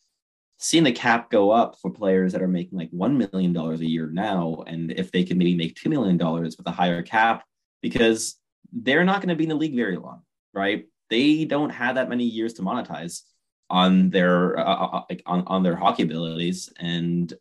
seeing 0.57 0.83
the 0.83 0.91
cap 0.91 1.29
go 1.29 1.51
up 1.51 1.75
for 1.81 1.91
players 1.91 2.31
that 2.31 2.41
are 2.41 2.47
making 2.47 2.77
like 2.77 2.89
one 2.91 3.17
million 3.17 3.51
dollars 3.51 3.81
a 3.81 3.89
year 3.89 4.07
now, 4.11 4.63
and 4.67 4.91
if 4.91 5.11
they 5.11 5.23
can 5.23 5.37
maybe 5.37 5.55
make 5.55 5.75
two 5.75 5.89
million 5.89 6.17
dollars 6.17 6.55
with 6.57 6.67
a 6.67 6.71
higher 6.71 7.01
cap, 7.01 7.43
because 7.81 8.39
they're 8.71 9.03
not 9.03 9.17
going 9.17 9.29
to 9.29 9.35
be 9.35 9.43
in 9.43 9.49
the 9.49 9.55
league 9.55 9.75
very 9.75 9.97
long, 9.97 10.21
right? 10.53 10.85
They 11.09 11.45
don't 11.45 11.71
have 11.71 11.95
that 11.95 12.09
many 12.09 12.23
years 12.23 12.53
to 12.53 12.61
monetize 12.61 13.23
on 13.69 14.09
their 14.11 14.57
uh, 14.59 14.63
uh, 14.63 15.03
like 15.09 15.23
on, 15.25 15.43
on 15.47 15.63
their 15.63 15.75
hockey 15.75 16.03
abilities, 16.03 16.71
and 16.79 17.33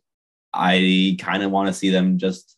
I 0.53 1.17
kind 1.19 1.43
of 1.43 1.51
want 1.51 1.67
to 1.67 1.73
see 1.73 1.89
them 1.89 2.17
just, 2.17 2.55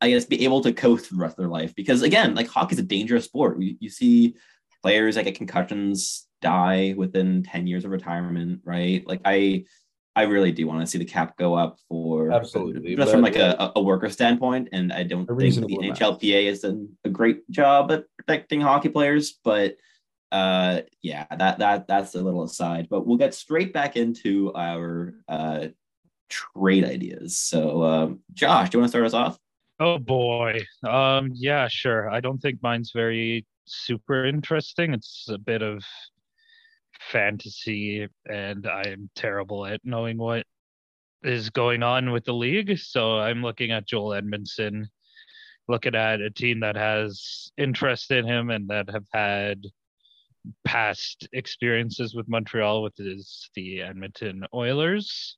I 0.00 0.10
guess, 0.10 0.24
be 0.24 0.44
able 0.44 0.62
to 0.62 0.72
coast 0.72 1.06
for 1.06 1.14
the 1.14 1.20
rest 1.20 1.32
of 1.34 1.42
their 1.42 1.48
life. 1.48 1.74
Because 1.74 2.02
again, 2.02 2.34
like 2.34 2.48
hockey's 2.48 2.78
a 2.78 2.82
dangerous 2.82 3.24
sport. 3.24 3.60
You, 3.60 3.76
you 3.80 3.90
see 3.90 4.36
players 4.82 5.16
that 5.16 5.24
get 5.24 5.34
concussions 5.34 6.26
die 6.40 6.94
within 6.96 7.42
10 7.42 7.66
years 7.66 7.84
of 7.84 7.90
retirement, 7.90 8.60
right? 8.64 9.06
Like 9.06 9.20
I 9.24 9.64
I 10.16 10.22
really 10.22 10.50
do 10.50 10.66
want 10.66 10.80
to 10.80 10.86
see 10.86 10.98
the 10.98 11.04
cap 11.04 11.36
go 11.36 11.54
up 11.54 11.78
for 11.88 12.32
Absolutely, 12.32 12.96
just 12.96 13.06
but- 13.06 13.12
from 13.12 13.22
like 13.22 13.36
a, 13.36 13.72
a 13.76 13.80
worker 13.80 14.08
standpoint. 14.10 14.68
And 14.72 14.92
I 14.92 15.04
don't 15.04 15.26
think 15.26 15.54
the. 15.54 15.78
NHLPA 15.78 16.48
has 16.48 16.60
done 16.60 16.88
a 17.04 17.08
great 17.08 17.48
job 17.50 17.92
at 17.92 18.04
protecting 18.16 18.60
hockey 18.60 18.88
players, 18.88 19.38
but 19.44 19.76
uh 20.32 20.80
yeah, 21.02 21.24
that 21.36 21.60
that 21.60 21.86
that's 21.86 22.14
a 22.14 22.20
little 22.20 22.42
aside. 22.42 22.88
But 22.90 23.06
we'll 23.06 23.16
get 23.16 23.32
straight 23.32 23.72
back 23.72 23.96
into 23.96 24.52
our 24.54 25.14
uh 25.28 25.68
trade 26.28 26.84
ideas. 26.84 27.38
So 27.38 27.82
um 27.82 28.20
Josh, 28.34 28.70
do 28.70 28.78
you 28.78 28.80
want 28.80 28.88
to 28.88 28.90
start 28.90 29.06
us 29.06 29.14
off? 29.14 29.38
Oh 29.80 29.98
boy. 29.98 30.64
Um 30.84 31.30
yeah, 31.34 31.68
sure. 31.68 32.10
I 32.10 32.20
don't 32.20 32.38
think 32.38 32.62
mine's 32.62 32.92
very 32.92 33.46
super 33.66 34.24
interesting. 34.24 34.94
It's 34.94 35.28
a 35.30 35.38
bit 35.38 35.62
of 35.62 35.82
fantasy 37.00 38.08
and 38.28 38.66
I'm 38.66 39.10
terrible 39.14 39.66
at 39.66 39.80
knowing 39.84 40.18
what 40.18 40.44
is 41.22 41.50
going 41.50 41.82
on 41.82 42.10
with 42.10 42.24
the 42.24 42.34
league. 42.34 42.78
So 42.78 43.18
I'm 43.18 43.42
looking 43.42 43.70
at 43.72 43.86
Joel 43.86 44.10
Edmundson, 44.10 44.86
looking 45.68 45.94
at 45.94 46.20
a 46.20 46.30
team 46.30 46.60
that 46.60 46.76
has 46.76 47.50
interest 47.56 48.10
in 48.10 48.26
him 48.26 48.50
and 48.50 48.68
that 48.68 48.90
have 48.90 49.06
had 49.12 49.62
past 50.64 51.28
experiences 51.32 52.14
with 52.14 52.28
Montreal, 52.28 52.82
which 52.82 52.98
is 52.98 53.50
the 53.54 53.82
Edmonton 53.82 54.44
Oilers. 54.54 55.36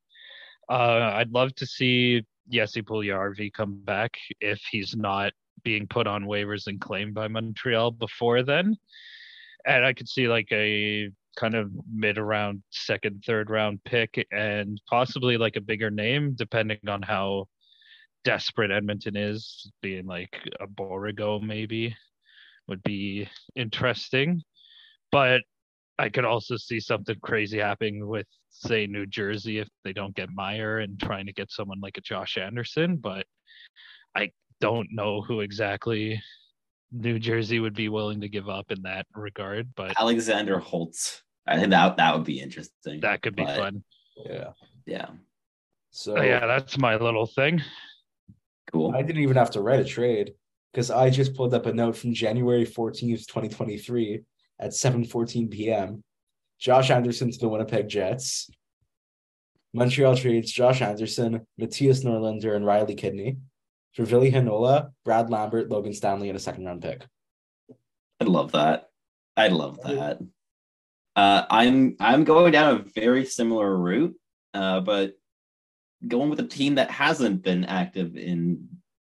Uh, 0.70 1.12
I'd 1.16 1.32
love 1.32 1.52
to 1.56 1.66
see 1.66 2.22
Jesse 2.48 2.82
Puljujarvi 2.82 3.52
come 3.52 3.82
back 3.84 4.16
if 4.40 4.60
he's 4.70 4.94
not 4.96 5.32
being 5.64 5.88
put 5.88 6.06
on 6.06 6.24
waivers 6.24 6.68
and 6.68 6.80
claimed 6.80 7.12
by 7.12 7.26
Montreal 7.26 7.90
before 7.90 8.44
then. 8.44 8.76
And 9.66 9.84
I 9.84 9.92
could 9.92 10.08
see 10.08 10.28
like 10.28 10.48
a 10.52 11.10
kind 11.36 11.54
of 11.54 11.70
mid 11.92 12.18
round, 12.18 12.62
second, 12.70 13.24
third 13.26 13.50
round 13.50 13.82
pick 13.84 14.26
and 14.30 14.80
possibly 14.88 15.36
like 15.36 15.56
a 15.56 15.60
bigger 15.60 15.90
name, 15.90 16.34
depending 16.36 16.78
on 16.88 17.02
how 17.02 17.46
desperate 18.24 18.70
Edmonton 18.70 19.16
is, 19.16 19.70
being 19.82 20.06
like 20.06 20.36
a 20.60 20.68
Borigo 20.68 21.42
maybe 21.42 21.96
would 22.68 22.82
be 22.84 23.28
interesting. 23.56 24.42
But 25.10 25.42
I 26.00 26.08
could 26.08 26.24
also 26.24 26.56
see 26.56 26.80
something 26.80 27.16
crazy 27.20 27.58
happening 27.58 28.06
with, 28.06 28.26
say, 28.48 28.86
New 28.86 29.04
Jersey 29.04 29.58
if 29.58 29.68
they 29.84 29.92
don't 29.92 30.14
get 30.14 30.30
Meier 30.34 30.78
and 30.78 30.98
trying 30.98 31.26
to 31.26 31.32
get 31.34 31.50
someone 31.50 31.78
like 31.80 31.98
a 31.98 32.00
Josh 32.00 32.38
Anderson. 32.38 32.96
But 32.96 33.26
I 34.16 34.30
don't 34.62 34.88
know 34.92 35.20
who 35.20 35.40
exactly 35.40 36.22
New 36.90 37.18
Jersey 37.18 37.60
would 37.60 37.74
be 37.74 37.90
willing 37.90 38.22
to 38.22 38.30
give 38.30 38.48
up 38.48 38.70
in 38.70 38.80
that 38.82 39.06
regard. 39.14 39.68
But 39.76 40.00
Alexander 40.00 40.58
Holtz. 40.58 41.22
I 41.46 41.58
think 41.58 41.70
that 41.70 41.98
that 41.98 42.14
would 42.14 42.24
be 42.24 42.40
interesting. 42.40 43.00
that 43.00 43.20
could 43.20 43.36
be 43.36 43.44
But, 43.44 43.58
fun. 43.58 43.84
Yeah. 44.24 44.52
Yeah. 44.86 45.08
So 45.90 46.16
Oh, 46.16 46.22
yeah, 46.22 46.46
that's 46.46 46.78
my 46.78 46.96
little 46.96 47.26
thing. 47.26 47.60
Cool. 48.72 48.94
I 48.96 49.02
didn't 49.02 49.22
even 49.22 49.36
have 49.36 49.50
to 49.50 49.60
write 49.60 49.80
a 49.80 49.84
trade 49.84 50.32
because 50.72 50.90
I 50.90 51.10
just 51.10 51.34
pulled 51.34 51.52
up 51.52 51.66
a 51.66 51.74
note 51.74 51.96
from 51.96 52.14
January 52.14 52.64
14th, 52.64 53.26
2023 53.26 54.22
at 54.60 54.70
7:14 54.70 55.50
p.m. 55.50 56.04
Josh 56.58 56.90
Anderson 56.90 57.30
to 57.30 57.38
the 57.38 57.48
Winnipeg 57.48 57.88
Jets. 57.88 58.50
Montreal 59.72 60.16
trades 60.16 60.52
Josh 60.52 60.82
Anderson, 60.82 61.46
Mattias 61.60 62.04
Norlinder, 62.04 62.54
and 62.54 62.66
Riley 62.66 62.94
Kidney 62.94 63.38
for 63.94 64.04
Ville 64.04 64.30
Heinola, 64.30 64.90
Brad 65.04 65.30
Lambert, 65.30 65.68
Logan 65.68 65.94
Stanley, 65.94 66.28
and 66.28 66.36
a 66.36 66.40
second 66.40 66.64
round 66.64 66.82
pick. 66.82 67.06
I 68.20 68.24
love 68.24 68.52
that. 68.52 68.90
I 69.36 69.48
love 69.48 69.80
that. 69.82 70.18
Uh, 71.16 71.44
I'm 71.50 71.96
I'm 71.98 72.24
going 72.24 72.52
down 72.52 72.76
a 72.76 73.00
very 73.00 73.24
similar 73.24 73.76
route, 73.76 74.14
uh, 74.54 74.80
but 74.80 75.14
going 76.06 76.30
with 76.30 76.40
a 76.40 76.46
team 76.46 76.76
that 76.76 76.90
hasn't 76.90 77.42
been 77.42 77.64
active 77.64 78.16
in 78.16 78.68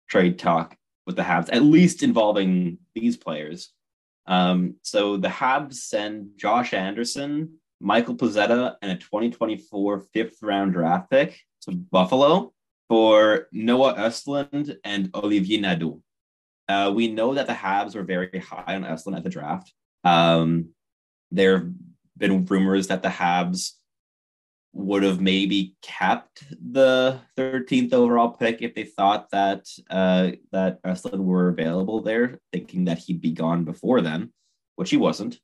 trade 0.08 0.38
talk 0.38 0.76
with 1.06 1.16
the 1.16 1.22
Habs, 1.22 1.50
at 1.52 1.62
least 1.62 2.02
involving 2.02 2.78
these 2.94 3.16
players. 3.16 3.72
Um, 4.26 4.76
so 4.82 5.16
the 5.16 5.28
Habs 5.28 5.74
send 5.74 6.30
Josh 6.36 6.72
Anderson, 6.72 7.60
Michael 7.80 8.16
Pezzetta, 8.16 8.76
and 8.80 8.92
a 8.92 8.96
2024 8.96 10.00
fifth 10.12 10.42
round 10.42 10.72
draft 10.72 11.10
pick 11.10 11.38
to 11.62 11.72
Buffalo 11.72 12.52
for 12.88 13.48
Noah 13.52 13.94
Östlund 13.94 14.76
and 14.84 15.10
Olivier 15.14 15.60
Nadeau. 15.60 16.00
Uh, 16.68 16.92
we 16.94 17.08
know 17.08 17.34
that 17.34 17.46
the 17.46 17.52
Habs 17.52 17.94
were 17.94 18.02
very 18.02 18.38
high 18.38 18.74
on 18.74 18.84
Östlund 18.84 19.16
at 19.16 19.24
the 19.24 19.30
draft. 19.30 19.72
Um, 20.02 20.70
there 21.30 21.58
have 21.58 21.72
been 22.16 22.44
rumors 22.46 22.86
that 22.88 23.02
the 23.02 23.08
Habs 23.08 23.72
would 24.74 25.04
have 25.04 25.20
maybe 25.20 25.76
kept 25.82 26.44
the 26.72 27.20
13th 27.38 27.92
overall 27.92 28.30
pick 28.30 28.60
if 28.60 28.74
they 28.74 28.84
thought 28.84 29.30
that 29.30 29.66
uh, 29.88 30.32
that 30.50 30.82
Östlund 30.82 31.24
were 31.24 31.48
available 31.48 32.02
there, 32.02 32.40
thinking 32.52 32.84
that 32.84 32.98
he'd 32.98 33.20
be 33.20 33.30
gone 33.30 33.64
before 33.64 34.00
then, 34.00 34.32
which 34.74 34.90
he 34.90 34.96
wasn't. 34.96 35.38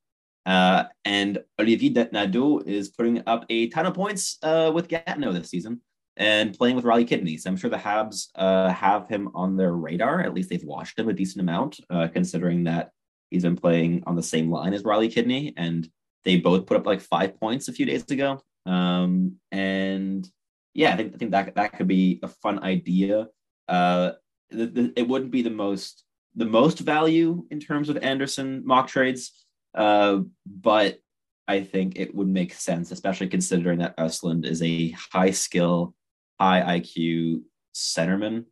Uh, 0.45 0.85
and 1.05 1.39
Olivier 1.61 2.09
Nadeau 2.13 2.59
is 2.67 2.89
putting 2.89 3.23
up 3.27 3.45
a 3.51 3.69
ton 3.69 3.87
of 3.87 3.95
points 3.95 4.39
uh, 4.43 4.73
with 4.75 4.89
Gatineau 4.89 5.33
this 5.33 5.51
season 5.51 5.81
and 6.17 6.57
playing 6.59 6.77
with 6.77 7.09
Kidney. 7.09 7.37
So 7.37 7.51
I'm 7.51 7.57
sure 7.57 7.71
the 7.71 7.77
Habs 7.77 8.29
uh, 8.35 8.71
have 8.71 9.09
him 9.09 9.31
on 9.35 9.57
their 9.57 9.73
radar. 9.73 10.21
At 10.21 10.35
least 10.35 10.51
they've 10.51 10.65
watched 10.65 10.99
him 10.99 11.09
a 11.09 11.13
decent 11.13 11.41
amount, 11.41 11.81
uh, 11.89 12.09
considering 12.09 12.65
that 12.65 12.91
he's 13.31 13.43
been 13.43 13.57
playing 13.57 14.03
on 14.07 14.17
the 14.17 14.23
same 14.23 14.51
line 14.51 14.75
as 14.75 14.83
Riley 14.83 15.09
Kidney. 15.09 15.55
And 15.57 15.89
they 16.25 16.37
both 16.37 16.67
put 16.67 16.77
up 16.77 16.87
like 16.87 17.01
five 17.01 17.39
points 17.39 17.69
a 17.69 17.73
few 17.73 17.87
days 17.87 18.05
ago. 18.11 18.43
Um, 18.67 19.37
and 19.51 20.29
yeah, 20.75 20.93
I 20.93 20.97
think, 20.97 21.15
I 21.15 21.19
think 21.19 21.31
that, 21.33 21.55
that 21.55 21.77
could 21.77 21.89
be 21.89 22.21
a 22.23 22.29
fun 22.29 22.63
idea. 22.63 23.29
Uh, 23.69 24.13
the, 24.51 24.67
the, 24.67 24.93
it 24.97 25.09
wouldn't 25.09 25.31
be 25.31 25.43
the 25.43 25.51
most 25.51 26.05
the 26.37 26.47
most 26.47 26.79
value 26.79 27.45
in 27.51 27.59
terms 27.59 27.89
of 27.89 27.97
Anderson 27.99 28.63
mock 28.65 28.87
trades, 28.87 29.45
uh, 29.75 30.21
but 30.47 31.01
I 31.49 31.65
think 31.65 31.99
it 31.99 32.15
would 32.15 32.29
make 32.29 32.55
sense, 32.55 32.93
especially 32.93 33.29
considering 33.29 33.81
that 33.81 33.97
Östlund 33.97 34.47
is 34.47 34.63
a 34.63 34.91
high 35.13 35.33
skill, 35.33 35.95
high 36.39 36.79
IQ 36.79 37.43
centerman 37.75 38.45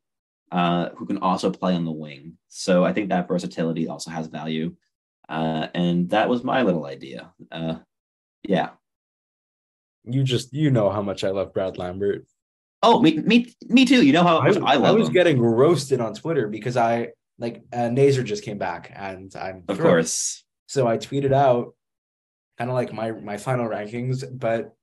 uh, 0.50 0.90
who 0.96 1.06
can 1.06 1.18
also 1.18 1.50
play 1.50 1.74
on 1.74 1.84
the 1.84 1.92
wing. 1.92 2.38
So 2.48 2.84
I 2.84 2.92
think 2.92 3.10
that 3.10 3.28
versatility 3.28 3.88
also 3.88 4.10
has 4.10 4.26
value. 4.26 4.74
Uh, 5.28 5.68
and 5.74 6.10
that 6.10 6.28
was 6.28 6.42
my 6.42 6.62
little 6.62 6.86
idea. 6.86 7.32
Uh, 7.52 7.76
yeah. 8.42 8.70
You 10.04 10.22
just 10.22 10.52
you 10.52 10.70
know 10.70 10.90
how 10.90 11.02
much 11.02 11.24
I 11.24 11.30
love 11.30 11.52
Brad 11.52 11.78
Lambert. 11.78 12.26
Oh, 12.82 13.00
me, 13.02 13.18
me, 13.18 13.52
me 13.66 13.84
too. 13.84 14.04
You 14.06 14.12
know 14.12 14.22
how 14.22 14.40
much 14.40 14.56
I, 14.56 14.74
love. 14.76 14.84
I 14.84 14.90
was 14.92 15.08
him. 15.08 15.14
getting 15.14 15.40
roasted 15.40 16.00
on 16.00 16.14
Twitter 16.14 16.46
because 16.48 16.76
I 16.76 17.08
like 17.38 17.62
uh, 17.72 17.88
Nazar 17.88 18.22
just 18.24 18.44
came 18.44 18.58
back 18.58 18.92
and 18.94 19.34
I'm 19.36 19.64
of 19.68 19.76
thrilled. 19.76 19.90
course. 19.90 20.44
So 20.66 20.86
I 20.86 20.96
tweeted 20.98 21.32
out 21.32 21.74
kind 22.56 22.70
of 22.70 22.74
like 22.74 22.92
my 22.92 23.10
my 23.12 23.36
final 23.36 23.68
rankings, 23.68 24.24
but 24.30 24.74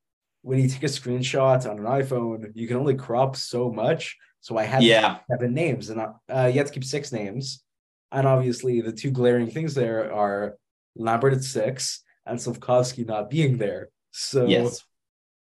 when 0.42 0.60
you 0.60 0.68
take 0.68 0.84
a 0.84 0.88
screenshot 0.88 1.70
on 1.70 1.80
an 1.80 1.86
iPhone, 1.86 2.52
you 2.54 2.68
can 2.68 2.78
only 2.78 2.96
crop 2.96 3.36
so 3.36 3.72
much. 3.72 4.16
So 4.42 4.58
I 4.58 4.64
had 4.64 4.84
Yeah. 4.84 5.18
seven 5.32 5.54
names, 5.54 5.90
and 5.90 6.00
I, 6.02 6.08
uh, 6.30 6.46
you 6.48 6.60
have 6.60 6.68
to 6.68 6.74
keep 6.74 6.84
six 6.84 7.12
names. 7.12 7.64
And 8.12 8.28
obviously, 8.28 8.82
the 8.82 8.92
two 8.92 9.10
glaring 9.10 9.50
things 9.50 9.74
there 9.74 10.14
are 10.14 10.58
Lambert 10.96 11.34
at 11.34 11.44
six 11.44 12.04
and 12.26 12.40
Slavkovsky 12.40 13.04
not 13.06 13.30
being 13.30 13.58
there. 13.58 13.90
So 14.12 14.46
Yes. 14.46 14.84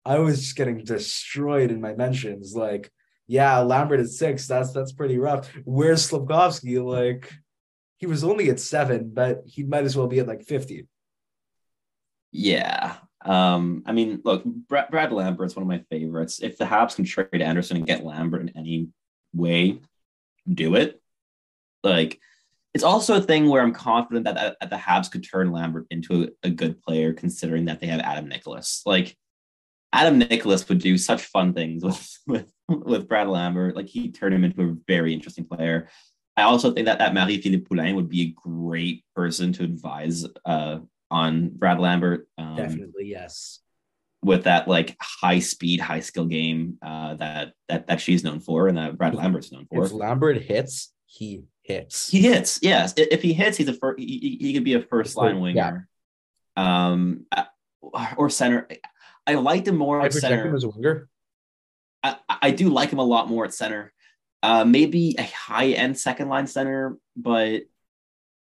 I 0.05 0.19
was 0.19 0.41
just 0.41 0.57
getting 0.57 0.85
destroyed 0.85 1.71
in 1.71 1.81
my 1.81 1.95
mentions. 1.95 2.55
Like, 2.55 2.91
yeah, 3.27 3.59
Lambert 3.61 4.01
at 4.01 4.09
six. 4.09 4.47
That's 4.47 4.73
that's 4.73 4.93
pretty 4.93 5.19
rough. 5.19 5.51
Where's 5.65 6.05
Slavkovsky? 6.05 6.79
Like, 6.79 7.33
he 7.97 8.07
was 8.07 8.25
only 8.25 8.51
at 8.51 8.61
seven, 8.61 9.11
but 9.15 9.43
he 9.47 9.63
might 9.63 9.85
as 9.85 9.97
well 9.97 10.07
be 10.07 10.19
at 10.19 10.29
like 10.29 10.43
fifty. 10.43 10.87
Yeah. 12.33 12.97
Um, 13.25 13.85
I 13.87 13.93
mean, 13.93 14.21
look, 14.25 14.45
Brad, 14.45 14.91
Brad 14.91 15.11
Lambert's 15.11 15.57
one 15.57 15.63
of 15.63 15.69
my 15.69 15.83
favorites. 15.89 16.41
If 16.43 16.59
the 16.59 16.67
Habs 16.67 16.97
can 16.97 17.07
trade 17.07 17.41
Anderson 17.41 17.79
and 17.79 17.87
get 17.87 18.05
Lambert 18.05 18.43
in 18.43 18.51
any 18.55 18.89
way, 19.33 19.81
do 20.47 20.75
it. 20.75 21.01
Like, 21.83 22.21
it's 22.75 22.85
also 22.85 23.17
a 23.17 23.23
thing 23.23 23.49
where 23.49 23.63
I'm 23.63 23.73
confident 23.73 24.27
that, 24.27 24.35
that, 24.35 24.57
that 24.61 24.69
the 24.69 24.77
Habs 24.77 25.11
could 25.11 25.25
turn 25.25 25.53
Lambert 25.53 25.87
into 25.91 26.25
a, 26.25 26.49
a 26.49 26.51
good 26.51 26.83
player, 26.83 27.15
considering 27.15 27.65
that 27.67 27.81
they 27.81 27.87
have 27.87 28.01
Adam 28.01 28.29
Nicholas. 28.29 28.83
Like, 28.85 29.17
Adam 29.95 30.19
Nicholas 30.19 30.69
would 30.69 30.81
do 30.81 30.99
such 30.99 31.23
fun 31.23 31.55
things 31.55 31.85
with 31.85 32.19
with 32.27 32.53
with 32.69 33.09
Brad 33.09 33.29
Lambert. 33.29 33.77
Like, 33.77 33.87
he 33.87 34.11
turned 34.11 34.35
him 34.35 34.45
into 34.45 34.63
a 34.63 34.75
very 34.89 35.15
interesting 35.15 35.45
player. 35.47 35.89
I 36.37 36.43
also 36.43 36.73
think 36.73 36.87
that 36.87 36.99
that 36.99 37.15
Marie 37.15 37.41
Philip 37.41 37.69
Poulin 37.69 37.95
would 37.95 38.09
be 38.09 38.23
a 38.23 38.35
great 38.49 39.05
person 39.15 39.53
to 39.53 39.63
advise 39.63 40.27
uh, 40.45 40.79
on 41.11 41.51
Brad 41.51 41.79
Lambert. 41.79 42.27
Um, 42.37 42.57
Definitely, 42.57 43.07
yes. 43.07 43.61
with 44.23 44.45
that 44.45 44.67
like 44.67 44.97
high 45.01 45.39
speed, 45.39 45.79
high 45.81 46.01
skill 46.01 46.27
game 46.27 46.77
uh, 46.83 47.15
that 47.15 47.53
that 47.69 47.87
that 47.87 48.01
she's 48.01 48.25
known 48.25 48.41
for 48.41 48.67
and 48.67 48.77
that 48.79 48.99
Brad 48.99 49.15
Lambert's 49.15 49.53
known 49.53 49.67
for. 49.71 49.85
If 49.85 49.93
Lambert 49.93 50.43
hits, 50.43 50.93
he 51.07 51.45
hits. 51.63 52.11
He 52.11 52.23
hits, 52.23 52.59
yes. 52.63 52.95
If 52.97 53.23
he 53.23 53.33
hits, 53.33 53.57
he's 53.57 53.69
a 53.69 53.75
first. 53.75 54.01
He, 54.01 54.39
he- 54.41 54.55
could 54.55 54.65
be 54.65 54.75
a 54.75 54.83
first 54.83 55.17
line 55.17 55.37
Yeah. 55.37 55.41
winger, 55.43 55.89
um, 56.57 57.27
uh, 57.31 57.45
or 58.17 58.29
center. 58.29 58.67
I 59.27 59.35
liked 59.35 59.69
him 59.69 59.77
more 59.77 60.01
I 60.01 60.07
at 60.07 60.13
project 60.13 60.33
him 60.33 60.41
center. 60.41 60.57
as 60.57 60.65
a 60.65 60.69
winger. 60.69 61.09
I, 62.03 62.17
I 62.29 62.51
do 62.51 62.69
like 62.69 62.91
him 62.91 62.99
a 62.99 63.05
lot 63.05 63.29
more 63.29 63.45
at 63.45 63.55
center. 63.55 63.93
Uh, 64.43 64.65
maybe 64.65 65.15
a 65.19 65.23
high 65.23 65.69
end 65.69 65.99
second 65.99 66.29
line 66.29 66.47
center, 66.47 66.99
but 67.17 67.63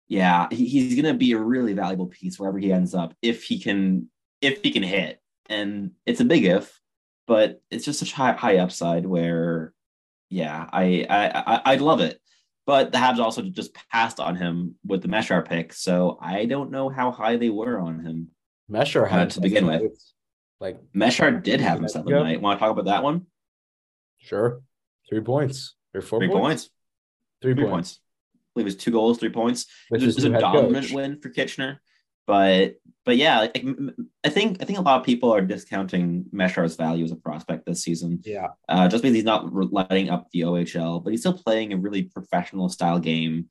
yeah, 0.09 0.47
he, 0.51 0.65
he's 0.67 0.95
gonna 0.95 1.13
be 1.13 1.31
a 1.31 1.39
really 1.39 1.73
valuable 1.73 2.07
piece 2.07 2.38
wherever 2.38 2.59
he 2.59 2.73
ends 2.73 2.93
up 2.93 3.15
if 3.21 3.43
he 3.43 3.59
can 3.59 4.09
if 4.41 4.61
he 4.61 4.71
can 4.71 4.84
hit. 4.84 5.21
And 5.49 5.91
it's 6.05 6.19
a 6.19 6.25
big 6.25 6.43
if, 6.43 6.77
but 7.25 7.61
it's 7.71 7.86
just 7.86 7.99
such 7.99 8.11
high 8.11 8.34
high 8.34 8.57
upside 8.57 9.05
where 9.05 9.73
yeah, 10.29 10.67
I 10.73 11.05
I, 11.09 11.55
I 11.55 11.61
I'd 11.71 11.81
love 11.81 12.01
it. 12.01 12.19
But 12.65 12.91
the 12.91 12.97
Habs 12.97 13.19
also 13.19 13.41
just 13.41 13.73
passed 13.91 14.19
on 14.19 14.36
him 14.36 14.75
with 14.86 15.01
the 15.01 15.07
Mesar 15.09 15.45
pick, 15.45 15.73
so 15.73 16.17
I 16.21 16.45
don't 16.45 16.71
know 16.71 16.89
how 16.89 17.11
high 17.11 17.38
they 17.38 17.49
were 17.49 17.79
on 17.79 17.99
him. 17.99 18.29
Mesar 18.69 19.07
had 19.07 19.31
to 19.31 19.41
begin 19.41 19.67
with. 19.67 20.12
Like, 20.60 20.80
Mesar 20.95 21.41
did 21.43 21.60
have 21.62 21.78
him 21.78 21.84
Yeah. 21.84 21.88
seven 21.89 22.14
night. 22.14 22.41
Want 22.41 22.60
to 22.60 22.64
talk 22.64 22.72
about 22.72 22.86
that 22.86 23.04
one? 23.04 23.28
sure, 24.20 24.62
three 25.10 25.20
points 25.20 25.76
or 25.93 26.01
four 26.01 26.20
Three 26.20 26.30
points. 26.30 26.39
points. 26.39 26.70
Three, 27.41 27.54
Three 27.56 27.64
points. 27.66 27.74
points. 27.74 27.99
I 28.34 28.39
believe 28.56 28.66
it 28.68 28.76
was 28.76 28.76
two 28.78 28.91
goals, 28.91 29.18
three 29.20 29.30
points. 29.30 29.66
Which 29.89 30.01
it 30.01 30.06
was, 30.06 30.18
is 30.18 30.24
it 30.24 30.30
was 30.30 30.38
a 30.38 30.41
dominant 30.41 30.86
coach. 30.86 30.93
win 30.93 31.20
for 31.20 31.30
Kitchener, 31.30 31.82
but 32.26 32.76
but 33.06 33.18
yeah, 33.18 33.39
like, 33.39 33.58
m- 33.62 33.93
m- 33.97 34.10
I 34.24 34.30
think 34.30 34.62
I 34.62 34.66
think 34.66 34.80
a 34.80 34.82
lot 34.82 34.97
of 35.01 35.06
people 35.06 35.34
are 35.34 35.41
discounting 35.41 36.26
Mesar's 36.34 36.78
value 36.78 37.04
as 37.04 37.12
a 37.12 37.18
prospect 37.18 37.66
this 37.66 37.84
season, 37.84 38.22
Yeah, 38.24 38.49
uh, 38.70 38.88
just 38.88 39.04
because 39.04 39.14
he's 39.16 39.26
not 39.26 39.51
re- 39.54 39.68
letting 39.70 40.10
up 40.10 40.30
the 40.32 40.41
OHL, 40.45 41.04
but 41.04 41.10
he's 41.12 41.20
still 41.20 41.38
playing 41.38 41.74
a 41.74 41.78
really 41.78 42.04
professional 42.04 42.70
style 42.70 42.99
game. 42.99 43.49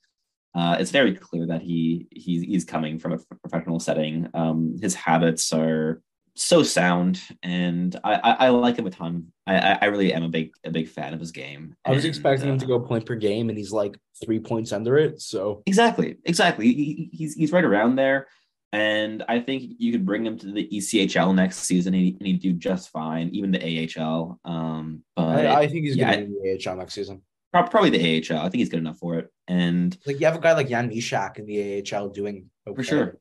Uh, 0.54 0.76
it's 0.80 0.90
very 0.90 1.14
clear 1.14 1.46
that 1.48 1.60
he 1.60 2.06
he's 2.10 2.40
he's 2.42 2.64
coming 2.64 2.98
from 2.98 3.12
a 3.12 3.18
professional 3.46 3.78
setting. 3.78 4.28
Um, 4.32 4.78
his 4.80 4.94
habits 4.94 5.52
are 5.52 6.00
so 6.34 6.62
sound, 6.62 7.20
and 7.42 7.94
I, 8.02 8.14
I, 8.14 8.30
I 8.46 8.48
like 8.50 8.76
him 8.78 8.86
a 8.86 8.90
ton. 8.90 9.32
I, 9.46 9.56
I 9.58 9.78
I 9.82 9.84
really 9.86 10.12
am 10.14 10.22
a 10.22 10.28
big 10.28 10.52
a 10.64 10.70
big 10.70 10.88
fan 10.88 11.12
of 11.14 11.20
his 11.20 11.32
game. 11.32 11.74
I 11.84 11.90
was 11.90 12.04
And, 12.04 12.08
expecting 12.08 12.48
him 12.48 12.58
to 12.58 12.64
uh, 12.64 12.68
go 12.68 12.80
point 12.80 13.04
per 13.06 13.14
game, 13.16 13.48
and 13.48 13.58
he's 13.58 13.72
like 13.72 13.96
three 14.24 14.38
points 14.40 14.72
under 14.72 14.96
it. 14.98 15.20
So 15.20 15.62
Exactly, 15.66 16.16
exactly. 16.24 16.66
He- 16.72 16.84
he- 16.84 17.10
he's 17.12 17.34
he's 17.34 17.52
right 17.52 17.64
around 17.64 17.96
there, 17.96 18.28
and 18.72 19.22
I 19.28 19.40
think 19.40 19.72
you 19.78 19.92
could 19.92 20.06
bring 20.06 20.24
him 20.24 20.38
to 20.38 20.52
the 20.52 20.66
ECHL 20.72 21.34
next 21.34 21.58
season, 21.58 21.92
and, 21.94 22.02
he, 22.02 22.16
and 22.18 22.26
he'd 22.26 22.40
do 22.40 22.52
just 22.54 22.88
fine, 22.90 23.28
even 23.34 23.50
the 23.50 23.60
AHL. 23.98 24.40
Um, 24.44 25.02
but 25.16 25.46
I, 25.46 25.62
I 25.62 25.66
think 25.68 25.84
he's 25.86 25.96
yeah, 25.96 26.14
going 26.16 26.28
to 26.28 26.40
the 26.42 26.70
AHL 26.70 26.76
next 26.76 26.94
season. 26.94 27.22
probably 27.52 27.90
the 27.90 28.00
AHL. 28.30 28.38
I 28.38 28.42
think 28.48 28.60
he's 28.60 28.70
good 28.70 28.80
enough 28.80 28.98
for 28.98 29.18
it, 29.18 29.28
and 29.48 29.96
Like 30.06 30.18
you 30.20 30.26
have 30.26 30.36
a 30.36 30.40
guy 30.40 30.54
like 30.54 30.68
Jan 30.68 30.88
Mysak 30.88 31.38
in 31.38 31.44
the 31.46 31.82
AHL 31.92 32.08
doing 32.08 32.48
okay. 32.66 32.74
For 32.76 32.82
sure. 32.82 33.18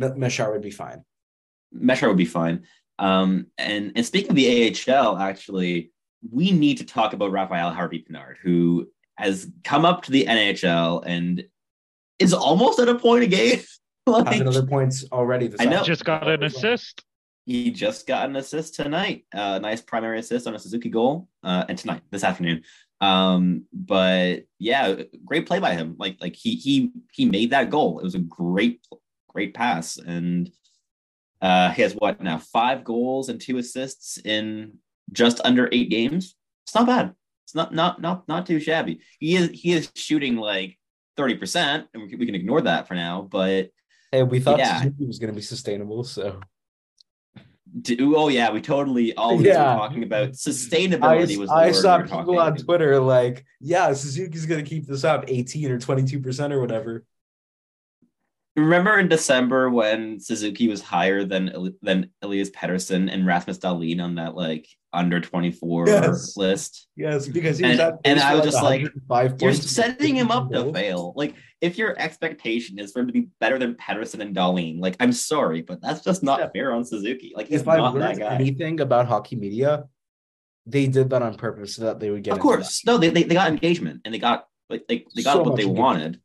M- 0.00 0.14
Mesar 0.18 0.50
would 0.52 0.62
be 0.62 0.70
fine. 0.70 1.04
Mesar 1.74 2.08
would 2.08 2.16
be 2.16 2.24
fine. 2.24 2.64
Um, 2.98 3.46
and 3.58 3.92
and 3.96 4.06
speaking 4.06 4.30
of 4.30 4.36
the 4.36 4.74
AHL, 4.88 5.18
actually, 5.18 5.92
we 6.30 6.52
need 6.52 6.78
to 6.78 6.84
talk 6.84 7.12
about 7.12 7.32
Raphael 7.32 7.70
Harvey 7.70 8.04
Pinard, 8.08 8.36
who 8.42 8.88
has 9.16 9.50
come 9.62 9.84
up 9.84 10.02
to 10.04 10.10
the 10.10 10.26
NHL 10.26 11.02
and 11.06 11.44
is 12.18 12.32
almost 12.32 12.78
at 12.78 12.88
a 12.88 12.94
point 12.94 13.24
a 13.24 13.26
game. 13.26 13.58
Has 13.58 13.78
like, 14.06 14.40
another 14.40 14.66
points 14.66 15.04
already. 15.12 15.48
This 15.48 15.60
I 15.60 15.64
know. 15.64 15.82
Just 15.82 16.04
got 16.04 16.28
an 16.28 16.42
assist. 16.42 17.02
He 17.46 17.70
just 17.70 18.06
got 18.06 18.28
an 18.28 18.36
assist 18.36 18.74
tonight. 18.74 19.26
Uh, 19.34 19.58
nice 19.58 19.82
primary 19.82 20.18
assist 20.18 20.46
on 20.46 20.54
a 20.54 20.58
Suzuki 20.58 20.88
goal, 20.88 21.28
uh, 21.42 21.64
and 21.68 21.76
tonight 21.76 22.02
this 22.10 22.24
afternoon. 22.24 22.62
Um, 23.00 23.66
but 23.72 24.44
yeah, 24.58 24.94
great 25.24 25.46
play 25.46 25.58
by 25.58 25.74
him. 25.74 25.96
Like 25.98 26.16
like 26.20 26.36
he 26.36 26.54
he 26.54 26.90
he 27.12 27.26
made 27.26 27.50
that 27.50 27.70
goal. 27.70 27.98
It 27.98 28.04
was 28.04 28.14
a 28.14 28.20
great 28.20 28.86
great 29.28 29.52
pass. 29.52 29.98
And 29.98 30.50
uh, 31.40 31.70
he 31.70 31.82
has 31.82 31.92
what 31.94 32.20
now? 32.20 32.38
Five 32.38 32.84
goals 32.84 33.28
and 33.28 33.40
two 33.40 33.58
assists 33.58 34.18
in 34.18 34.78
just 35.12 35.40
under 35.44 35.68
eight 35.72 35.90
games. 35.90 36.34
It's 36.66 36.74
not 36.74 36.86
bad. 36.86 37.14
It's 37.44 37.54
not 37.54 37.74
not 37.74 38.00
not 38.00 38.26
not 38.28 38.46
too 38.46 38.58
shabby. 38.60 39.00
He 39.18 39.36
is 39.36 39.50
he 39.52 39.72
is 39.72 39.90
shooting 39.94 40.36
like 40.36 40.78
thirty 41.16 41.36
percent, 41.36 41.86
and 41.92 42.02
we, 42.04 42.14
we 42.16 42.26
can 42.26 42.34
ignore 42.34 42.62
that 42.62 42.88
for 42.88 42.94
now. 42.94 43.22
But 43.30 43.70
Hey, 44.10 44.22
we 44.22 44.40
thought 44.40 44.58
Yeah. 44.58 44.78
Suzuki 44.78 45.06
was 45.06 45.18
going 45.18 45.32
to 45.32 45.36
be 45.36 45.42
sustainable, 45.42 46.04
so 46.04 46.40
do, 47.80 48.16
oh 48.16 48.28
yeah, 48.28 48.52
we 48.52 48.60
totally 48.60 49.14
always 49.16 49.44
Yeah. 49.46 49.74
were 49.74 49.78
talking 49.80 50.04
about 50.04 50.28
I, 50.28 50.30
sustainability. 50.30 51.36
was 51.36 51.48
the 51.48 51.54
I 51.54 51.72
saw 51.72 51.98
we 51.98 52.04
people 52.04 52.38
on. 52.38 52.56
Twitter 52.56 53.00
like, 53.00 53.44
"Yeah, 53.60 53.92
Suzuki's 53.92 54.46
going 54.46 54.64
to 54.64 54.68
keep 54.68 54.86
this 54.86 55.02
up, 55.02 55.24
eighteen 55.28 55.70
or 55.70 55.78
twenty-two 55.80 56.20
percent 56.20 56.52
or 56.52 56.60
whatever." 56.60 57.04
Remember 58.56 58.98
in 59.00 59.08
December 59.08 59.68
when 59.68 60.20
Suzuki 60.20 60.68
was 60.68 60.80
higher 60.80 61.24
than 61.24 61.74
than 61.82 62.10
Elias 62.22 62.50
Pettersson 62.50 63.12
and 63.12 63.26
Rasmus 63.26 63.58
Dahlin 63.58 64.00
on 64.02 64.14
that 64.14 64.36
like 64.36 64.68
under 64.92 65.20
twenty 65.20 65.50
four 65.50 65.88
Yes. 65.88 66.36
list? 66.36 66.86
Yes, 66.94 67.26
because 67.26 67.58
he 67.58 67.66
was 67.66 67.80
And- 67.80 67.98
and 68.04 68.20
I 68.20 68.36
was 68.36 68.44
just 68.44 68.62
like, 68.62 68.82
105 68.82 69.42
You're 69.42 69.52
setting 69.54 70.14
him 70.14 70.30
up 70.30 70.52
15 70.52 70.66
to 70.66 70.72
fail. 70.78 71.12
Like 71.16 71.34
if 71.60 71.76
your 71.78 71.98
expectation 71.98 72.78
is 72.78 72.92
for 72.92 73.00
him 73.00 73.08
to 73.08 73.12
be 73.12 73.26
better 73.40 73.58
than 73.58 73.74
Pettersson 73.74 74.20
and 74.20 74.36
Dahlin, 74.36 74.78
like 74.80 74.94
I'm 75.00 75.12
sorry, 75.12 75.62
but 75.62 75.82
that's 75.82 76.02
just 76.04 76.22
not 76.22 76.38
Yeah. 76.38 76.48
fair 76.54 76.72
on 76.72 76.84
Suzuki. 76.84 77.32
Like 77.34 77.48
he's 77.48 77.62
If 77.62 77.66
I 77.68 77.78
not 77.78 77.94
that 77.94 78.00
learned 78.00 78.18
guy. 78.20 78.34
anything 78.36 78.78
about 78.80 79.08
hockey 79.08 79.34
media, 79.34 79.86
they 80.64 80.86
did 80.86 81.10
that 81.10 81.22
on 81.22 81.34
purpose 81.34 81.74
so 81.74 81.82
that 81.86 81.98
they 81.98 82.10
would 82.10 82.22
get. 82.22 82.34
of 82.34 82.38
course, 82.38 82.86
no, 82.86 82.98
they, 82.98 83.08
they 83.10 83.24
they 83.24 83.34
got 83.34 83.50
engagement 83.50 84.02
and 84.04 84.14
they 84.14 84.18
got 84.20 84.46
like 84.70 84.86
they, 84.88 85.04
they 85.16 85.22
got 85.24 85.32
So 85.34 85.42
what 85.42 85.56
they 85.56 85.64
engagement. 85.64 86.18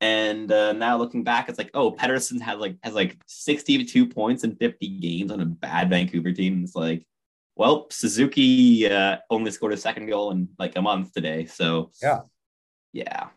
And 0.00 0.52
uh, 0.52 0.72
now 0.72 0.96
looking 0.96 1.24
back, 1.24 1.48
it's 1.48 1.58
like, 1.58 1.70
oh, 1.74 1.92
Pettersson 1.92 2.40
has 2.40 2.58
like 2.58 2.76
has 2.82 2.94
like 2.94 3.16
62 3.26 4.06
points 4.06 4.44
in 4.44 4.56
50 4.56 4.88
games 5.00 5.30
on 5.30 5.40
a 5.40 5.46
bad 5.46 5.90
Vancouver 5.90 6.32
team. 6.32 6.62
It's 6.62 6.74
like, 6.74 7.06
well, 7.56 7.86
Suzuki 7.90 8.88
uh, 8.88 9.18
only 9.30 9.50
scored 9.50 9.72
a 9.72 9.76
second 9.76 10.06
goal 10.06 10.30
in 10.30 10.48
like 10.58 10.76
a 10.76 10.82
month 10.82 11.12
today. 11.12 11.46
So 11.46 11.90
Yeah. 12.02 12.20
yeah, 12.92 13.28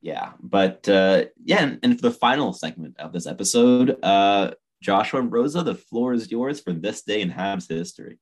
yeah. 0.00 0.32
But 0.40 0.88
uh, 0.88 1.24
yeah, 1.44 1.62
and, 1.62 1.78
and 1.82 1.96
for 1.96 2.08
the 2.08 2.14
final 2.14 2.52
segment 2.52 2.98
of 2.98 3.12
this 3.12 3.26
episode, 3.26 3.96
uh, 4.02 4.52
Joshua 4.82 5.20
and 5.20 5.32
Rosa, 5.32 5.62
the 5.62 5.74
floor 5.74 6.12
is 6.12 6.30
yours 6.30 6.60
for 6.60 6.72
this 6.72 7.02
day 7.02 7.20
in 7.20 7.30
Habs 7.30 7.68
history. 7.68 8.18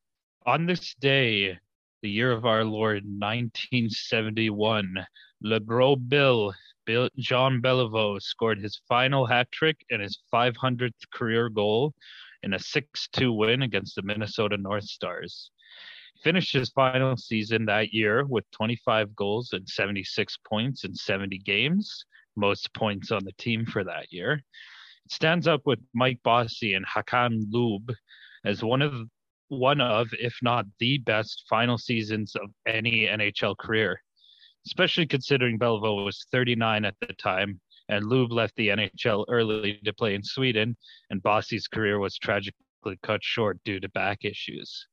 On 0.47 0.67
this 0.67 0.95
day, 0.95 1.59
the 2.03 2.11
year 2.11 2.33
of 2.33 2.47
our 2.47 2.65
Lord 2.65 3.05
1971, 3.05 5.07
Le 5.43 5.61
Gros 5.61 5.97
Bill, 5.97 6.55
Jean 6.87 7.61
Beliveau 7.61 8.21
scored 8.21 8.59
his 8.59 8.81
final 8.89 9.27
hat 9.27 9.51
trick 9.51 9.85
and 9.91 10.01
his 10.01 10.19
500th 10.33 11.11
career 11.13 11.49
goal 11.49 11.95
in 12.43 12.55
a 12.55 12.59
6 12.59 13.09
2 13.13 13.33
win 13.33 13.63
against 13.63 13.97
the 13.97 14.03
Minnesota 14.03 14.57
North 14.57 14.85
Stars. 14.85 15.51
He 16.15 16.21
finished 16.23 16.53
his 16.53 16.71
final 16.71 17.17
season 17.17 17.67
that 17.67 17.93
year 17.93 18.25
with 18.25 18.51
25 18.53 19.15
goals 19.17 19.53
and 19.53 19.69
76 19.69 20.37
points 20.49 20.85
in 20.85 20.95
70 20.95 21.39
games, 21.39 22.05
most 22.37 22.73
points 22.75 23.11
on 23.11 23.25
the 23.25 23.33
team 23.33 23.67
for 23.67 23.85
that 23.85 24.13
year. 24.13 24.43
It 25.05 25.13
stands 25.13 25.47
up 25.47 25.63
with 25.67 25.81
Mike 25.95 26.21
Bossy 26.23 26.75
and 26.75 26.87
Hakan 26.87 27.51
Loob 27.53 27.95
as 28.45 28.63
one 28.63 28.83
of 28.83 28.95
one 29.49 29.81
of, 29.81 30.09
if 30.13 30.37
not 30.43 30.67
the 30.81 30.99
best 30.99 31.45
final 31.49 31.79
seasons 31.79 32.35
of 32.35 32.51
any 32.67 33.07
NHL 33.07 33.57
career, 33.57 34.03
especially 34.67 35.07
considering 35.07 35.59
Beliveau 35.59 36.05
was 36.05 36.27
39 36.31 36.85
at 36.85 36.95
the 37.01 37.13
time 37.15 37.61
and 37.89 38.05
Loob 38.05 38.33
left 38.33 38.57
the 38.57 38.69
NHL 38.69 39.25
early 39.29 39.81
to 39.85 39.93
play 39.93 40.15
in 40.15 40.23
Sweden, 40.23 40.77
and 41.11 41.23
Bossy's 41.23 41.69
career 41.69 41.99
was 41.99 42.19
tragically 42.19 42.99
cut 43.03 43.23
short 43.23 43.59
due 43.65 43.81
to 43.81 43.89
back 43.91 44.25
issues. 44.25 44.87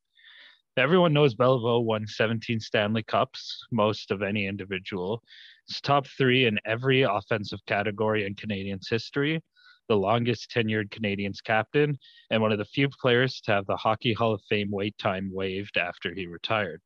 Everyone 0.77 1.13
knows 1.13 1.35
Beliveau 1.35 1.83
won 1.83 2.07
17 2.07 2.59
Stanley 2.59 3.03
Cups, 3.03 3.65
most 3.71 4.11
of 4.11 4.21
any 4.23 4.47
individual. 4.47 5.21
It's 5.67 5.81
top 5.81 6.07
three 6.07 6.45
in 6.45 6.59
every 6.65 7.03
offensive 7.03 7.59
category 7.67 8.25
in 8.25 8.35
Canadiens 8.35 8.89
history, 8.89 9.41
the 9.87 9.97
longest 9.97 10.51
tenured 10.51 10.89
Canadiens 10.89 11.43
captain, 11.43 11.97
and 12.31 12.41
one 12.41 12.51
of 12.51 12.57
the 12.57 12.65
few 12.65 12.89
players 12.89 13.39
to 13.41 13.51
have 13.51 13.65
the 13.67 13.77
Hockey 13.77 14.13
Hall 14.13 14.33
of 14.33 14.41
Fame 14.49 14.71
wait 14.71 14.97
time 14.97 15.29
waived 15.31 15.77
after 15.77 16.13
he 16.13 16.25
retired. 16.25 16.81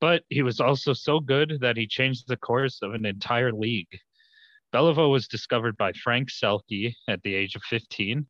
But 0.00 0.24
he 0.30 0.42
was 0.42 0.60
also 0.60 0.92
so 0.92 1.20
good 1.20 1.58
that 1.60 1.76
he 1.76 1.86
changed 1.86 2.26
the 2.26 2.36
course 2.36 2.80
of 2.82 2.94
an 2.94 3.04
entire 3.04 3.52
league. 3.52 3.98
Beliveau 4.72 5.10
was 5.10 5.28
discovered 5.28 5.76
by 5.76 5.92
Frank 5.92 6.30
Selke 6.30 6.94
at 7.08 7.22
the 7.22 7.34
age 7.34 7.54
of 7.54 7.62
15. 7.64 8.26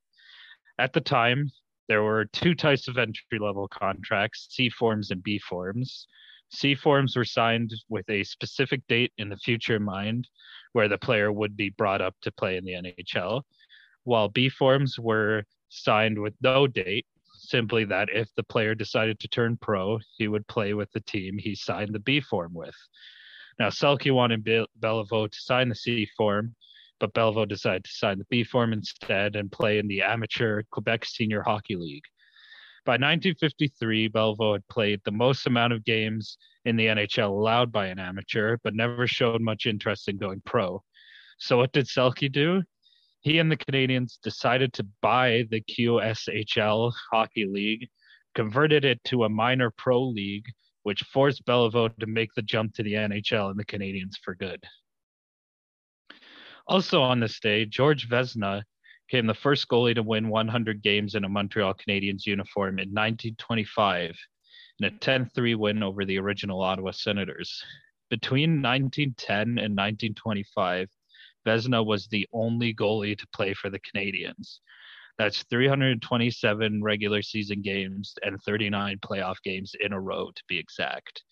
At 0.79 0.93
the 0.93 1.01
time, 1.01 1.51
there 1.89 2.03
were 2.03 2.25
two 2.25 2.55
types 2.55 2.89
of 2.89 2.99
entry 2.99 3.39
level 3.39 3.69
contracts 3.69 4.47
C 4.51 4.71
forms 4.71 5.11
and 5.11 5.23
B 5.23 5.39
forms. 5.39 6.07
C 6.51 6.75
forms 6.75 7.17
were 7.17 7.25
signed 7.25 7.73
with 7.89 8.09
a 8.09 8.25
specific 8.25 8.87
date 8.89 9.13
in 9.19 9.29
the 9.29 9.37
future 9.37 9.77
in 9.77 9.85
mind 9.85 10.29
where 10.73 10.89
the 10.89 10.99
player 10.99 11.31
would 11.31 11.57
be 11.57 11.71
brought 11.71 12.01
up 12.01 12.15
to 12.23 12.33
play 12.33 12.57
in 12.57 12.65
the 12.65 12.73
NHL, 12.73 13.43
while 14.05 14.29
B 14.29 14.49
forms 14.49 14.99
were 14.99 15.45
signed 15.69 16.19
with 16.19 16.35
no 16.41 16.67
date, 16.67 17.07
simply 17.51 17.85
that 17.85 18.09
if 18.13 18.29
the 18.37 18.43
player 18.45 18.75
decided 18.75 19.19
to 19.21 19.29
turn 19.29 19.59
pro, 19.61 19.99
he 20.17 20.29
would 20.29 20.47
play 20.47 20.73
with 20.75 20.91
the 20.93 21.01
team 21.01 21.37
he 21.37 21.55
signed 21.55 21.93
the 21.93 21.99
B 21.99 22.21
form 22.21 22.53
with. 22.55 22.77
Now, 23.59 23.69
Selke 23.69 24.13
wanted 24.13 24.45
Be- 24.45 24.67
Beliveau 24.79 25.31
to 25.31 25.41
sign 25.41 25.69
the 25.69 25.75
C 25.75 26.09
form, 26.17 26.55
but 26.99 27.13
Beliveau 27.13 27.47
decided 27.47 27.85
to 27.85 27.91
sign 27.91 28.19
the 28.19 28.27
B 28.31 28.45
form 28.45 28.73
instead 28.73 29.37
and 29.37 29.53
play 29.53 29.79
in 29.79 29.89
the 29.89 30.03
amateur 30.03 30.63
Quebec 30.71 31.05
Senior 31.05 31.43
Hockey 31.43 31.77
League. 31.77 32.05
By 32.87 32.93
1953, 32.93 34.09
Beliveau 34.09 34.55
had 34.55 34.67
played 34.69 35.01
the 35.05 35.11
most 35.11 35.47
amount 35.47 35.73
of 35.73 35.85
games 35.85 36.39
in 36.65 36.77
the 36.77 36.87
NHL 36.87 37.29
allowed 37.29 37.71
by 37.71 37.87
an 37.87 37.99
amateur, 37.99 38.57
but 38.65 38.75
never 38.75 39.07
showed 39.07 39.41
much 39.41 39.67
interest 39.67 40.09
in 40.09 40.17
going 40.17 40.41
pro. 40.47 40.83
So, 41.39 41.59
what 41.59 41.73
did 41.73 41.87
Selke 41.87 42.33
do? 42.33 42.63
He 43.21 43.39
and 43.39 43.53
the 43.53 43.57
Canadiens 43.57 44.19
decided 44.23 44.73
to 44.75 44.87
buy 45.03 45.45
the 45.51 45.61
QSHL 45.61 46.93
Hockey 47.13 47.45
League, 47.47 47.89
converted 48.35 48.85
it 48.85 49.03
to 49.05 49.25
a 49.25 49.29
minor 49.29 49.71
pro 49.71 50.03
league, 50.03 50.47
which 50.85 51.03
forced 51.03 51.45
Beliveau 51.45 51.95
to 51.99 52.07
make 52.07 52.31
the 52.35 52.43
jump 52.43 52.75
to 52.75 52.83
the 52.83 52.95
NHL 52.95 53.51
and 53.51 53.61
the 53.61 53.65
Canadians 53.65 54.19
for 54.25 54.35
good. 54.35 54.65
Also 56.67 57.03
on 57.03 57.21
this 57.21 57.39
day, 57.41 57.67
George 57.67 58.09
Vezina 58.09 58.63
became 59.07 59.27
the 59.27 59.35
first 59.35 59.69
goalie 59.69 59.95
to 59.95 60.03
win 60.03 60.29
100 60.29 60.83
games 60.83 61.15
in 61.15 61.25
a 61.25 61.29
Montreal 61.29 61.75
Canadiens 61.75 62.25
uniform 62.25 62.79
in 62.79 62.89
1925 62.89 64.17
in 64.79 64.87
a 64.87 64.91
10-3 64.91 65.57
win 65.57 65.83
over 65.83 66.07
the 66.07 66.19
original 66.19 66.63
Ottawa 66.63 66.93
Senators. 66.93 67.63
Between 68.09 68.63
1910 68.63 69.41
and 69.43 69.77
1925, 69.77 70.89
Vezina 71.47 71.85
was 71.85 72.07
the 72.07 72.27
only 72.33 72.75
goalie 72.75 73.19
to 73.19 73.27
play 73.35 73.55
for 73.55 73.71
the 73.71 73.81
Canadiens. 73.81 74.59
That's 75.19 75.43
327 75.51 76.83
regular 76.83 77.23
season 77.23 77.63
games 77.63 78.15
and 78.23 78.41
39 78.43 78.99
playoff 78.99 79.37
games 79.45 79.73
in 79.79 79.93
a 79.93 80.01
row, 80.01 80.31
to 80.35 80.43
be 80.49 80.59
exact. 80.59 81.23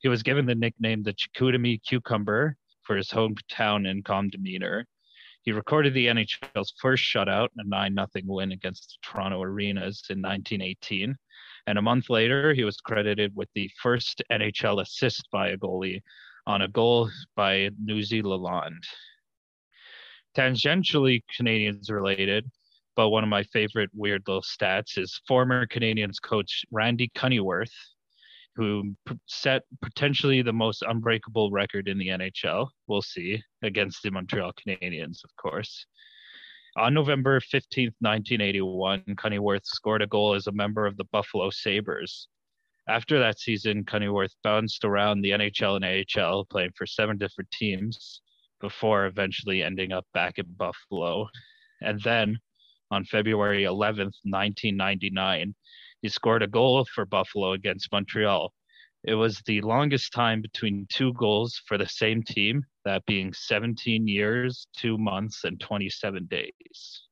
He 0.00 0.08
was 0.08 0.22
given 0.22 0.46
the 0.46 0.54
nickname 0.54 1.02
the 1.02 1.14
Chicoutimi 1.14 1.82
Cucumber 1.82 2.56
for 2.82 2.96
his 2.96 3.08
hometown 3.08 3.88
and 3.88 4.04
calm 4.04 4.30
demeanor. 4.30 4.86
He 5.42 5.52
recorded 5.52 5.92
the 5.92 6.06
NHL's 6.06 6.72
first 6.80 7.04
shutout, 7.04 7.48
a 7.58 7.64
9 7.64 7.94
0 7.94 8.06
win 8.26 8.52
against 8.52 8.88
the 8.88 9.10
Toronto 9.10 9.42
Arenas 9.42 10.04
in 10.08 10.22
1918. 10.22 11.14
And 11.66 11.78
a 11.78 11.82
month 11.82 12.08
later, 12.08 12.54
he 12.54 12.64
was 12.64 12.80
credited 12.80 13.34
with 13.34 13.50
the 13.54 13.70
first 13.82 14.22
NHL 14.32 14.80
assist 14.80 15.28
by 15.30 15.48
a 15.48 15.58
goalie 15.58 16.00
on 16.46 16.62
a 16.62 16.68
goal 16.68 17.10
by 17.36 17.70
Newsy 17.82 18.22
Lalonde. 18.22 18.86
Tangentially 20.36 21.22
Canadiens 21.38 21.90
related, 21.90 22.50
but 22.96 23.10
one 23.10 23.22
of 23.22 23.30
my 23.30 23.44
favorite 23.44 23.90
weird 23.94 24.22
little 24.26 24.42
stats 24.42 24.98
is 24.98 25.20
former 25.28 25.66
Canadiens 25.66 26.20
coach 26.20 26.64
Randy 26.72 27.10
Cunneyworth, 27.16 27.72
who 28.56 28.94
set 29.26 29.62
potentially 29.80 30.42
the 30.42 30.52
most 30.52 30.82
unbreakable 30.82 31.50
record 31.50 31.86
in 31.86 31.98
the 31.98 32.08
NHL. 32.08 32.68
We'll 32.88 33.02
see 33.02 33.42
against 33.62 34.02
the 34.02 34.10
Montreal 34.10 34.52
Canadiens, 34.54 35.22
of 35.24 35.30
course. 35.36 35.86
On 36.76 36.92
November 36.92 37.38
15th, 37.38 37.94
1981, 38.00 39.02
Cunneyworth 39.10 39.64
scored 39.64 40.02
a 40.02 40.08
goal 40.08 40.34
as 40.34 40.48
a 40.48 40.52
member 40.52 40.86
of 40.86 40.96
the 40.96 41.04
Buffalo 41.12 41.50
Sabres. 41.50 42.26
After 42.88 43.20
that 43.20 43.38
season, 43.38 43.84
Cunneyworth 43.84 44.34
bounced 44.42 44.84
around 44.84 45.22
the 45.22 45.30
NHL 45.30 45.76
and 45.76 45.84
AHL, 45.84 46.44
playing 46.46 46.72
for 46.76 46.86
seven 46.86 47.16
different 47.16 47.50
teams 47.52 48.20
before 48.64 49.04
eventually 49.04 49.62
ending 49.62 49.92
up 49.92 50.06
back 50.14 50.38
in 50.38 50.46
Buffalo. 50.56 51.28
And 51.82 52.00
then 52.00 52.38
on 52.90 53.04
February 53.04 53.64
11th, 53.64 54.16
1999, 54.24 55.54
he 56.00 56.08
scored 56.08 56.42
a 56.42 56.46
goal 56.46 56.86
for 56.94 57.04
Buffalo 57.04 57.52
against 57.52 57.92
Montreal. 57.92 58.54
It 59.02 59.16
was 59.16 59.42
the 59.44 59.60
longest 59.60 60.14
time 60.14 60.40
between 60.40 60.86
two 60.90 61.12
goals 61.12 61.60
for 61.66 61.76
the 61.76 61.86
same 61.86 62.22
team 62.22 62.64
that 62.86 63.04
being 63.04 63.34
17 63.34 64.08
years, 64.08 64.66
two 64.74 64.96
months, 64.96 65.44
and 65.44 65.60
27 65.60 66.24
days. 66.24 67.02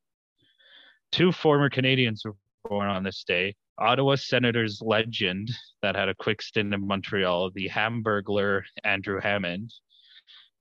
Two 1.11 1.31
former 1.31 1.69
Canadiens 1.69 2.25
were 2.25 2.35
born 2.67 2.89
on 2.89 3.03
this 3.03 3.23
day. 3.23 3.53
Ottawa 3.77 4.15
Senators 4.15 4.81
legend 4.81 5.51
that 5.83 5.95
had 5.95 6.09
a 6.09 6.15
quick 6.15 6.41
stint 6.41 6.73
in 6.73 6.87
Montreal, 6.87 7.51
the 7.53 7.69
Hamburglar 7.69 8.63
Andrew 8.83 9.19
Hammond, 9.21 9.71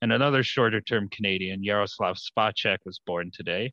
and 0.02 0.12
another 0.12 0.42
shorter 0.42 0.80
term 0.80 1.08
Canadian, 1.08 1.62
Jaroslav 1.64 2.18
Spacek, 2.18 2.78
was 2.84 3.00
born 3.06 3.30
today. 3.32 3.72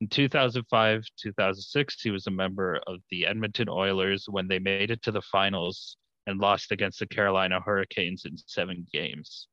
In 0.00 0.08
2005 0.08 1.02
2006, 1.20 2.02
he 2.02 2.10
was 2.10 2.26
a 2.26 2.30
member 2.30 2.78
of 2.86 3.00
the 3.10 3.26
Edmonton 3.26 3.68
Oilers 3.68 4.26
when 4.28 4.46
they 4.46 4.58
made 4.58 4.90
it 4.90 5.02
to 5.02 5.10
the 5.10 5.22
finals 5.22 5.96
and 6.26 6.38
lost 6.38 6.72
against 6.72 6.98
the 6.98 7.06
Carolina 7.06 7.58
Hurricanes 7.64 8.24
in 8.26 8.36
seven 8.36 8.86
games. 8.92 9.48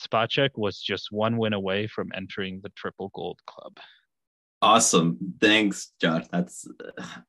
Spacek 0.00 0.50
was 0.56 0.80
just 0.80 1.12
one 1.12 1.36
win 1.36 1.52
away 1.52 1.86
from 1.86 2.10
entering 2.14 2.60
the 2.62 2.70
Triple 2.70 3.10
Gold 3.14 3.38
Club. 3.46 3.76
Awesome. 4.62 5.18
Thanks, 5.40 5.92
Josh. 6.00 6.26
That's 6.32 6.66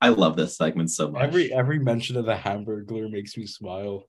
I 0.01 0.09
love 0.09 0.35
this 0.37 0.57
segment 0.57 0.91
so 0.91 1.11
much. 1.11 1.21
Every 1.21 1.53
every 1.53 1.79
mention 1.79 2.15
of 2.15 2.25
the 2.25 2.35
Hamburglar 2.35 3.09
makes 3.09 3.35
me 3.35 3.45
smile. 3.45 4.05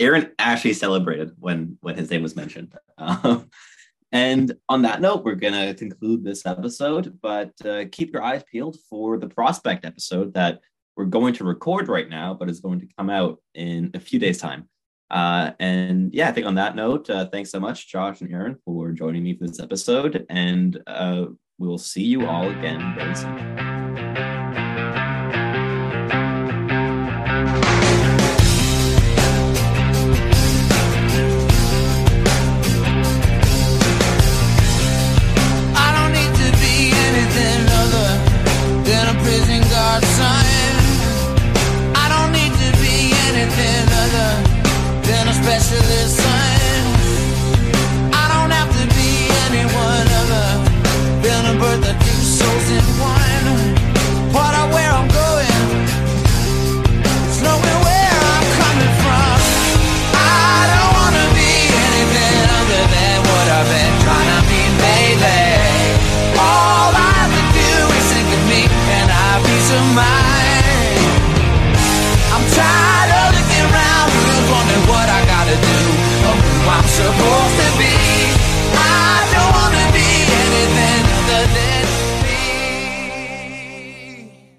Aaron 0.00 0.32
actually 0.38 0.74
celebrated 0.74 1.32
when 1.38 1.78
when 1.80 1.96
his 1.96 2.10
name 2.10 2.22
was 2.22 2.36
mentioned. 2.36 2.74
Um, 2.98 3.50
and 4.12 4.54
on 4.68 4.82
that 4.82 5.00
note, 5.00 5.24
we're 5.24 5.34
gonna 5.34 5.74
conclude 5.74 6.22
this 6.22 6.44
episode. 6.46 7.18
But 7.20 7.52
uh, 7.64 7.84
keep 7.90 8.12
your 8.12 8.22
eyes 8.22 8.44
peeled 8.50 8.76
for 8.88 9.18
the 9.18 9.28
prospect 9.28 9.84
episode 9.84 10.34
that 10.34 10.60
we're 10.96 11.06
going 11.06 11.34
to 11.34 11.44
record 11.44 11.88
right 11.88 12.08
now, 12.08 12.34
but 12.34 12.50
is 12.50 12.60
going 12.60 12.80
to 12.80 12.88
come 12.96 13.10
out 13.10 13.40
in 13.54 13.90
a 13.94 14.00
few 14.00 14.18
days' 14.18 14.38
time. 14.38 14.68
Uh, 15.10 15.52
and 15.60 16.12
yeah, 16.14 16.28
I 16.28 16.32
think 16.32 16.46
on 16.46 16.54
that 16.54 16.74
note, 16.74 17.08
uh, 17.10 17.26
thanks 17.26 17.50
so 17.50 17.60
much, 17.60 17.88
Josh 17.88 18.20
and 18.20 18.32
Aaron, 18.32 18.56
for 18.64 18.92
joining 18.92 19.22
me 19.22 19.36
for 19.36 19.46
this 19.46 19.60
episode. 19.60 20.24
And 20.30 20.82
uh, 20.86 21.26
we 21.58 21.68
will 21.68 21.78
see 21.78 22.04
you 22.04 22.26
all 22.26 22.48
again 22.48 22.94
very 22.96 23.14
soon. 23.14 23.81